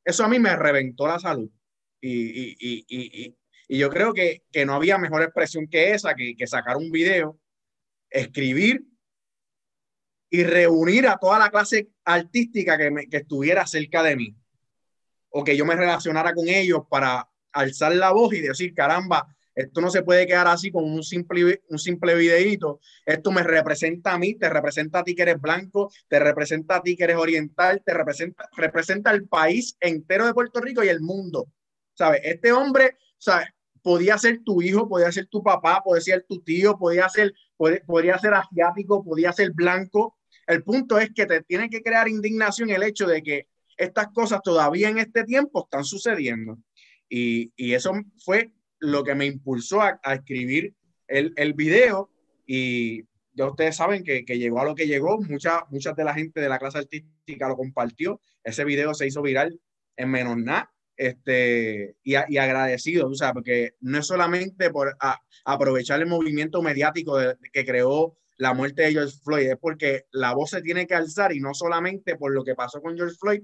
Eso 0.05 0.23
a 0.23 0.29
mí 0.29 0.39
me 0.39 0.55
reventó 0.55 1.09
la 1.09 1.19
salud. 1.19 1.51
Y, 2.01 2.55
y, 2.61 2.87
y, 2.89 3.37
y, 3.69 3.79
yo 3.79 3.91
creo 3.91 4.13
que, 4.15 4.43
que, 4.51 4.65
no 4.65 4.75
había 4.75 4.99
mejor 4.99 5.23
expresión 5.23 5.69
que 5.69 5.93
esa, 5.93 6.15
que, 6.15 6.35
que 6.37 6.47
sacar 6.47 6.77
un 6.77 6.91
video, 6.91 7.39
escribir 8.11 8.85
y 10.31 10.45
reunir 10.45 11.07
a 11.07 11.17
toda 11.17 11.39
la 11.39 11.51
clase 11.51 11.89
artística 12.05 12.77
que, 12.77 12.91
me, 12.91 13.09
que 13.09 13.19
estuviera 13.19 13.67
cerca 13.67 14.03
de 14.03 14.17
mí. 14.17 14.37
O 15.31 15.45
que 15.45 15.57
yo 15.57 15.65
me 15.67 15.77
relacionara 15.77 16.33
con 16.35 16.49
ellos 16.49 16.83
para 16.89 17.29
alzar 17.53 17.95
la 17.95 18.13
voz 18.13 18.35
y 18.35 18.41
decir, 18.41 18.75
caramba, 18.75 19.35
esto 19.59 19.81
no 19.81 19.91
se 19.91 20.03
puede 20.03 20.25
quedar 20.25 20.47
así 20.47 20.71
con 20.71 20.85
un 20.85 21.03
simple, 21.03 21.63
un 21.69 21.79
simple 21.81 22.15
videíto. 22.15 22.81
Esto 23.05 23.33
me 23.33 23.43
representa 23.43 24.13
a 24.13 24.19
mí, 24.19 24.35
te 24.35 24.49
representa 24.49 25.01
a 25.01 25.05
ti 25.05 25.17
que 25.17 25.23
eres 25.23 25.41
blanco, 25.41 25.91
te 26.07 26.21
representa 26.21 26.77
a 26.77 26.83
ti 26.83 26.97
que 26.97 27.03
eres 27.03 27.17
oriental, 27.17 27.83
te 27.85 27.93
representa, 27.93 28.49
representa 28.57 29.11
al 29.11 29.25
país 29.25 29.77
entero 29.81 30.27
de 30.27 30.35
Puerto 30.35 30.61
Rico 30.61 30.85
y 30.85 30.89
el 30.89 31.01
mundo. 31.01 31.49
¿Sabes? 31.95 32.21
Este 32.23 32.53
hombre, 32.53 32.99
¿sabes? 33.19 33.49
Podía 33.89 34.19
ser 34.19 34.41
tu 34.45 34.61
hijo, 34.61 34.87
podía 34.87 35.11
ser 35.11 35.29
tu 35.29 35.43
papá, 35.43 35.81
podía 35.83 36.03
ser 36.03 36.27
tu 36.29 36.43
tío, 36.43 36.77
podía 36.77 37.09
ser, 37.09 37.33
ser 38.21 38.35
asiático, 38.35 39.03
podía 39.03 39.33
ser 39.33 39.53
blanco. 39.53 40.19
El 40.47 40.63
punto 40.63 40.99
es 40.99 41.09
que 41.15 41.25
te 41.25 41.43
tiene 41.43 41.71
que 41.71 41.83
crear 41.83 42.07
indignación 42.07 42.69
el 42.69 42.83
hecho 42.83 43.07
de 43.07 43.23
que 43.23 43.47
estas 43.79 44.09
cosas 44.09 44.43
todavía 44.43 44.91
en 44.91 44.99
este 44.99 45.25
tiempo 45.25 45.65
están 45.65 45.85
sucediendo. 45.85 46.59
Y, 47.09 47.51
y 47.57 47.73
eso 47.73 47.95
fue 48.23 48.53
lo 48.79 49.03
que 49.05 49.15
me 49.15 49.25
impulsó 49.25 49.81
a, 49.81 49.99
a 50.03 50.17
escribir 50.17 50.75
el, 51.07 51.33
el, 51.37 51.55
video 51.55 52.11
y 52.47 53.05
ya 53.33 53.47
ustedes 53.47 53.75
saben 53.75 54.05
que, 54.05 54.27
que, 54.27 54.37
llegó 54.37 54.61
a 54.61 54.67
lo 54.67 54.75
que 54.75 54.87
llegó, 54.87 55.19
mucha, 55.19 55.65
mucha 55.71 55.95
de 55.95 56.05
la 56.05 56.13
gente 56.13 56.43
de 56.43 56.51
la 56.51 56.59
clase 56.59 56.77
artística 56.77 57.49
lo 57.49 57.57
compartió, 57.57 58.21
ese 58.45 58.67
video 58.67 58.93
se 58.93 59.07
hizo 59.07 59.23
viral 59.23 59.59
en 59.97 60.11
menos 60.11 60.37
nada, 60.37 60.71
este, 60.99 61.97
y, 62.03 62.15
y 62.29 62.39
agradecido, 62.39 63.09
o 63.09 63.15
sea, 63.15 63.33
porque 63.33 63.75
no 63.81 63.99
es 63.99 64.07
solamente 64.07 64.71
por 64.71 64.97
a, 65.01 65.19
aprovechar 65.45 66.01
el 66.01 66.07
movimiento 66.07 66.61
mediático 66.61 67.17
de, 67.17 67.37
que 67.53 67.65
creó 67.65 68.17
la 68.37 68.53
muerte 68.53 68.83
de 68.83 68.93
George 68.93 69.17
Floyd, 69.23 69.51
es 69.51 69.57
porque 69.59 70.07
la 70.11 70.35
voz 70.35 70.51
se 70.51 70.61
tiene 70.61 70.87
que 70.87 70.95
alzar 70.95 71.33
y 71.33 71.41
no 71.41 71.55
solamente 71.55 72.17
por 72.17 72.33
lo 72.33 72.45
que 72.45 72.55
pasó 72.55 72.83
con 72.83 72.97
George 72.97 73.17
Floyd, 73.19 73.43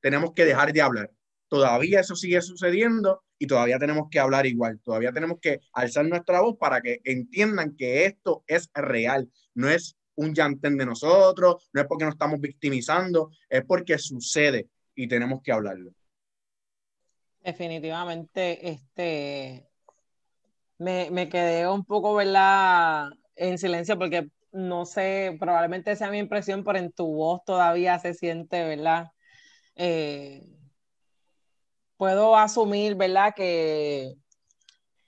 tenemos 0.00 0.32
que 0.32 0.44
dejar 0.44 0.72
de 0.72 0.82
hablar. 0.82 1.10
Todavía 1.48 2.00
eso 2.00 2.16
sigue 2.16 2.40
sucediendo 2.40 3.22
y 3.38 3.46
todavía 3.46 3.78
tenemos 3.78 4.08
que 4.10 4.18
hablar 4.18 4.46
igual, 4.46 4.80
todavía 4.82 5.12
tenemos 5.12 5.38
que 5.40 5.60
alzar 5.74 6.06
nuestra 6.06 6.40
voz 6.40 6.56
para 6.58 6.80
que 6.80 7.00
entiendan 7.04 7.76
que 7.76 8.06
esto 8.06 8.44
es 8.46 8.70
real, 8.74 9.30
no 9.54 9.68
es 9.68 9.96
un 10.14 10.34
llantén 10.34 10.78
de 10.78 10.86
nosotros, 10.86 11.68
no 11.72 11.80
es 11.80 11.86
porque 11.86 12.04
nos 12.04 12.14
estamos 12.14 12.40
victimizando, 12.40 13.30
es 13.48 13.62
porque 13.64 13.98
sucede. 13.98 14.68
y 14.94 15.08
tenemos 15.08 15.40
que 15.42 15.52
hablarlo. 15.52 15.92
Definitivamente, 17.42 18.68
este, 18.70 19.68
me, 20.78 21.10
me 21.10 21.28
quedé 21.28 21.68
un 21.68 21.84
poco, 21.84 22.14
¿verdad? 22.14 23.08
En 23.34 23.58
silencio 23.58 23.98
porque 23.98 24.28
no 24.52 24.84
sé, 24.84 25.36
probablemente 25.40 25.96
sea 25.96 26.10
mi 26.10 26.18
impresión, 26.18 26.62
pero 26.62 26.78
en 26.78 26.92
tu 26.92 27.06
voz 27.06 27.42
todavía 27.44 27.98
se 27.98 28.14
siente, 28.14 28.62
¿verdad? 28.64 29.10
Eh, 29.74 30.46
puedo 31.96 32.36
asumir, 32.36 32.94
¿verdad? 32.94 33.32
Que, 33.34 34.14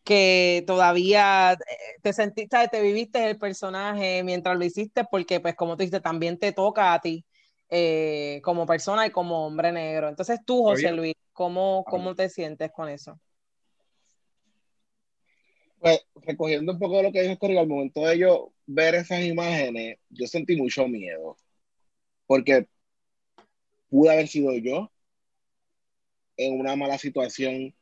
que 0.02 0.64
todavía 0.66 1.52
eh, 1.52 1.56
te 2.02 2.12
sentiste, 2.12 2.68
te 2.68 2.80
viviste 2.80 3.28
el 3.28 3.38
personaje 3.38 4.22
mientras 4.24 4.56
lo 4.56 4.64
hiciste, 4.64 5.04
porque 5.10 5.40
pues 5.40 5.54
como 5.54 5.76
tú 5.76 5.84
dices, 5.84 6.02
también 6.02 6.38
te 6.38 6.52
toca 6.52 6.94
a 6.94 7.00
ti 7.00 7.24
eh, 7.68 8.40
como 8.42 8.66
persona 8.66 9.06
y 9.06 9.10
como 9.10 9.46
hombre 9.46 9.72
negro. 9.72 10.08
Entonces 10.08 10.40
tú, 10.46 10.62
José 10.62 10.92
Luis, 10.92 11.14
¿cómo, 11.34 11.84
cómo 11.84 12.14
te 12.14 12.30
sientes 12.30 12.72
con 12.72 12.88
eso? 12.88 13.20
Pues 15.78 16.00
recogiendo 16.14 16.72
un 16.72 16.78
poco 16.78 16.96
de 16.96 17.02
lo 17.02 17.12
que 17.12 17.22
dijo 17.22 17.38
Corrigo, 17.38 17.60
al 17.60 17.68
momento 17.68 18.06
de 18.06 18.18
yo 18.18 18.52
ver 18.64 18.94
esas 18.94 19.22
imágenes, 19.22 19.98
yo 20.08 20.26
sentí 20.26 20.56
mucho 20.56 20.88
miedo, 20.88 21.36
porque 22.26 22.66
pude 23.90 24.10
haber 24.10 24.28
sido 24.28 24.56
yo 24.56 24.90
en 26.38 26.58
una 26.58 26.74
mala 26.74 26.96
situación 26.96 27.74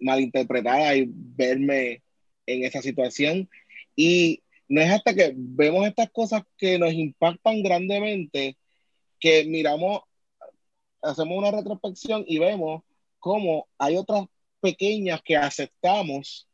malinterpretada 0.00 0.96
y 0.96 1.06
verme 1.08 2.02
en 2.46 2.64
esa 2.64 2.82
situación. 2.82 3.48
Y 3.94 4.42
no 4.68 4.80
es 4.80 4.90
hasta 4.90 5.14
que 5.14 5.32
vemos 5.34 5.86
estas 5.86 6.10
cosas 6.10 6.42
que 6.56 6.78
nos 6.78 6.92
impactan 6.92 7.62
grandemente 7.62 8.56
que 9.20 9.44
miramos, 9.44 10.02
hacemos 11.02 11.38
una 11.38 11.50
retrospección 11.50 12.24
y 12.26 12.38
vemos 12.38 12.82
cómo 13.18 13.68
hay 13.78 13.96
otras 13.96 14.26
pequeñas 14.60 15.20
que 15.22 15.36
aceptamos 15.36 16.48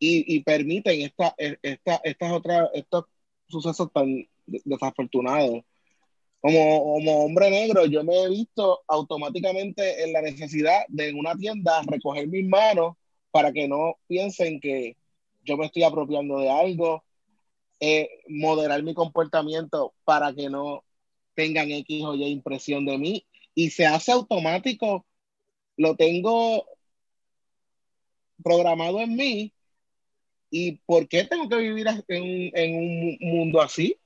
y, 0.00 0.40
permiten 0.44 1.02
esta, 1.02 1.34
esta, 1.36 2.00
estas 2.04 2.32
otras, 2.32 2.70
estos 2.72 3.06
sucesos 3.48 3.90
tan 3.92 4.28
desafortunados. 4.46 5.64
Como, 6.40 6.94
como 6.94 7.24
hombre 7.24 7.50
negro, 7.50 7.84
yo 7.86 8.04
me 8.04 8.22
he 8.22 8.28
visto 8.28 8.82
automáticamente 8.86 10.04
en 10.04 10.12
la 10.12 10.22
necesidad 10.22 10.82
de 10.86 11.08
en 11.08 11.18
una 11.18 11.34
tienda 11.34 11.82
recoger 11.82 12.28
mis 12.28 12.46
manos 12.46 12.94
para 13.32 13.52
que 13.52 13.66
no 13.66 13.96
piensen 14.06 14.60
que 14.60 14.96
yo 15.42 15.56
me 15.56 15.66
estoy 15.66 15.82
apropiando 15.82 16.38
de 16.38 16.48
algo, 16.48 17.02
eh, 17.80 18.08
moderar 18.28 18.82
mi 18.82 18.94
comportamiento 18.94 19.94
para 20.04 20.32
que 20.32 20.48
no 20.48 20.84
tengan 21.38 21.70
X 21.70 22.02
o 22.04 22.14
Y 22.16 22.24
impresión 22.24 22.84
de 22.84 22.98
mí 22.98 23.26
y 23.54 23.70
se 23.70 23.86
hace 23.86 24.10
automático, 24.10 25.06
lo 25.76 25.94
tengo 25.94 26.66
programado 28.42 29.00
en 29.00 29.14
mí 29.14 29.52
¿Y 30.50 30.72
por 30.86 31.08
qué 31.08 31.24
tengo 31.24 31.48
que 31.48 31.56
vivir 31.56 31.86
en, 32.08 32.50
en 32.54 32.76
un 32.76 33.18
mundo 33.20 33.60
así? 33.60 33.96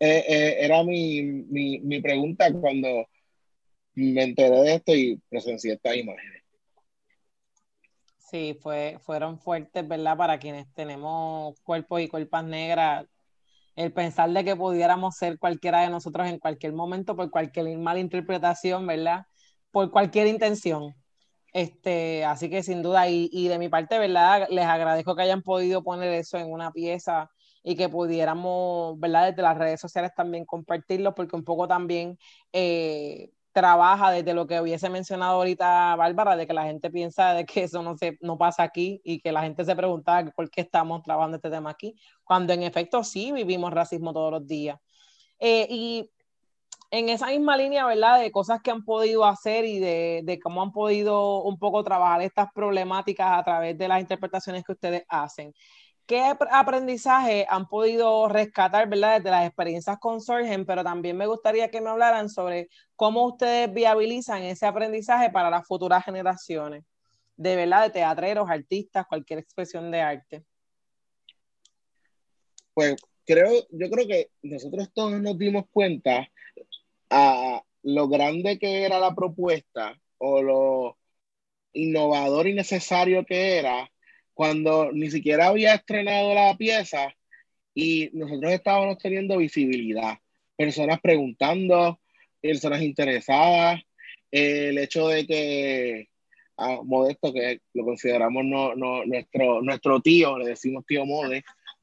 Eh, 0.00 0.24
eh, 0.28 0.56
era 0.60 0.82
mi, 0.82 1.22
mi, 1.22 1.78
mi, 1.78 2.00
pregunta 2.02 2.52
cuando 2.52 3.08
me 3.94 4.22
enteré 4.22 4.60
de 4.60 4.74
esto 4.74 4.94
y 4.94 5.20
presencié 5.28 5.74
estas 5.74 5.96
imágenes. 5.96 6.42
Sí, 8.18 8.58
fue, 8.60 8.98
fueron 9.00 9.38
fuertes, 9.38 9.86
¿verdad? 9.86 10.16
Para 10.16 10.38
quienes 10.38 10.66
tenemos 10.74 11.58
cuerpos 11.60 12.02
y 12.02 12.08
cuerpas 12.08 12.44
negras, 12.44 13.06
el 13.76 13.92
pensar 13.92 14.30
de 14.30 14.44
que 14.44 14.56
pudiéramos 14.56 15.16
ser 15.16 15.38
cualquiera 15.38 15.82
de 15.82 15.90
nosotros 15.90 16.26
en 16.28 16.38
cualquier 16.38 16.72
momento 16.72 17.16
por 17.16 17.30
cualquier 17.30 17.78
mala 17.78 18.00
interpretación, 18.00 18.86
¿verdad? 18.86 19.26
Por 19.70 19.90
cualquier 19.90 20.26
intención. 20.28 20.94
Este, 21.52 22.24
así 22.24 22.50
que 22.50 22.62
sin 22.62 22.82
duda, 22.82 23.08
y, 23.08 23.30
y, 23.32 23.48
de 23.48 23.58
mi 23.58 23.68
parte, 23.68 23.98
¿verdad? 23.98 24.46
Les 24.50 24.66
agradezco 24.66 25.16
que 25.16 25.22
hayan 25.22 25.42
podido 25.42 25.82
poner 25.82 26.12
eso 26.12 26.38
en 26.38 26.50
una 26.52 26.70
pieza 26.72 27.30
y 27.62 27.76
que 27.76 27.88
pudiéramos, 27.88 28.98
¿verdad? 29.00 29.30
Desde 29.30 29.42
las 29.42 29.58
redes 29.58 29.80
sociales 29.80 30.12
también 30.16 30.44
compartirlo, 30.44 31.14
porque 31.14 31.36
un 31.36 31.44
poco 31.44 31.66
también 31.66 32.18
eh, 32.52 33.30
trabaja 33.56 34.10
desde 34.10 34.34
lo 34.34 34.46
que 34.46 34.60
hubiese 34.60 34.90
mencionado 34.90 35.36
ahorita 35.36 35.96
Bárbara, 35.96 36.36
de 36.36 36.46
que 36.46 36.52
la 36.52 36.64
gente 36.64 36.90
piensa 36.90 37.32
de 37.32 37.46
que 37.46 37.62
eso 37.62 37.82
no, 37.82 37.96
se, 37.96 38.18
no 38.20 38.36
pasa 38.36 38.62
aquí 38.62 39.00
y 39.02 39.18
que 39.18 39.32
la 39.32 39.40
gente 39.40 39.64
se 39.64 39.74
pregunta 39.74 40.30
por 40.36 40.50
qué 40.50 40.60
estamos 40.60 41.02
trabajando 41.02 41.36
este 41.36 41.48
tema 41.48 41.70
aquí, 41.70 41.98
cuando 42.22 42.52
en 42.52 42.64
efecto 42.64 43.02
sí 43.02 43.32
vivimos 43.32 43.72
racismo 43.72 44.12
todos 44.12 44.30
los 44.30 44.46
días. 44.46 44.78
Eh, 45.38 45.66
y 45.70 46.10
en 46.90 47.08
esa 47.08 47.28
misma 47.28 47.56
línea, 47.56 47.86
¿verdad? 47.86 48.20
De 48.20 48.30
cosas 48.30 48.60
que 48.60 48.70
han 48.70 48.84
podido 48.84 49.24
hacer 49.24 49.64
y 49.64 49.78
de, 49.78 50.20
de, 50.22 50.38
cómo 50.38 50.60
han 50.60 50.72
podido 50.72 51.42
un 51.42 51.58
poco 51.58 51.82
trabajar 51.82 52.20
estas 52.20 52.52
problemáticas 52.52 53.38
a 53.38 53.42
través 53.42 53.78
de 53.78 53.88
las 53.88 54.02
interpretaciones 54.02 54.64
que 54.64 54.72
ustedes 54.72 55.04
hacen. 55.08 55.54
¿Qué 56.06 56.22
aprendizaje 56.52 57.46
han 57.48 57.66
podido 57.68 58.28
rescatar, 58.28 58.88
¿verdad? 58.88 59.16
Desde 59.16 59.30
las 59.30 59.44
experiencias 59.44 59.98
con 59.98 60.20
Sorgen, 60.20 60.64
pero 60.64 60.84
también 60.84 61.16
me 61.16 61.26
gustaría 61.26 61.68
que 61.68 61.80
me 61.80 61.90
hablaran 61.90 62.28
sobre 62.28 62.68
cómo 62.94 63.26
ustedes 63.26 63.72
viabilizan 63.74 64.44
ese 64.44 64.66
aprendizaje 64.66 65.30
para 65.30 65.50
las 65.50 65.66
futuras 65.66 66.04
generaciones, 66.04 66.84
de 67.36 67.56
verdad, 67.56 67.82
de 67.82 67.90
teatreros, 67.90 68.48
artistas, 68.48 69.04
cualquier 69.08 69.40
expresión 69.40 69.90
de 69.90 70.00
arte. 70.00 70.44
Pues 72.72 72.94
creo, 73.24 73.66
yo 73.70 73.90
creo 73.90 74.06
que 74.06 74.30
nosotros 74.42 74.88
todos 74.94 75.20
nos 75.20 75.36
dimos 75.36 75.64
cuenta 75.72 76.28
a 77.10 77.64
lo 77.82 78.06
grande 78.06 78.60
que 78.60 78.84
era 78.84 79.00
la 79.00 79.12
propuesta 79.12 80.00
o 80.18 80.40
lo 80.40 80.98
innovador 81.72 82.46
y 82.46 82.54
necesario 82.54 83.26
que 83.26 83.58
era 83.58 83.90
cuando 84.36 84.92
ni 84.92 85.10
siquiera 85.10 85.46
había 85.46 85.74
estrenado 85.74 86.34
la 86.34 86.54
pieza 86.58 87.08
y 87.74 88.10
nosotros 88.12 88.52
estábamos 88.52 88.98
teniendo 88.98 89.38
visibilidad, 89.38 90.18
personas 90.58 91.00
preguntando, 91.00 91.98
personas 92.42 92.82
interesadas, 92.82 93.80
el 94.30 94.76
hecho 94.76 95.08
de 95.08 95.26
que 95.26 96.08
a 96.58 96.82
Modesto, 96.82 97.32
que 97.32 97.62
lo 97.72 97.86
consideramos 97.86 98.44
no, 98.44 98.74
no, 98.74 99.06
nuestro, 99.06 99.62
nuestro 99.62 100.00
tío, 100.02 100.36
le 100.36 100.50
decimos 100.50 100.84
tío 100.84 101.06
Mode, 101.06 101.42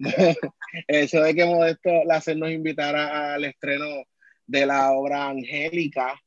el 0.87 1.03
hecho 1.03 1.21
de 1.21 1.33
que 1.33 1.45
Modesto 1.45 1.89
la 2.05 2.21
nos 2.35 2.51
invitara 2.51 3.33
al 3.33 3.45
estreno 3.45 4.03
de 4.45 4.65
la 4.67 4.91
obra 4.91 5.29
angélica, 5.29 6.21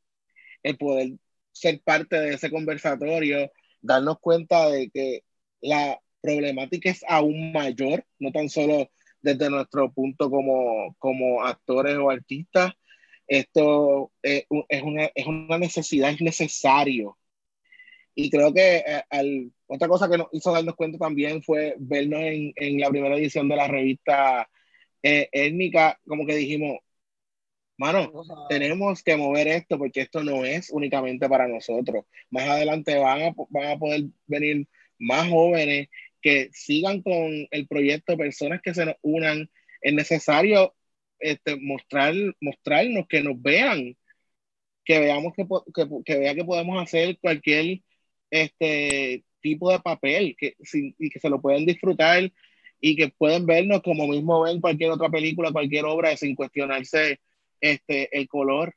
el 0.64 0.76
poder 0.76 1.12
ser 1.52 1.80
parte 1.84 2.18
de 2.18 2.34
ese 2.34 2.50
conversatorio, 2.50 3.48
darnos 3.80 4.18
cuenta 4.18 4.68
de 4.68 4.90
que 4.90 5.22
la 5.60 6.00
problemática 6.26 6.90
es 6.90 7.04
aún 7.08 7.52
mayor, 7.52 8.04
no 8.18 8.32
tan 8.32 8.48
solo 8.48 8.90
desde 9.20 9.50
nuestro 9.50 9.92
punto 9.92 10.30
como, 10.30 10.94
como 10.98 11.42
actores 11.44 11.96
o 11.96 12.10
artistas, 12.10 12.72
esto 13.26 14.12
es, 14.22 14.44
una, 14.82 15.10
es 15.14 15.26
una 15.26 15.58
necesidad, 15.58 16.10
es 16.10 16.20
necesario. 16.20 17.18
Y 18.14 18.30
creo 18.30 18.52
que 18.54 18.78
eh, 18.78 19.02
al, 19.10 19.52
otra 19.66 19.88
cosa 19.88 20.08
que 20.08 20.18
nos 20.18 20.28
hizo 20.32 20.52
darnos 20.52 20.76
cuenta 20.76 20.98
también 20.98 21.42
fue 21.42 21.74
vernos 21.78 22.20
en, 22.20 22.52
en 22.56 22.80
la 22.80 22.88
primera 22.90 23.16
edición 23.16 23.48
de 23.48 23.56
la 23.56 23.68
revista 23.68 24.48
eh, 25.02 25.28
étnica, 25.32 25.98
como 26.06 26.24
que 26.26 26.36
dijimos, 26.36 26.78
mano, 27.78 28.10
tenemos 28.48 29.02
que 29.02 29.16
mover 29.16 29.48
esto 29.48 29.78
porque 29.78 30.02
esto 30.02 30.22
no 30.22 30.44
es 30.44 30.70
únicamente 30.70 31.28
para 31.28 31.48
nosotros. 31.48 32.04
Más 32.30 32.48
adelante 32.48 32.96
van 32.98 33.22
a, 33.22 33.34
van 33.50 33.66
a 33.72 33.78
poder 33.78 34.04
venir 34.26 34.66
más 34.98 35.28
jóvenes 35.28 35.88
que 36.22 36.50
sigan 36.52 37.02
con 37.02 37.46
el 37.50 37.66
proyecto, 37.68 38.16
personas 38.16 38.60
que 38.62 38.74
se 38.74 38.86
nos 38.86 38.96
unan. 39.02 39.50
Es 39.80 39.94
necesario 39.94 40.74
este, 41.18 41.56
mostrar, 41.56 42.14
mostrarnos, 42.40 43.06
que 43.08 43.22
nos 43.22 43.40
vean, 43.40 43.96
que 44.84 44.98
veamos 45.00 45.32
que, 45.34 45.46
que, 45.74 45.88
que 46.04 46.18
vea 46.18 46.34
que 46.34 46.44
podemos 46.44 46.82
hacer 46.82 47.18
cualquier 47.18 47.80
este, 48.30 49.24
tipo 49.40 49.70
de 49.70 49.80
papel 49.80 50.36
que, 50.38 50.56
y 50.98 51.10
que 51.10 51.20
se 51.20 51.30
lo 51.30 51.40
pueden 51.40 51.66
disfrutar 51.66 52.32
y 52.80 52.96
que 52.96 53.08
pueden 53.08 53.46
vernos 53.46 53.82
como 53.82 54.06
mismo 54.08 54.42
ven 54.42 54.60
cualquier 54.60 54.90
otra 54.90 55.08
película, 55.08 55.52
cualquier 55.52 55.84
obra, 55.86 56.16
sin 56.16 56.34
cuestionarse 56.34 57.20
este, 57.60 58.16
el 58.16 58.28
color. 58.28 58.74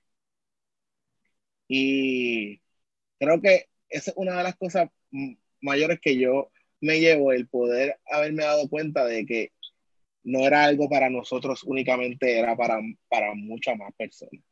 Y 1.68 2.62
creo 3.20 3.42
que 3.42 3.66
esa 3.90 4.12
es 4.12 4.18
una 4.18 4.38
de 4.38 4.44
las 4.44 4.56
cosas 4.58 4.90
mayores 5.62 6.00
que 6.02 6.18
yo 6.18 6.52
me 6.82 7.00
llevo, 7.00 7.32
el 7.32 7.48
poder 7.48 8.00
haberme 8.12 8.44
dado 8.44 8.70
cuenta 8.70 9.06
de 9.06 9.26
que 9.26 9.52
no 10.24 10.40
era 10.40 10.64
algo 10.64 10.90
para 10.90 11.10
nosotros 11.10 11.64
únicamente, 11.64 12.38
era 12.38 12.56
para, 12.56 12.80
para 13.10 13.34
muchas 13.36 13.78
más 13.78 13.94
personas. 13.96 14.44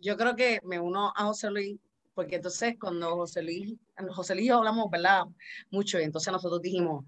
Yo 0.00 0.16
creo 0.16 0.36
que 0.36 0.60
me 0.64 0.78
uno 0.78 1.12
a 1.16 1.24
José 1.24 1.50
Luis, 1.50 1.78
porque 2.14 2.36
entonces 2.36 2.76
cuando 2.80 3.16
José 3.16 3.42
Luis, 3.42 3.74
José 4.10 4.34
Luis 4.34 4.46
y 4.46 4.48
yo 4.48 4.58
hablamos, 4.58 4.90
¿verdad? 4.90 5.24
Mucho, 5.70 6.00
y 6.00 6.04
entonces 6.04 6.32
nosotros 6.32 6.60
dijimos, 6.62 7.04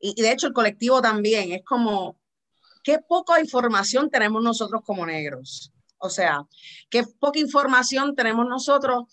y, 0.00 0.14
y 0.16 0.22
de 0.22 0.32
hecho 0.32 0.46
el 0.46 0.52
colectivo 0.52 1.00
también, 1.00 1.52
es 1.52 1.64
como, 1.64 2.18
qué 2.82 2.98
poca 2.98 3.40
información 3.40 4.10
tenemos 4.10 4.42
nosotros 4.42 4.82
como 4.84 5.04
negros 5.04 5.72
O 5.98 6.08
sea, 6.08 6.46
qué 6.88 7.02
poca 7.20 7.38
información 7.38 8.14
tenemos 8.14 8.46
nosotros 8.46 9.04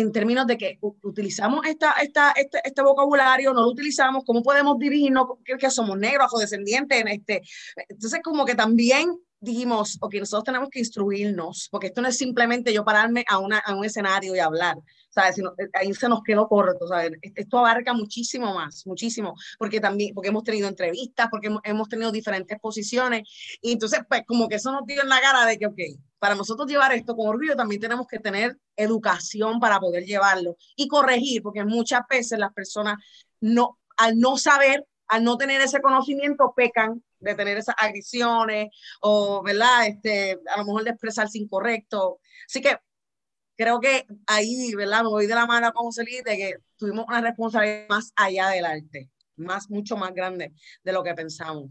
en 0.00 0.12
términos 0.12 0.46
de 0.46 0.56
que 0.56 0.78
utilizamos 1.02 1.66
esta, 1.66 1.92
esta, 2.02 2.32
este, 2.32 2.60
este, 2.64 2.82
vocabulario, 2.82 3.52
no 3.52 3.62
lo 3.62 3.68
utilizamos, 3.68 4.24
cómo 4.24 4.42
podemos 4.42 4.78
dirigirnos, 4.78 5.26
que, 5.44 5.70
somos 5.70 5.98
negros, 5.98 6.26
afrodescendientes, 6.26 7.00
en 7.00 7.08
este. 7.08 7.42
Entonces, 7.88 8.20
como 8.22 8.44
que 8.44 8.54
también 8.54 9.18
dijimos, 9.40 9.98
ok, 10.00 10.14
nosotros 10.14 10.44
tenemos 10.44 10.68
que 10.70 10.80
instruirnos, 10.80 11.68
porque 11.70 11.88
esto 11.88 12.02
no 12.02 12.08
es 12.08 12.16
simplemente 12.16 12.72
yo 12.72 12.84
pararme 12.84 13.24
a, 13.28 13.38
una, 13.38 13.58
a 13.58 13.74
un 13.74 13.84
escenario 13.84 14.34
y 14.34 14.38
hablar, 14.38 14.76
¿sabes? 15.10 15.36
Sino, 15.36 15.50
eh, 15.58 15.68
ahí 15.74 15.94
se 15.94 16.08
nos 16.08 16.22
quedó 16.22 16.48
corto, 16.48 16.88
¿sabes? 16.88 17.12
Esto 17.22 17.58
abarca 17.58 17.92
muchísimo 17.92 18.54
más, 18.54 18.84
muchísimo, 18.86 19.34
porque 19.58 19.80
también, 19.80 20.14
porque 20.14 20.28
hemos 20.28 20.44
tenido 20.44 20.68
entrevistas, 20.68 21.28
porque 21.30 21.48
hemos, 21.64 21.88
tenido 21.88 22.10
diferentes 22.10 22.58
posiciones, 22.58 23.28
y 23.62 23.72
entonces, 23.72 24.00
pues, 24.08 24.22
como 24.26 24.48
que 24.48 24.56
eso 24.56 24.72
nos 24.72 24.84
dio 24.86 25.02
en 25.02 25.08
la 25.08 25.20
cara 25.20 25.46
de 25.46 25.58
que, 25.58 25.66
ok, 25.66 25.78
para 26.18 26.34
nosotros 26.34 26.68
llevar 26.68 26.92
esto 26.92 27.16
con 27.16 27.28
orgullo 27.28 27.56
también 27.56 27.80
tenemos 27.80 28.06
que 28.06 28.18
tener 28.18 28.58
educación 28.76 29.60
para 29.60 29.78
poder 29.78 30.04
llevarlo 30.04 30.56
y 30.76 30.88
corregir, 30.88 31.42
porque 31.42 31.64
muchas 31.64 32.02
veces 32.08 32.38
las 32.38 32.52
personas 32.52 32.96
no, 33.40 33.78
al 33.96 34.18
no 34.18 34.36
saber, 34.36 34.86
al 35.06 35.24
no 35.24 35.36
tener 35.36 35.60
ese 35.60 35.80
conocimiento, 35.80 36.52
pecan 36.54 37.02
de 37.20 37.34
tener 37.34 37.56
esas 37.56 37.74
agresiones 37.78 38.68
o, 39.00 39.42
¿verdad? 39.42 39.86
Este, 39.86 40.38
a 40.54 40.58
lo 40.58 40.64
mejor 40.64 40.84
de 40.84 40.90
expresarse 40.90 41.38
incorrecto. 41.38 42.20
Así 42.46 42.60
que 42.60 42.76
creo 43.56 43.80
que 43.80 44.06
ahí, 44.26 44.74
¿verdad? 44.74 45.02
Me 45.02 45.08
voy 45.08 45.26
de 45.26 45.34
la 45.34 45.46
mano 45.46 45.72
José 45.74 46.04
Luis 46.04 46.22
de 46.24 46.36
que 46.36 46.54
tuvimos 46.76 47.06
una 47.08 47.20
responsabilidad 47.20 47.88
más 47.88 48.12
allá 48.16 48.48
del 48.48 48.64
arte, 48.64 49.10
más, 49.36 49.70
mucho 49.70 49.96
más 49.96 50.14
grande 50.14 50.52
de 50.82 50.92
lo 50.92 51.02
que 51.02 51.14
pensamos. 51.14 51.70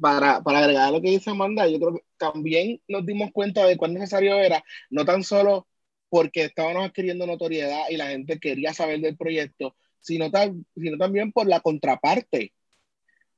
Para, 0.00 0.42
para 0.42 0.58
agregar 0.58 0.92
lo 0.92 1.00
que 1.00 1.10
dice 1.10 1.30
Amanda, 1.30 1.66
yo 1.66 1.78
creo 1.78 1.94
que 1.94 2.04
también 2.16 2.80
nos 2.88 3.06
dimos 3.06 3.30
cuenta 3.32 3.66
de 3.66 3.76
cuán 3.76 3.94
necesario 3.94 4.36
era, 4.36 4.62
no 4.90 5.04
tan 5.04 5.22
solo 5.22 5.66
porque 6.10 6.44
estábamos 6.44 6.86
adquiriendo 6.86 7.26
notoriedad 7.26 7.84
y 7.88 7.96
la 7.96 8.08
gente 8.08 8.38
quería 8.38 8.72
saber 8.74 9.00
del 9.00 9.16
proyecto, 9.16 9.76
sino, 10.00 10.30
sino 10.74 10.98
también 10.98 11.32
por 11.32 11.46
la 11.46 11.60
contraparte 11.60 12.52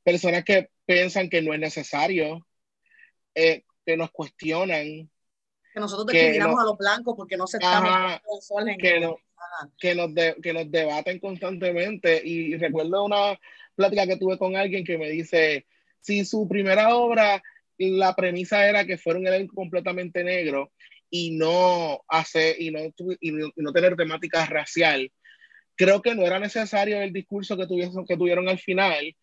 personas 0.03 0.45
que 0.45 0.71
piensan 0.87 1.29
que 1.29 1.43
no 1.43 1.55
es 1.55 1.61
necesario, 1.61 2.47
eh, 3.35 3.65
que 3.85 3.97
nos 3.97 4.11
cuestionan. 4.11 5.11
Que 5.73 5.81
nosotros 5.81 6.07
discriminamos 6.07 6.61
a 6.61 6.65
los 6.65 6.77
blancos 6.77 7.15
porque 7.17 7.37
no 7.37 7.47
se 7.47 7.59
están 7.59 8.21
que, 8.79 9.01
no, 9.01 9.17
que, 9.79 9.95
nos 9.95 10.11
que 10.43 10.53
nos 10.53 10.71
debaten 10.71 11.21
constantemente. 11.21 12.21
Y, 12.25 12.57
recuerdo 12.57 13.05
una 13.05 13.39
plática 13.75 14.07
que 14.07 14.17
tuve 14.17 14.39
con 14.39 14.57
alguien 14.57 14.85
que 14.85 14.99
me 14.99 15.09
dice, 15.11 15.67
si 16.01 16.25
su 16.25 16.49
primera 16.49 16.95
obra, 16.95 17.43
la 17.79 18.15
premisa 18.15 18.69
era 18.69 18.85
que 18.85 18.99
fuera 18.99 19.19
un 19.19 19.27
elenco 19.27 19.55
completamente 19.55 20.25
negro 20.25 20.73
y 21.11 21.33
no, 21.33 22.03
hace, 22.09 22.57
y 22.59 22.71
no, 22.71 22.81
y 23.21 23.33
no, 23.57 23.73
tener 23.73 23.97
temática 23.97 24.47
racial, 24.47 25.11
creo 25.77 26.03
que 26.03 26.15
no 26.15 26.27
era 26.27 26.39
necesario 26.39 27.01
el 27.01 27.13
discurso 27.13 27.57
que, 27.57 27.67
tuviesen, 27.67 28.05
que 28.07 28.17
tuvieron 28.17 28.49
al 28.49 28.59
final, 28.59 29.15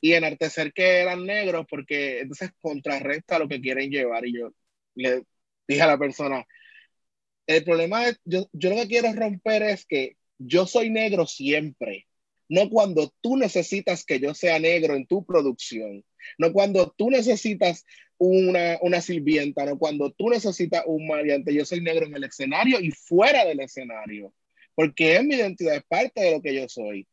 y 0.00 0.12
enartecer 0.12 0.72
que 0.72 1.00
eran 1.00 1.24
negros 1.24 1.66
porque 1.68 2.20
entonces 2.20 2.50
contrarresta 2.60 3.38
lo 3.38 3.48
que 3.48 3.60
quieren 3.60 3.90
llevar. 3.90 4.26
Y 4.26 4.38
yo 4.38 4.52
le 4.94 5.24
dije 5.66 5.82
a 5.82 5.86
la 5.86 5.98
persona, 5.98 6.44
el 7.46 7.64
problema 7.64 8.08
es, 8.08 8.20
yo, 8.24 8.48
yo 8.52 8.70
lo 8.70 8.76
que 8.76 8.88
quiero 8.88 9.12
romper 9.12 9.62
es 9.62 9.86
que 9.86 10.16
yo 10.38 10.66
soy 10.66 10.90
negro 10.90 11.26
siempre, 11.26 12.05
no 12.48 12.68
cuando 12.70 13.12
tú 13.20 13.36
necesitas 13.36 14.04
que 14.04 14.20
yo 14.20 14.34
sea 14.34 14.58
negro 14.58 14.94
en 14.94 15.06
tu 15.06 15.24
producción, 15.24 16.04
no 16.38 16.52
cuando 16.52 16.92
tú 16.96 17.10
necesitas 17.10 17.84
una, 18.18 18.78
una 18.80 19.00
sirvienta, 19.00 19.64
no 19.64 19.78
cuando 19.78 20.12
tú 20.12 20.30
necesitas 20.30 20.84
un 20.86 21.06
mariante, 21.06 21.54
yo 21.54 21.64
soy 21.64 21.80
negro 21.80 22.06
en 22.06 22.16
el 22.16 22.24
escenario 22.24 22.80
y 22.80 22.90
fuera 22.90 23.44
del 23.44 23.60
escenario, 23.60 24.32
porque 24.74 25.16
es 25.16 25.24
mi 25.24 25.34
identidad, 25.34 25.76
es 25.76 25.84
parte 25.84 26.20
de 26.20 26.32
lo 26.32 26.42
que 26.42 26.54
yo 26.54 26.68
soy. 26.68 27.06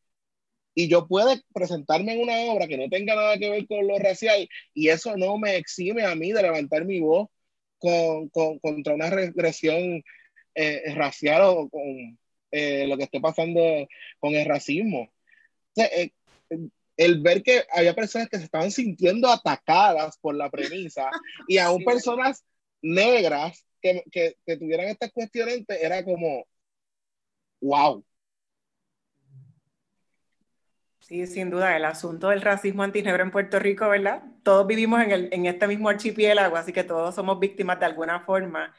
Y 0.75 0.87
yo 0.87 1.07
puedo 1.07 1.31
presentarme 1.53 2.13
en 2.13 2.21
una 2.21 2.39
obra 2.51 2.67
que 2.67 2.77
no 2.77 2.89
tenga 2.89 3.15
nada 3.15 3.37
que 3.37 3.49
ver 3.49 3.67
con 3.67 3.87
lo 3.87 3.99
racial 3.99 4.47
y 4.73 4.89
eso 4.89 5.15
no 5.17 5.37
me 5.37 5.57
exime 5.57 6.03
a 6.03 6.15
mí 6.15 6.31
de 6.31 6.41
levantar 6.41 6.85
mi 6.85 6.99
voz 6.99 7.29
con, 7.77 8.29
con, 8.29 8.59
contra 8.59 8.95
una 8.95 9.09
regresión 9.09 10.03
eh, 10.55 10.93
racial 10.95 11.41
o 11.43 11.69
con 11.69 12.17
eh, 12.51 12.87
lo 12.87 12.97
que 12.97 13.03
esté 13.05 13.19
pasando 13.19 13.59
con 14.19 14.35
el 14.35 14.45
racismo. 14.45 15.11
Eh, 15.75 16.11
el 16.97 17.21
ver 17.21 17.41
que 17.41 17.63
había 17.71 17.95
personas 17.95 18.29
que 18.29 18.37
se 18.37 18.43
estaban 18.45 18.71
sintiendo 18.71 19.29
atacadas 19.29 20.17
por 20.19 20.35
la 20.35 20.49
premisa 20.49 21.09
y 21.47 21.57
aún 21.57 21.83
personas 21.83 22.43
negras 22.81 23.65
que, 23.81 24.03
que, 24.11 24.35
que 24.45 24.57
tuvieran 24.57 24.87
estas 24.87 25.11
cuestiones 25.11 25.63
era 25.67 26.03
como, 26.03 26.45
wow, 27.61 28.05
Sí, 31.03 31.27
sin 31.27 31.49
duda, 31.49 31.75
el 31.75 31.83
asunto 31.83 32.29
del 32.29 32.41
racismo 32.41 32.81
antinegro 32.81 33.23
en 33.23 33.29
Puerto 33.31 33.59
Rico, 33.59 33.89
¿verdad? 33.89 34.23
Todos 34.41 34.65
vivimos 34.65 35.01
en, 35.01 35.11
el, 35.11 35.29
en 35.33 35.45
este 35.45 35.67
mismo 35.67 35.89
archipiélago, 35.89 36.55
así 36.55 36.71
que 36.71 36.85
todos 36.85 37.13
somos 37.13 37.39
víctimas 37.41 37.77
de 37.77 37.85
alguna 37.85 38.21
forma. 38.21 38.73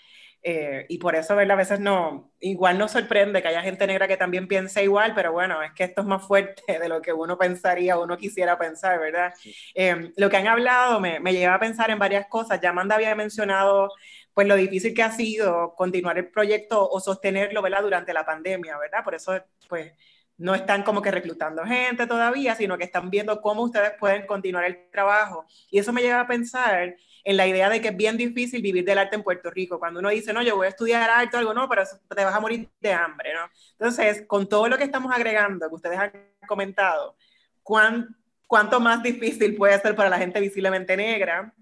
Eh, 0.47 0.85
y 0.91 0.99
por 0.99 1.17
eso, 1.17 1.35
¿verdad? 1.35 1.55
A 1.55 1.57
veces 1.57 1.81
no, 1.81 2.31
igual 2.39 2.77
nos 2.77 2.91
sorprende 2.91 3.41
que 3.41 3.49
haya 3.49 3.63
gente 3.63 3.87
negra 3.87 4.07
que 4.07 4.19
también 4.19 4.47
piense 4.47 4.85
igual, 4.85 5.15
pero 5.15 5.33
bueno, 5.33 5.63
es 5.63 5.73
que 5.73 5.85
esto 5.85 6.03
es 6.03 6.07
más 6.07 6.23
fuerte 6.27 6.63
de 6.79 6.89
lo 6.89 7.01
que 7.01 7.15
uno 7.15 7.39
pensaría, 7.39 7.99
uno 7.99 8.19
quisiera 8.19 8.59
pensar, 8.59 9.01
¿verdad? 9.01 9.33
Eh, 9.75 10.13
lo 10.19 10.29
que 10.29 10.37
han 10.37 10.47
hablado 10.47 11.01
me, 11.01 11.19
me 11.19 11.33
lleva 11.33 11.55
a 11.55 11.59
pensar 11.61 11.91
en 11.91 11.99
varias 11.99 12.27
cosas. 12.27 12.61
Ya 12.61 12.71
Amanda 12.71 12.97
había 12.97 13.15
mencionado 13.15 13.89
pues 14.35 14.47
lo 14.47 14.57
difícil 14.57 14.93
que 14.95 15.03
ha 15.03 15.13
sido 15.13 15.75
continuar 15.77 16.19
el 16.19 16.29
proyecto 16.29 16.89
o 16.91 17.01
sostenerlo, 17.01 17.63
¿verdad? 17.63 17.83
Durante 17.83 18.13
la 18.13 18.27
pandemia, 18.27 18.77
¿verdad? 18.77 19.03
Por 19.03 19.15
eso, 19.15 19.41
pues, 19.69 19.93
no 20.37 20.55
están 20.55 20.83
como 20.83 21.01
que 21.01 21.11
reclutando 21.11 21.65
gente 21.65 22.07
todavía, 22.07 22.55
sino 22.57 22.77
que 22.77 22.85
están 22.85 23.11
viendo 23.11 23.41
cómo 23.41 23.63
ustedes 23.63 23.93
pueden 23.99 24.27
continuar 24.27 24.65
el 24.65 24.91
trabajo. 24.91 25.47
Y 25.71 25.79
eso 25.79 25.93
me 25.93 26.03
lleva 26.03 26.21
a 26.21 26.27
pensar 26.27 26.97
en 27.25 27.37
la 27.37 27.47
idea 27.47 27.71
de 27.71 27.81
que 27.81 27.89
es 27.89 27.97
bien 27.97 28.17
difícil 28.17 28.61
vivir 28.61 28.85
del 28.85 28.99
arte 28.99 29.17
en 29.17 29.23
Puerto 29.23 29.51
Rico. 29.51 29.79
Cuando 29.79 30.01
uno 30.01 30.11
dice, 30.11 30.33
no, 30.33 30.43
yo 30.43 30.57
voy 30.57 30.67
a 30.67 30.69
estudiar 30.71 31.09
arte 31.09 31.37
o 31.37 31.41
algo, 31.41 31.55
no, 31.55 31.69
pero 31.69 31.83
te 32.15 32.25
vas 32.25 32.35
a 32.35 32.41
morir 32.41 32.69
de 32.81 32.93
hambre, 32.93 33.33
¿no? 33.35 33.49
Entonces, 33.73 34.25
con 34.27 34.49
todo 34.49 34.69
lo 34.69 34.77
que 34.77 34.85
estamos 34.85 35.11
agregando, 35.13 35.69
que 35.69 35.75
ustedes 35.75 35.99
han 35.99 36.13
comentado, 36.47 37.17
¿cuánto 37.63 38.79
más 38.79 39.03
difícil 39.03 39.57
puede 39.57 39.79
ser 39.81 39.97
para 39.97 40.11
la 40.11 40.19
gente 40.19 40.39
visiblemente 40.39 40.97
negra 40.97 41.53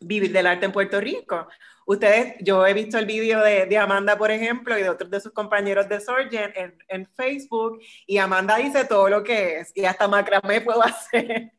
vivir 0.00 0.32
del 0.32 0.46
arte 0.46 0.66
en 0.66 0.72
Puerto 0.72 1.00
Rico? 1.00 1.46
Ustedes, 1.86 2.36
yo 2.40 2.64
he 2.66 2.72
visto 2.72 2.98
el 2.98 3.06
vídeo 3.06 3.42
de, 3.42 3.66
de, 3.66 3.76
Amanda, 3.76 4.16
por 4.16 4.30
ejemplo, 4.30 4.78
y 4.78 4.82
de 4.82 4.90
otros 4.90 5.10
de 5.10 5.20
sus 5.20 5.32
compañeros 5.32 5.88
de 5.88 6.00
Sorgen 6.00 6.52
en, 6.54 6.78
en, 6.86 7.06
Facebook, 7.16 7.80
y 8.06 8.18
Amanda 8.18 8.58
dice 8.58 8.84
todo 8.84 9.08
lo 9.08 9.24
que 9.24 9.58
es, 9.58 9.72
y 9.74 9.84
hasta 9.84 10.06
macramé 10.06 10.60
puedo 10.60 10.82
hacer. 10.84 11.50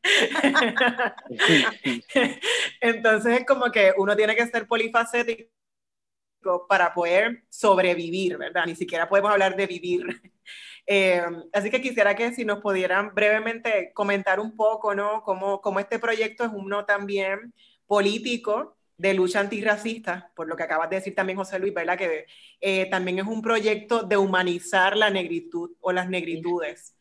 Entonces 2.80 3.40
es 3.40 3.46
como 3.46 3.70
que 3.70 3.92
uno 3.98 4.16
tiene 4.16 4.34
que 4.34 4.46
ser 4.46 4.66
polifacético 4.66 5.50
para 6.66 6.94
poder 6.94 7.44
sobrevivir, 7.50 8.38
¿verdad? 8.38 8.64
Ni 8.64 8.74
siquiera 8.74 9.08
podemos 9.08 9.32
hablar 9.32 9.54
de 9.54 9.66
vivir. 9.66 10.06
Eh, 10.84 11.22
así 11.52 11.70
que 11.70 11.80
quisiera 11.80 12.16
que 12.16 12.32
si 12.32 12.44
nos 12.44 12.58
pudieran 12.60 13.14
brevemente 13.14 13.92
comentar 13.94 14.40
un 14.40 14.56
poco, 14.56 14.96
¿no? 14.96 15.22
Cómo, 15.22 15.60
cómo 15.60 15.78
este 15.78 16.00
proyecto 16.00 16.42
es 16.42 16.50
uno 16.52 16.84
también 16.84 17.54
político, 17.92 18.78
de 18.96 19.12
lucha 19.12 19.40
antirracista, 19.40 20.32
por 20.34 20.48
lo 20.48 20.56
que 20.56 20.62
acabas 20.62 20.88
de 20.88 20.96
decir 20.96 21.14
también, 21.14 21.36
José 21.36 21.58
Luis, 21.58 21.74
¿verdad? 21.74 21.98
Que 21.98 22.24
eh, 22.58 22.86
también 22.86 23.18
es 23.18 23.26
un 23.26 23.42
proyecto 23.42 24.02
de 24.02 24.16
humanizar 24.16 24.96
la 24.96 25.10
negritud 25.10 25.72
o 25.78 25.92
las 25.92 26.08
negritudes. 26.08 26.96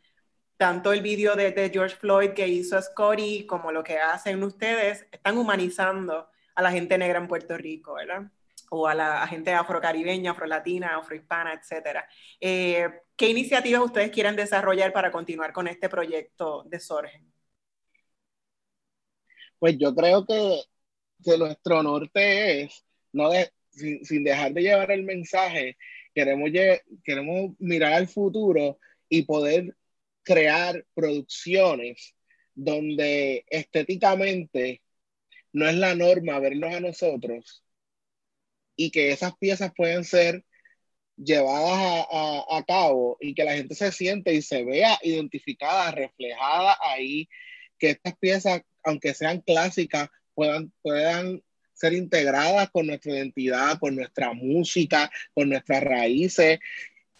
Tanto 0.57 0.91
el 0.91 1.01
vídeo 1.01 1.37
de, 1.37 1.69
George 1.71 1.95
Floyd 1.95 2.31
que 2.31 2.45
hizo 2.49 2.81
Scotty 2.81 3.45
como 3.45 3.71
lo 3.71 3.85
que 3.85 3.99
hacen 3.99 4.43
ustedes, 4.43 5.07
están 5.13 5.37
humanizando 5.37 6.27
a 6.55 6.61
la 6.61 6.71
gente 6.71 6.97
negra 6.97 7.19
en 7.19 7.29
Puerto 7.29 7.57
Rico, 7.57 7.93
¿verdad? 7.93 8.29
O 8.69 8.85
a 8.85 8.93
la 8.93 9.25
gente 9.27 9.53
afrocaribeña, 9.53 10.31
afrolatina, 10.31 10.97
afrohispana, 10.97 11.53
etc. 11.53 11.99
Eh, 12.41 12.89
¿Qué 13.15 13.29
iniciativas 13.29 13.81
ustedes 13.81 14.11
quieren 14.11 14.35
desarrollar 14.35 14.91
para 14.91 15.09
continuar 15.09 15.53
con 15.53 15.69
este 15.69 15.87
proyecto 15.87 16.63
de 16.67 16.81
Sorgen? 16.81 17.31
Pues 19.57 19.77
yo 19.77 19.95
creo 19.95 20.25
que 20.25 20.63
que 21.23 21.37
nuestro 21.37 21.83
norte 21.83 22.61
es, 22.61 22.85
no 23.13 23.29
de, 23.29 23.51
sin, 23.71 24.23
dejar 24.23 24.53
de 24.53 24.61
llevar 24.61 24.91
el 24.91 25.03
mensaje, 25.03 25.77
queremos, 26.13 26.49
queremos 27.03 27.55
mirar 27.59 27.93
al 27.93 28.07
futuro 28.07 28.79
y 29.09 29.23
poder 29.23 29.75
crear 30.23 30.85
producciones 30.93 32.15
donde 32.53 33.45
estéticamente 33.49 34.81
no 35.53 35.67
es 35.67 35.75
la 35.75 35.95
norma 35.95 36.39
vernos 36.39 36.73
a 36.73 36.79
nosotros 36.79 37.63
y 38.75 38.91
que 38.91 39.11
esas 39.11 39.35
piezas 39.37 39.71
pueden 39.75 40.03
ser 40.03 40.45
llevadas 41.17 42.07
a, 42.11 42.57
a, 42.57 42.63
cabo 42.65 43.17
y 43.19 43.33
que 43.33 43.43
la 43.43 43.53
gente 43.53 43.75
se 43.75 43.91
siente 43.91 44.33
y 44.33 44.41
se 44.41 44.63
vea 44.63 44.97
identificada, 45.03 45.91
reflejada 45.91 46.77
ahí, 46.81 47.29
que 47.77 47.91
estas 47.91 48.17
piezas, 48.17 48.61
aunque 48.83 49.13
sean 49.13 49.41
clásicas, 49.41 50.09
puedan, 50.33 50.71
puedan 50.81 51.41
ser 51.73 51.93
integradas 51.93 52.69
con 52.71 52.87
nuestra 52.87 53.13
identidad, 53.13 53.79
con 53.79 53.95
nuestra 53.95 54.33
música, 54.33 55.11
con 55.33 55.49
nuestras 55.49 55.83
raíces, 55.83 56.59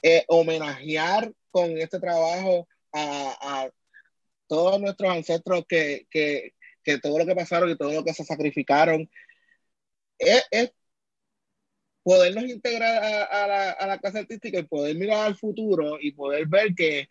eh, 0.03 0.24
homenajear 0.28 1.34
con 1.49 1.78
este 1.78 1.99
trabajo 1.99 2.68
a, 2.93 3.70
todos 4.47 4.82
nuestros 4.82 5.09
ancestros 5.09 5.64
que, 5.68 6.07
que, 6.09 6.53
que, 6.84 6.99
todo 6.99 7.18
lo 7.18 7.26
que 7.26 7.36
pasaron 7.36 7.70
y 7.70 7.78
todo 7.78 7.93
lo 7.93 8.03
que 8.03 8.14
se 8.14 8.26
sacrificaron. 8.26 9.09
Es, 10.20 10.43
es 10.51 10.74
podernos 12.03 12.43
integrar 12.45 13.01
a, 13.32 13.47
la, 13.47 13.72
a 13.72 13.88
la 13.88 13.97
clase 13.99 14.20
artística 14.20 14.59
y 14.59 14.64
poder 14.64 14.95
mirar 14.97 15.28
al 15.28 15.38
futuro 15.38 15.97
y 16.01 16.12
poder 16.12 16.47
ver 16.47 16.76
que 16.76 17.07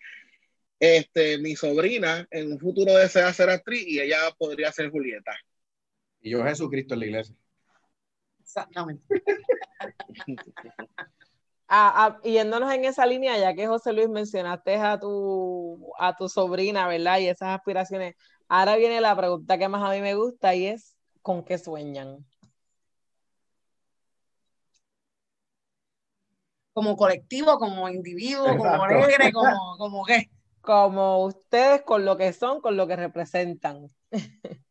este, 0.80 1.38
mi 1.38 1.57
sobrina 1.57 2.26
en 2.30 2.53
un 2.53 2.59
futuro 2.59 2.94
desea 2.94 3.32
ser 3.32 3.51
actriz 3.51 3.86
y 3.86 4.01
ella 4.01 4.18
podría 4.38 4.72
ser 4.72 4.90
Julieta. 4.90 5.36
Y 6.21 6.31
yo 6.31 6.45
Jesucristo 6.45 6.95
en 6.95 7.01
la 7.01 7.07
iglesia. 7.07 7.35
Exactamente. 8.41 9.05
yéndonos 12.25 12.73
en 12.73 12.85
esa 12.85 13.07
línea, 13.07 13.39
ya 13.39 13.55
que 13.55 13.66
José 13.66 13.93
Luis 13.93 14.09
mencionaste 14.09 14.77
a 14.77 14.99
tu, 14.99 15.93
a 15.99 16.16
tu 16.16 16.29
sobrina, 16.29 16.89
¿verdad? 16.89 17.18
Y 17.18 17.29
esas 17.29 17.57
aspiraciones. 17.57 18.16
Ahora 18.49 18.77
viene 18.77 19.01
la 19.01 19.16
pregunta 19.16 19.59
que 19.59 19.68
más 19.68 19.89
a 19.89 19.93
mí 19.93 20.01
me 20.01 20.14
gusta 20.14 20.55
y 20.55 20.66
es, 20.66 20.97
¿con 21.23 21.45
qué 21.45 21.59
sueñan? 21.59 22.27
Como 26.73 26.97
colectivo, 26.97 27.59
como 27.59 27.89
individuo, 27.89 28.57
como 28.57 28.83
alegre, 28.83 29.33
como, 29.33 29.77
como 29.79 30.05
qué. 30.05 30.31
Como 30.61 31.25
ustedes 31.25 31.83
con 31.83 32.05
lo 32.05 32.16
que 32.16 32.33
son, 32.33 32.61
con 32.61 32.77
lo 32.77 32.87
que 32.87 32.97
representan. 32.97 33.91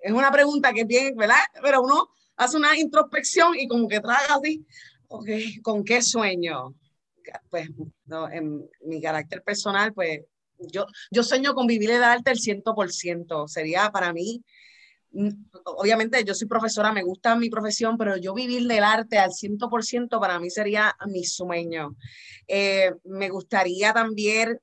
Es 0.00 0.12
una 0.12 0.30
pregunta 0.30 0.72
que 0.72 0.84
tiene, 0.84 1.12
¿verdad? 1.16 1.36
Pero 1.62 1.82
uno 1.82 2.08
hace 2.36 2.56
una 2.56 2.76
introspección 2.78 3.58
y 3.58 3.68
como 3.68 3.88
que 3.88 4.00
traga 4.00 4.34
así, 4.34 4.66
okay, 5.08 5.60
¿con 5.60 5.84
qué 5.84 6.02
sueño? 6.02 6.74
Pues 7.48 7.68
en 8.32 8.68
mi 8.82 9.00
carácter 9.00 9.42
personal, 9.42 9.94
pues 9.94 10.20
yo, 10.58 10.86
yo 11.10 11.22
sueño 11.22 11.54
con 11.54 11.66
vivir 11.66 11.90
el 11.90 12.04
arte 12.04 12.30
el 12.30 12.38
100%. 12.38 13.48
Sería 13.48 13.90
para 13.90 14.12
mí, 14.12 14.42
mm, 15.12 15.30
obviamente 15.64 16.22
yo 16.24 16.34
soy 16.34 16.48
profesora, 16.48 16.92
me 16.92 17.02
gusta 17.02 17.36
mi 17.36 17.48
profesión, 17.48 17.96
pero 17.96 18.16
yo 18.16 18.34
vivir 18.34 18.66
del 18.66 18.84
arte 18.84 19.18
al 19.18 19.32
100% 19.32 20.20
para 20.20 20.38
mí 20.38 20.50
sería 20.50 20.94
mi 21.06 21.24
sueño. 21.24 21.96
Eh, 22.46 22.92
me 23.04 23.28
gustaría 23.30 23.92
también 23.92 24.58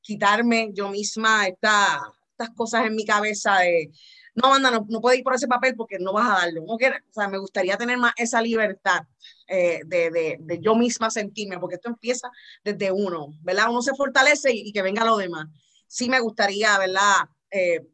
quitarme 0.00 0.70
yo 0.74 0.90
misma 0.90 1.46
esta, 1.46 2.00
estas 2.36 2.54
cosas 2.54 2.86
en 2.86 2.94
mi 2.94 3.04
cabeza 3.04 3.58
de, 3.58 3.90
no, 4.34 4.52
anda, 4.52 4.70
no, 4.70 4.84
no 4.88 5.00
puedes 5.00 5.18
ir 5.18 5.24
por 5.24 5.34
ese 5.34 5.46
papel 5.46 5.74
porque 5.76 5.98
no 5.98 6.12
vas 6.12 6.28
a 6.28 6.44
darlo. 6.44 6.64
O 6.66 6.78
sea, 7.10 7.28
me 7.28 7.38
gustaría 7.38 7.76
tener 7.76 7.98
más 7.98 8.12
esa 8.16 8.42
libertad 8.42 9.02
eh, 9.46 9.80
de, 9.86 10.10
de, 10.10 10.36
de, 10.40 10.60
yo 10.60 10.74
misma 10.74 11.10
sentirme, 11.10 11.58
porque 11.58 11.76
esto 11.76 11.88
empieza 11.88 12.30
desde 12.64 12.90
uno, 12.90 13.28
¿verdad? 13.42 13.70
Uno 13.70 13.82
se 13.82 13.94
fortalece 13.94 14.52
y, 14.52 14.72
que 14.72 14.82
venga 14.82 15.04
lo 15.04 15.16
demás. 15.16 15.46
Sí 15.86 16.08
me 16.08 16.20
gustaría, 16.20 16.76
¿verdad? 16.78 17.28
Eh, 17.50 17.86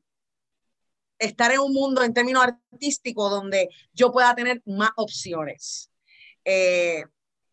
estar 1.19 1.53
en 1.53 1.61
un 1.61 1.75
mundo 1.75 2.03
en 2.03 2.15
términos 2.15 2.43
artísticos 2.43 3.31
donde 3.31 3.69
yo 3.93 4.11
pueda 4.11 4.35
tener 4.35 4.63
más 4.65 4.91
opciones. 4.97 5.91
Eh, 6.45 7.05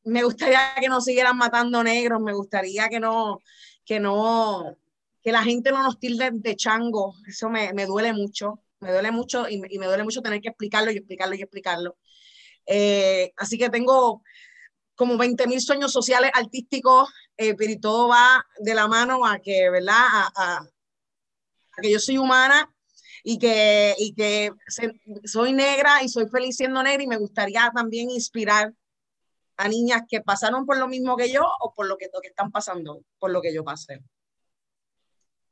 me 0.06 0.24
gustaría 0.24 0.74
que 0.80 0.88
no 0.88 1.02
siguieran 1.02 1.38
matando 1.38 1.84
negros, 1.84 2.22
me 2.22 2.34
gustaría 2.34 2.88
que 2.88 3.02
no, 3.02 3.42
que 3.84 4.00
no, 4.00 4.78
que 5.28 5.34
la 5.34 5.44
gente 5.44 5.74
no 5.74 5.84
nos 5.84 6.00
tilde 6.00 6.30
de 6.32 6.56
chango, 6.56 7.14
eso 7.28 7.50
me, 7.50 7.74
me 7.74 7.86
duele 7.86 8.14
mucho 8.14 8.64
me 8.80 8.92
duele 8.92 9.12
mucho 9.12 9.50
y, 9.50 9.60
me 9.60 9.86
duele 9.86 10.06
mucho 10.06 10.22
tener 10.22 10.40
que 10.40 10.50
explicarlo 10.50 10.90
y 10.92 10.98
explicarlo 10.98 11.36
y 11.36 11.42
explicarlo. 11.42 11.98
Eh, 12.66 13.34
así 13.36 13.58
que 13.58 13.70
tengo 13.70 14.24
como 14.96 15.18
20 15.18 15.48
mil 15.48 15.60
sueños 15.60 15.92
sociales, 15.92 16.32
artísticos, 16.34 17.10
eh, 17.38 17.56
pero 17.56 17.74
todo 17.82 18.08
va 18.08 18.46
de 18.60 18.74
la 18.74 18.88
mano 18.88 19.26
a 19.26 19.40
que, 19.40 19.70
¿verdad? 19.70 19.96
A, 20.36 20.66
que 21.82 21.92
yo 21.92 22.00
soy 22.00 22.18
humana 22.18 22.74
y 23.24 23.38
que, 23.38 23.96
y 24.00 24.14
que 24.14 24.52
soy 25.26 25.54
negra 25.54 26.02
y 26.04 26.10
soy 26.10 26.28
feliz 26.28 26.56
siendo 26.56 26.82
negra 26.82 27.04
y 27.04 27.08
me 27.08 27.18
gustaría 27.18 27.70
también 27.76 28.10
inspirar 28.10 28.74
a 29.58 29.68
niñas 29.68 30.04
que 30.08 30.22
pasaron 30.22 30.66
por 30.66 30.78
lo 30.78 30.88
mismo 30.88 31.18
que 31.18 31.32
yo 31.32 31.44
o 31.60 31.74
por 31.74 31.88
lo 31.88 31.98
que, 31.98 32.10
lo 32.14 32.22
que 32.22 32.30
están 32.30 32.52
pasando, 32.52 33.04
por 33.20 33.32
lo 33.32 33.42
que 33.42 33.54
yo 33.54 33.64
pasé. 33.64 34.02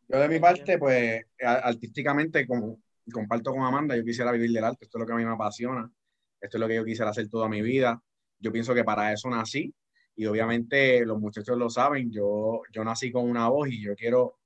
Yo 0.08 0.20
de 0.20 0.30
mi 0.30 0.40
parte, 0.40 0.78
pues 0.78 1.26
artísticamente, 1.42 2.46
como 2.46 2.80
comparto 3.12 3.52
con 3.52 3.64
Amanda, 3.64 3.96
yo 3.96 4.04
quisiera 4.04 4.32
vivir 4.32 4.52
del 4.52 4.64
arte, 4.64 4.86
esto 4.86 4.98
es 4.98 5.00
lo 5.02 5.08
que 5.08 5.14
a 5.14 5.16
mí 5.16 5.26
me 5.26 5.32
apasiona, 5.32 5.92
esto 6.40 6.58
es 6.58 6.62
lo 6.62 6.68
que 6.68 6.76
yo 6.76 6.86
quisiera 6.86 7.12
hacer 7.12 7.28
toda 7.30 7.50
mi 7.50 7.62
vida. 7.62 8.02
Yo 8.40 8.52
pienso 8.52 8.74
que 8.74 8.84
para 8.84 9.12
eso 9.14 9.30
nací 9.30 9.74
y 10.16 10.26
obviamente 10.28 11.06
los 11.06 11.20
muchachos 11.20 11.58
lo 11.58 11.70
saben, 11.70 12.12
yo, 12.12 12.62
yo 12.72 12.84
nací 12.84 13.12
con 13.12 13.30
una 13.30 13.50
voz 13.50 13.70
y 13.70 13.82
yo 13.82 13.96
quiero 13.96 14.40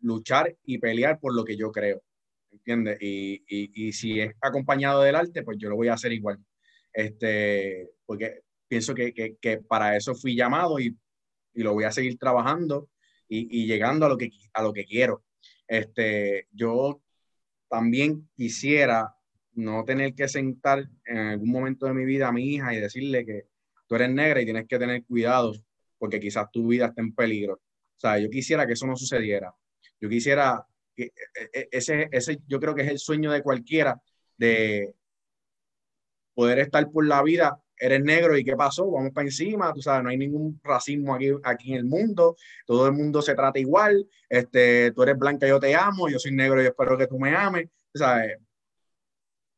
luchar 0.00 0.54
y 0.64 0.78
pelear 0.78 1.18
por 1.18 1.34
lo 1.34 1.44
que 1.44 1.56
yo 1.56 1.72
creo, 1.72 2.02
¿entiendes? 2.50 2.98
Y, 3.00 3.42
y, 3.48 3.88
y, 3.88 3.92
si 3.92 4.20
es 4.20 4.34
acompañado 4.40 5.02
del 5.02 5.16
arte, 5.16 5.42
pues 5.42 5.58
yo 5.58 5.68
lo 5.68 5.76
voy 5.76 5.88
a 5.88 5.94
hacer 5.94 6.12
igual, 6.12 6.38
este, 6.92 7.90
porque 8.06 8.42
pienso 8.68 8.94
que, 8.94 9.12
que, 9.12 9.36
que 9.40 9.58
para 9.58 9.96
eso 9.96 10.14
fui 10.14 10.36
llamado 10.36 10.78
y, 10.78 10.96
y, 11.54 11.62
lo 11.62 11.72
voy 11.72 11.84
a 11.84 11.90
seguir 11.90 12.16
trabajando 12.18 12.88
y, 13.28 13.66
llegando 13.66 14.06
a 14.06 14.08
lo 14.08 14.16
que, 14.16 14.30
a 14.52 14.62
lo 14.62 14.72
que 14.72 14.84
quiero. 14.84 15.24
Este, 15.66 16.48
yo 16.52 17.02
también 17.68 18.28
quisiera 18.34 19.14
no 19.54 19.84
tener 19.84 20.14
que 20.14 20.28
sentar 20.28 20.88
en 21.04 21.18
algún 21.18 21.50
momento 21.50 21.86
de 21.86 21.94
mi 21.94 22.04
vida 22.04 22.28
a 22.28 22.32
mi 22.32 22.54
hija 22.54 22.74
y 22.74 22.80
decirle 22.80 23.26
que 23.26 23.46
tú 23.86 23.96
eres 23.96 24.10
negra 24.10 24.40
y 24.40 24.44
tienes 24.44 24.66
que 24.66 24.78
tener 24.78 25.04
cuidado 25.04 25.52
porque 25.98 26.20
quizás 26.20 26.50
tu 26.52 26.68
vida 26.68 26.86
esté 26.86 27.00
en 27.00 27.14
peligro. 27.14 27.54
O 27.54 28.00
sea, 28.00 28.18
yo 28.18 28.30
quisiera 28.30 28.66
que 28.66 28.74
eso 28.74 28.86
no 28.86 28.96
sucediera. 28.96 29.52
Yo 30.00 30.08
quisiera 30.08 30.64
que 30.94 31.04
e, 31.04 31.50
e, 31.52 31.68
ese, 31.72 32.08
ese 32.12 32.38
yo 32.46 32.60
creo 32.60 32.74
que 32.74 32.82
es 32.82 32.88
el 32.88 32.98
sueño 32.98 33.32
de 33.32 33.42
cualquiera 33.42 34.00
de 34.36 34.94
poder 36.34 36.60
estar 36.60 36.88
por 36.90 37.04
la 37.04 37.22
vida 37.22 37.60
eres 37.78 38.02
negro 38.02 38.36
y 38.36 38.44
qué 38.44 38.56
pasó, 38.56 38.90
vamos 38.90 39.12
para 39.12 39.26
encima, 39.26 39.72
tú 39.72 39.82
sabes, 39.82 40.02
no 40.02 40.10
hay 40.10 40.16
ningún 40.16 40.60
racismo 40.62 41.14
aquí, 41.14 41.30
aquí 41.42 41.72
en 41.72 41.78
el 41.78 41.84
mundo, 41.84 42.36
todo 42.66 42.86
el 42.86 42.92
mundo 42.92 43.22
se 43.22 43.34
trata 43.34 43.58
igual, 43.58 44.08
este, 44.28 44.92
tú 44.92 45.02
eres 45.02 45.18
blanca, 45.18 45.46
yo 45.46 45.60
te 45.60 45.74
amo, 45.74 46.08
yo 46.08 46.18
soy 46.18 46.32
negro 46.32 46.62
y 46.62 46.66
espero 46.66 46.96
que 46.96 47.06
tú 47.06 47.18
me 47.18 47.34
ames, 47.34 47.68
sabes. 47.94 48.38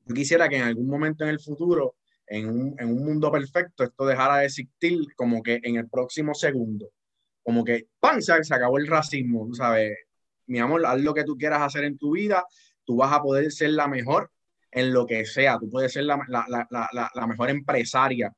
Yo 0.07 0.15
quisiera 0.15 0.49
que 0.49 0.57
en 0.57 0.63
algún 0.63 0.89
momento 0.89 1.25
en 1.25 1.31
el 1.31 1.41
futuro, 1.41 1.97
en 2.27 2.49
un, 2.49 2.77
en 2.79 2.89
un 2.89 3.05
mundo 3.05 3.31
perfecto, 3.31 3.85
esto 3.85 4.07
dejara 4.07 4.39
de 4.39 4.47
existir 4.47 5.01
como 5.17 5.43
que 5.43 5.61
en 5.63 5.77
el 5.77 5.89
próximo 5.89 6.35
segundo, 6.35 6.91
como 7.43 7.65
que, 7.65 7.89
¡pam!, 8.01 8.21
se, 8.21 8.43
se 8.45 8.55
acabó 8.55 8.79
el 8.79 8.87
racismo, 8.87 9.47
tú 9.47 9.55
sabes, 9.55 9.97
mi 10.47 10.59
amor, 10.59 10.85
haz 10.85 11.01
lo 11.01 11.15
que 11.15 11.25
tú 11.25 11.37
quieras 11.37 11.63
hacer 11.63 11.85
en 11.85 11.97
tu 11.97 12.13
vida, 12.13 12.45
tú 12.85 12.97
vas 12.97 13.13
a 13.13 13.23
poder 13.23 13.53
ser 13.53 13.71
la 13.71 13.87
mejor 13.89 14.31
en 14.73 14.93
lo 14.93 15.07
que 15.07 15.25
sea. 15.25 15.59
Tú 15.59 15.69
puedes 15.69 15.93
ser 15.93 16.05
la, 16.05 16.17
mejor 17.27 17.51
empresaria 17.51 18.33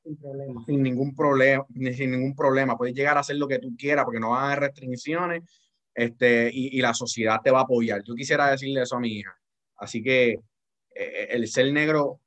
sin, 0.67 0.83
ningún 0.83 1.15
problema, 1.15 1.67
sin 1.95 2.11
ningún 2.11 2.35
problema. 2.35 2.77
Puedes 2.77 2.95
llegar 2.95 3.17
a 3.17 3.21
hacer 3.21 3.37
lo 3.37 3.49
que 3.49 3.59
tú 3.59 3.75
quieras 3.77 4.05
porque 4.05 4.21
no 4.21 4.31
van 4.31 4.45
a 4.45 4.47
haber 4.47 4.61
restricciones 4.61 5.43
este, 5.95 6.51
y, 6.53 6.81
la 6.81 6.95
sociedad 6.95 7.41
te 7.43 7.51
va 7.51 7.61
a 7.61 7.63
apoyar. 7.63 8.03
Yo 8.05 8.15
quisiera 8.15 8.51
decirle 8.51 8.83
eso 8.83 8.97
a 8.97 9.01
mi 9.01 9.19
hija. 9.19 9.37
Así 9.77 10.03
que 10.03 10.39
eh, 10.95 11.29
el 11.31 11.47
ser 11.49 11.73
negro, 11.73 12.21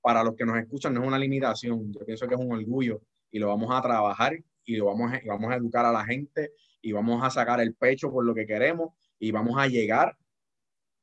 para 0.00 0.24
los 0.24 0.34
que 0.34 0.44
nos 0.44 0.58
escuchan, 0.58 0.94
no 0.94 1.02
es 1.02 1.06
una 1.06 1.18
limitación. 1.18 1.92
Yo 1.92 2.04
pienso 2.04 2.26
que 2.26 2.34
es 2.34 2.40
un 2.40 2.52
orgullo 2.52 3.02
y 3.30 3.38
lo 3.38 3.48
vamos 3.48 3.70
a 3.72 3.80
trabajar 3.80 4.36
y 4.64 4.76
lo 4.76 4.86
vamos 4.86 5.12
y 5.22 5.28
vamos 5.28 5.52
a 5.52 5.56
educar 5.56 5.84
a 5.84 5.92
la 5.92 6.04
gente 6.04 6.52
y 6.80 6.92
vamos 6.92 7.22
a 7.22 7.30
sacar 7.30 7.60
el 7.60 7.74
pecho 7.74 8.10
por 8.10 8.24
lo 8.24 8.34
que 8.34 8.46
queremos 8.46 8.94
y 9.18 9.30
vamos 9.30 9.56
a 9.58 9.68
llegar 9.68 10.16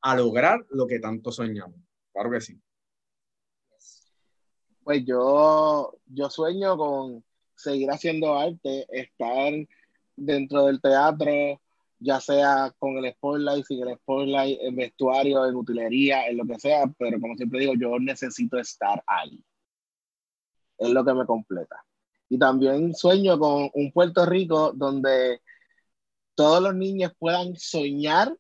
a 0.02 0.16
lograr 0.16 0.66
lo 0.70 0.86
que 0.86 1.00
tanto 1.00 1.32
soñamos. 1.32 1.89
Claro 2.20 2.32
que 2.32 2.42
sí. 2.42 2.62
Pues 4.84 5.06
yo, 5.06 5.98
yo 6.08 6.30
sueño 6.30 6.76
con 6.76 7.24
seguir 7.56 7.90
haciendo 7.90 8.38
arte, 8.38 8.86
estar 8.90 9.54
dentro 10.18 10.66
del 10.66 10.82
teatro, 10.82 11.62
ya 11.98 12.20
sea 12.20 12.76
con 12.78 12.98
el 12.98 13.14
spotlight, 13.14 13.66
sin 13.66 13.88
el 13.88 13.96
spotlight, 13.96 14.60
en 14.64 14.76
vestuario, 14.76 15.46
en 15.46 15.56
utilería, 15.56 16.28
en 16.28 16.36
lo 16.36 16.46
que 16.46 16.60
sea, 16.60 16.94
pero 16.98 17.22
como 17.22 17.38
siempre 17.38 17.62
digo, 17.62 17.74
yo 17.80 17.98
necesito 18.00 18.58
estar 18.58 19.02
ahí. 19.08 19.42
Es 20.78 20.90
lo 20.90 21.06
que 21.06 21.14
me 21.14 21.26
completa. 21.26 21.86
Y 22.28 22.38
también 22.38 22.94
sueño 22.96 23.40
con 23.40 23.70
un 23.74 23.94
Puerto 23.94 24.26
Rico 24.26 24.74
donde 24.74 25.42
todos 26.36 26.62
los 26.62 26.76
niños 26.76 27.14
puedan 27.18 27.56
soñar, 27.56 28.38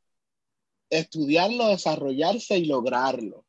estudiarlo, 0.90 1.68
desarrollarse 1.68 2.58
y 2.58 2.66
lograrlo 2.66 3.46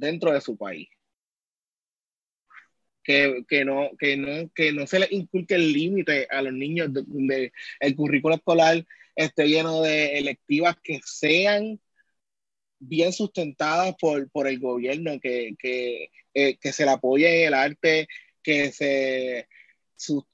dentro 0.00 0.32
de 0.32 0.40
su 0.40 0.56
país. 0.56 0.88
Que, 3.02 3.44
que, 3.48 3.64
no, 3.64 3.90
que, 3.98 4.16
no, 4.16 4.50
que 4.54 4.72
no 4.72 4.86
se 4.86 5.00
le 5.00 5.08
inculque 5.10 5.54
el 5.54 5.72
límite 5.72 6.26
a 6.30 6.42
los 6.42 6.52
niños 6.52 6.92
donde 6.92 7.52
el 7.80 7.96
currículo 7.96 8.34
escolar 8.34 8.84
esté 9.16 9.48
lleno 9.48 9.82
de 9.82 10.18
electivas 10.18 10.76
que 10.82 11.00
sean 11.04 11.80
bien 12.78 13.12
sustentadas 13.12 13.94
por, 14.00 14.30
por 14.30 14.48
el 14.48 14.58
gobierno, 14.58 15.20
que, 15.20 15.54
eh, 16.34 16.56
que, 16.58 16.72
se 16.72 16.84
le 16.84 16.90
apoye 16.90 17.46
el 17.46 17.54
arte, 17.54 18.08
que 18.42 18.72
se, 18.72 19.46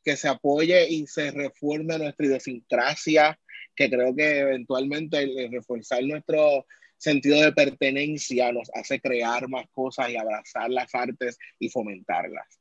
que 0.04 0.16
se 0.16 0.28
apoye 0.28 0.88
y 0.88 1.06
se 1.06 1.30
reforme 1.32 1.98
nuestra 1.98 2.26
idiosincrasia, 2.26 3.38
que 3.74 3.90
creo 3.90 4.14
que 4.14 4.38
eventualmente 4.38 5.18
el, 5.18 5.50
reforzar 5.50 6.02
nuestro 6.04 6.66
sentido 6.96 7.40
de 7.40 7.52
pertenencia 7.52 8.52
nos 8.52 8.70
hace 8.74 9.00
crear 9.00 9.48
más 9.48 9.66
cosas 9.70 10.10
y 10.10 10.16
abrazar 10.16 10.70
las 10.70 10.94
artes 10.94 11.38
y 11.58 11.68
fomentarlas. 11.68 12.60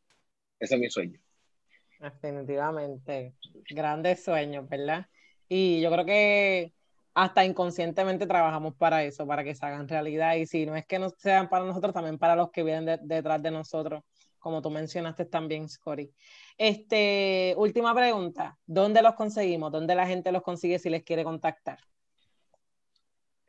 Ese 0.59 0.75
es 0.75 0.81
mi 0.81 0.89
sueño. 0.89 1.19
Definitivamente, 1.99 3.33
grandes 3.69 4.23
sueños, 4.23 4.67
¿verdad? 4.67 5.07
Y 5.47 5.81
yo 5.81 5.91
creo 5.91 6.05
que 6.05 6.73
hasta 7.13 7.45
inconscientemente 7.45 8.27
trabajamos 8.27 8.75
para 8.75 9.03
eso, 9.03 9.25
para 9.25 9.43
que 9.43 9.55
se 9.55 9.65
hagan 9.65 9.87
realidad. 9.87 10.35
Y 10.35 10.45
si 10.45 10.65
no 10.65 10.75
es 10.75 10.85
que 10.85 10.99
no 10.99 11.09
sean 11.09 11.49
para 11.49 11.65
nosotros, 11.65 11.93
también 11.93 12.17
para 12.17 12.35
los 12.35 12.51
que 12.51 12.63
vienen 12.63 12.99
detrás 13.03 13.41
de 13.41 13.51
nosotros, 13.51 14.03
como 14.37 14.61
tú 14.61 14.69
mencionaste 14.69 15.25
también, 15.25 15.69
Scotty. 15.69 16.11
Este, 16.57 17.55
última 17.57 17.95
pregunta, 17.95 18.57
¿dónde 18.65 19.01
los 19.01 19.15
conseguimos? 19.15 19.71
¿Dónde 19.71 19.95
la 19.95 20.05
gente 20.05 20.31
los 20.31 20.43
consigue 20.43 20.77
si 20.77 20.89
les 20.89 21.03
quiere 21.03 21.23
contactar? 21.23 21.79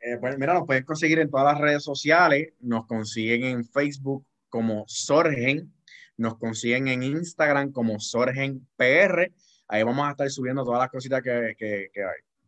Eh, 0.07 0.17
pues 0.21 0.37
mira, 0.37 0.53
nos 0.53 0.65
pueden 0.65 0.85
conseguir 0.85 1.19
en 1.19 1.29
todas 1.29 1.53
las 1.53 1.59
redes 1.59 1.83
sociales, 1.83 2.53
nos 2.61 2.85
consiguen 2.85 3.43
en 3.43 3.65
Facebook 3.65 4.25
como 4.47 4.85
Sorgen, 4.87 5.73
nos 6.15 6.37
consiguen 6.37 6.87
en 6.87 7.03
Instagram 7.03 7.73
como 7.73 7.99
Sorgen 7.99 8.65
PR, 8.77 9.33
ahí 9.67 9.83
vamos 9.83 10.07
a 10.07 10.11
estar 10.11 10.29
subiendo 10.29 10.63
todas 10.63 10.79
las 10.79 10.89
cositas 10.91 11.21
que, 11.21 11.55
que, 11.57 11.89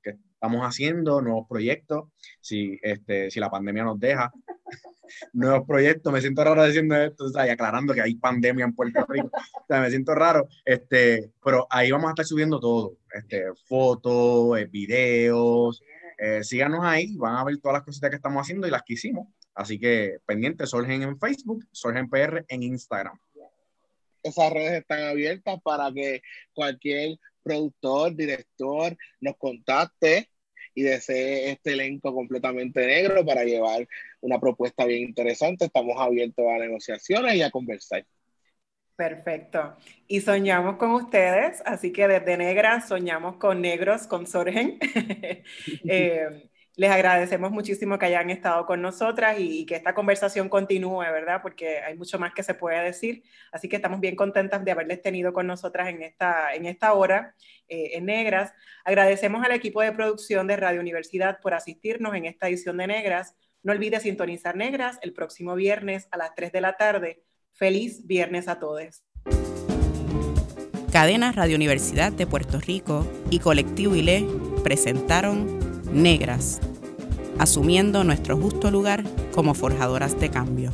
que, 0.01 0.09
estamos 0.31 0.61
haciendo, 0.61 1.21
nuevos 1.21 1.49
proyectos, 1.49 2.05
si, 2.39 2.79
este, 2.81 3.29
si 3.29 3.41
la 3.41 3.49
pandemia 3.49 3.83
nos 3.83 3.99
deja, 3.99 4.31
nuevos 5.33 5.67
proyectos, 5.67 6.13
me 6.13 6.21
siento 6.21 6.45
raro 6.45 6.65
diciendo 6.65 6.95
esto, 6.95 7.25
y 7.45 7.49
aclarando 7.49 7.93
que 7.93 8.01
hay 8.01 8.15
pandemia 8.15 8.63
en 8.63 8.73
Puerto 8.73 9.05
Rico, 9.05 9.31
me 9.67 9.89
siento 9.89 10.15
raro, 10.15 10.47
este, 10.63 11.33
pero 11.43 11.67
ahí 11.69 11.91
vamos 11.91 12.07
a 12.07 12.11
estar 12.11 12.25
subiendo 12.25 12.57
todo, 12.57 12.95
este, 13.13 13.47
fotos, 13.67 14.57
eh, 14.57 14.65
videos, 14.67 15.83
eh, 16.21 16.43
síganos 16.43 16.81
ahí, 16.83 17.15
van 17.15 17.35
a 17.35 17.43
ver 17.43 17.57
todas 17.59 17.77
las 17.77 17.83
cositas 17.83 18.09
que 18.09 18.17
estamos 18.17 18.41
haciendo 18.41 18.67
y 18.67 18.71
las 18.71 18.83
que 18.83 18.93
hicimos, 18.93 19.27
así 19.53 19.79
que 19.79 20.17
pendientes, 20.25 20.69
Sorgen 20.69 21.01
en 21.01 21.19
Facebook, 21.19 21.65
Sorgen 21.71 22.09
PR 22.09 22.45
en 22.47 22.63
Instagram. 22.63 23.17
Esas 24.21 24.51
redes 24.51 24.81
están 24.81 25.03
abiertas 25.03 25.61
para 25.63 25.91
que 25.93 26.21
cualquier 26.53 27.17
productor, 27.41 28.15
director, 28.15 28.97
nos 29.21 29.37
contacte 29.37 30.29
y 30.75 30.83
desee 30.83 31.51
este 31.51 31.73
elenco 31.73 32.13
completamente 32.13 32.85
negro 32.85 33.25
para 33.25 33.43
llevar 33.43 33.87
una 34.21 34.39
propuesta 34.39 34.85
bien 34.85 35.03
interesante. 35.03 35.65
Estamos 35.65 35.95
abiertos 35.97 36.45
a 36.47 36.57
negociaciones 36.57 37.35
y 37.35 37.41
a 37.41 37.51
conversar. 37.51 38.05
Perfecto. 38.99 39.77
Y 40.09 40.19
soñamos 40.19 40.75
con 40.75 40.91
ustedes, 40.91 41.63
así 41.65 41.93
que 41.93 42.05
desde 42.05 42.35
Negras 42.35 42.89
soñamos 42.89 43.37
con 43.37 43.61
negros, 43.61 44.07
con 44.07 44.27
Sorgen. 44.27 44.77
eh, 45.87 46.49
les 46.75 46.91
agradecemos 46.91 47.49
muchísimo 47.49 47.97
que 47.97 48.07
hayan 48.07 48.29
estado 48.29 48.65
con 48.65 48.81
nosotras 48.81 49.37
y, 49.39 49.65
que 49.65 49.77
esta 49.77 49.93
conversación 49.93 50.49
continúe, 50.49 50.99
¿verdad? 50.99 51.41
Porque 51.41 51.79
hay 51.79 51.95
mucho 51.95 52.19
más 52.19 52.33
que 52.33 52.43
se 52.43 52.55
puede 52.55 52.83
decir. 52.83 53.23
Así 53.53 53.69
que 53.69 53.77
estamos 53.77 54.01
bien 54.01 54.17
contentas 54.17 54.65
de 54.65 54.71
haberles 54.71 55.01
tenido 55.01 55.31
con 55.31 55.47
nosotras 55.47 55.87
en 55.87 56.01
esta, 56.01 56.53
en 56.53 56.65
esta 56.65 56.91
hora 56.91 57.35
eh, 57.69 57.91
en 57.93 58.03
Negras. 58.03 58.51
Agradecemos 58.83 59.41
al 59.45 59.53
equipo 59.53 59.81
de 59.81 59.93
producción 59.93 60.45
de 60.45 60.57
Radio 60.57 60.81
Universidad 60.81 61.39
por 61.39 61.53
asistirnos 61.53 62.15
en 62.15 62.25
esta 62.25 62.49
edición 62.49 62.75
de 62.75 62.87
Negras. 62.87 63.37
No 63.63 63.71
olvides 63.71 64.03
sintonizar 64.03 64.57
Negras 64.57 64.99
el 65.01 65.13
próximo 65.13 65.55
viernes 65.55 66.09
a 66.11 66.17
las 66.17 66.35
3 66.35 66.51
de 66.51 66.59
la 66.59 66.75
tarde. 66.75 67.23
Feliz 67.59 68.07
viernes 68.07 68.47
a 68.47 68.57
todos. 68.57 69.03
Cadena 70.93 71.33
Radio 71.33 71.57
Universidad 71.57 72.13
de 72.13 72.25
Puerto 72.25 72.61
Rico 72.61 73.05
y 73.29 73.39
Colectivo 73.39 73.95
ILE 73.95 74.25
presentaron 74.63 75.59
Negras 75.91 76.61
asumiendo 77.37 78.03
nuestro 78.03 78.37
justo 78.37 78.71
lugar 78.71 79.03
como 79.33 79.53
forjadoras 79.53 80.19
de 80.19 80.29
cambio. 80.29 80.73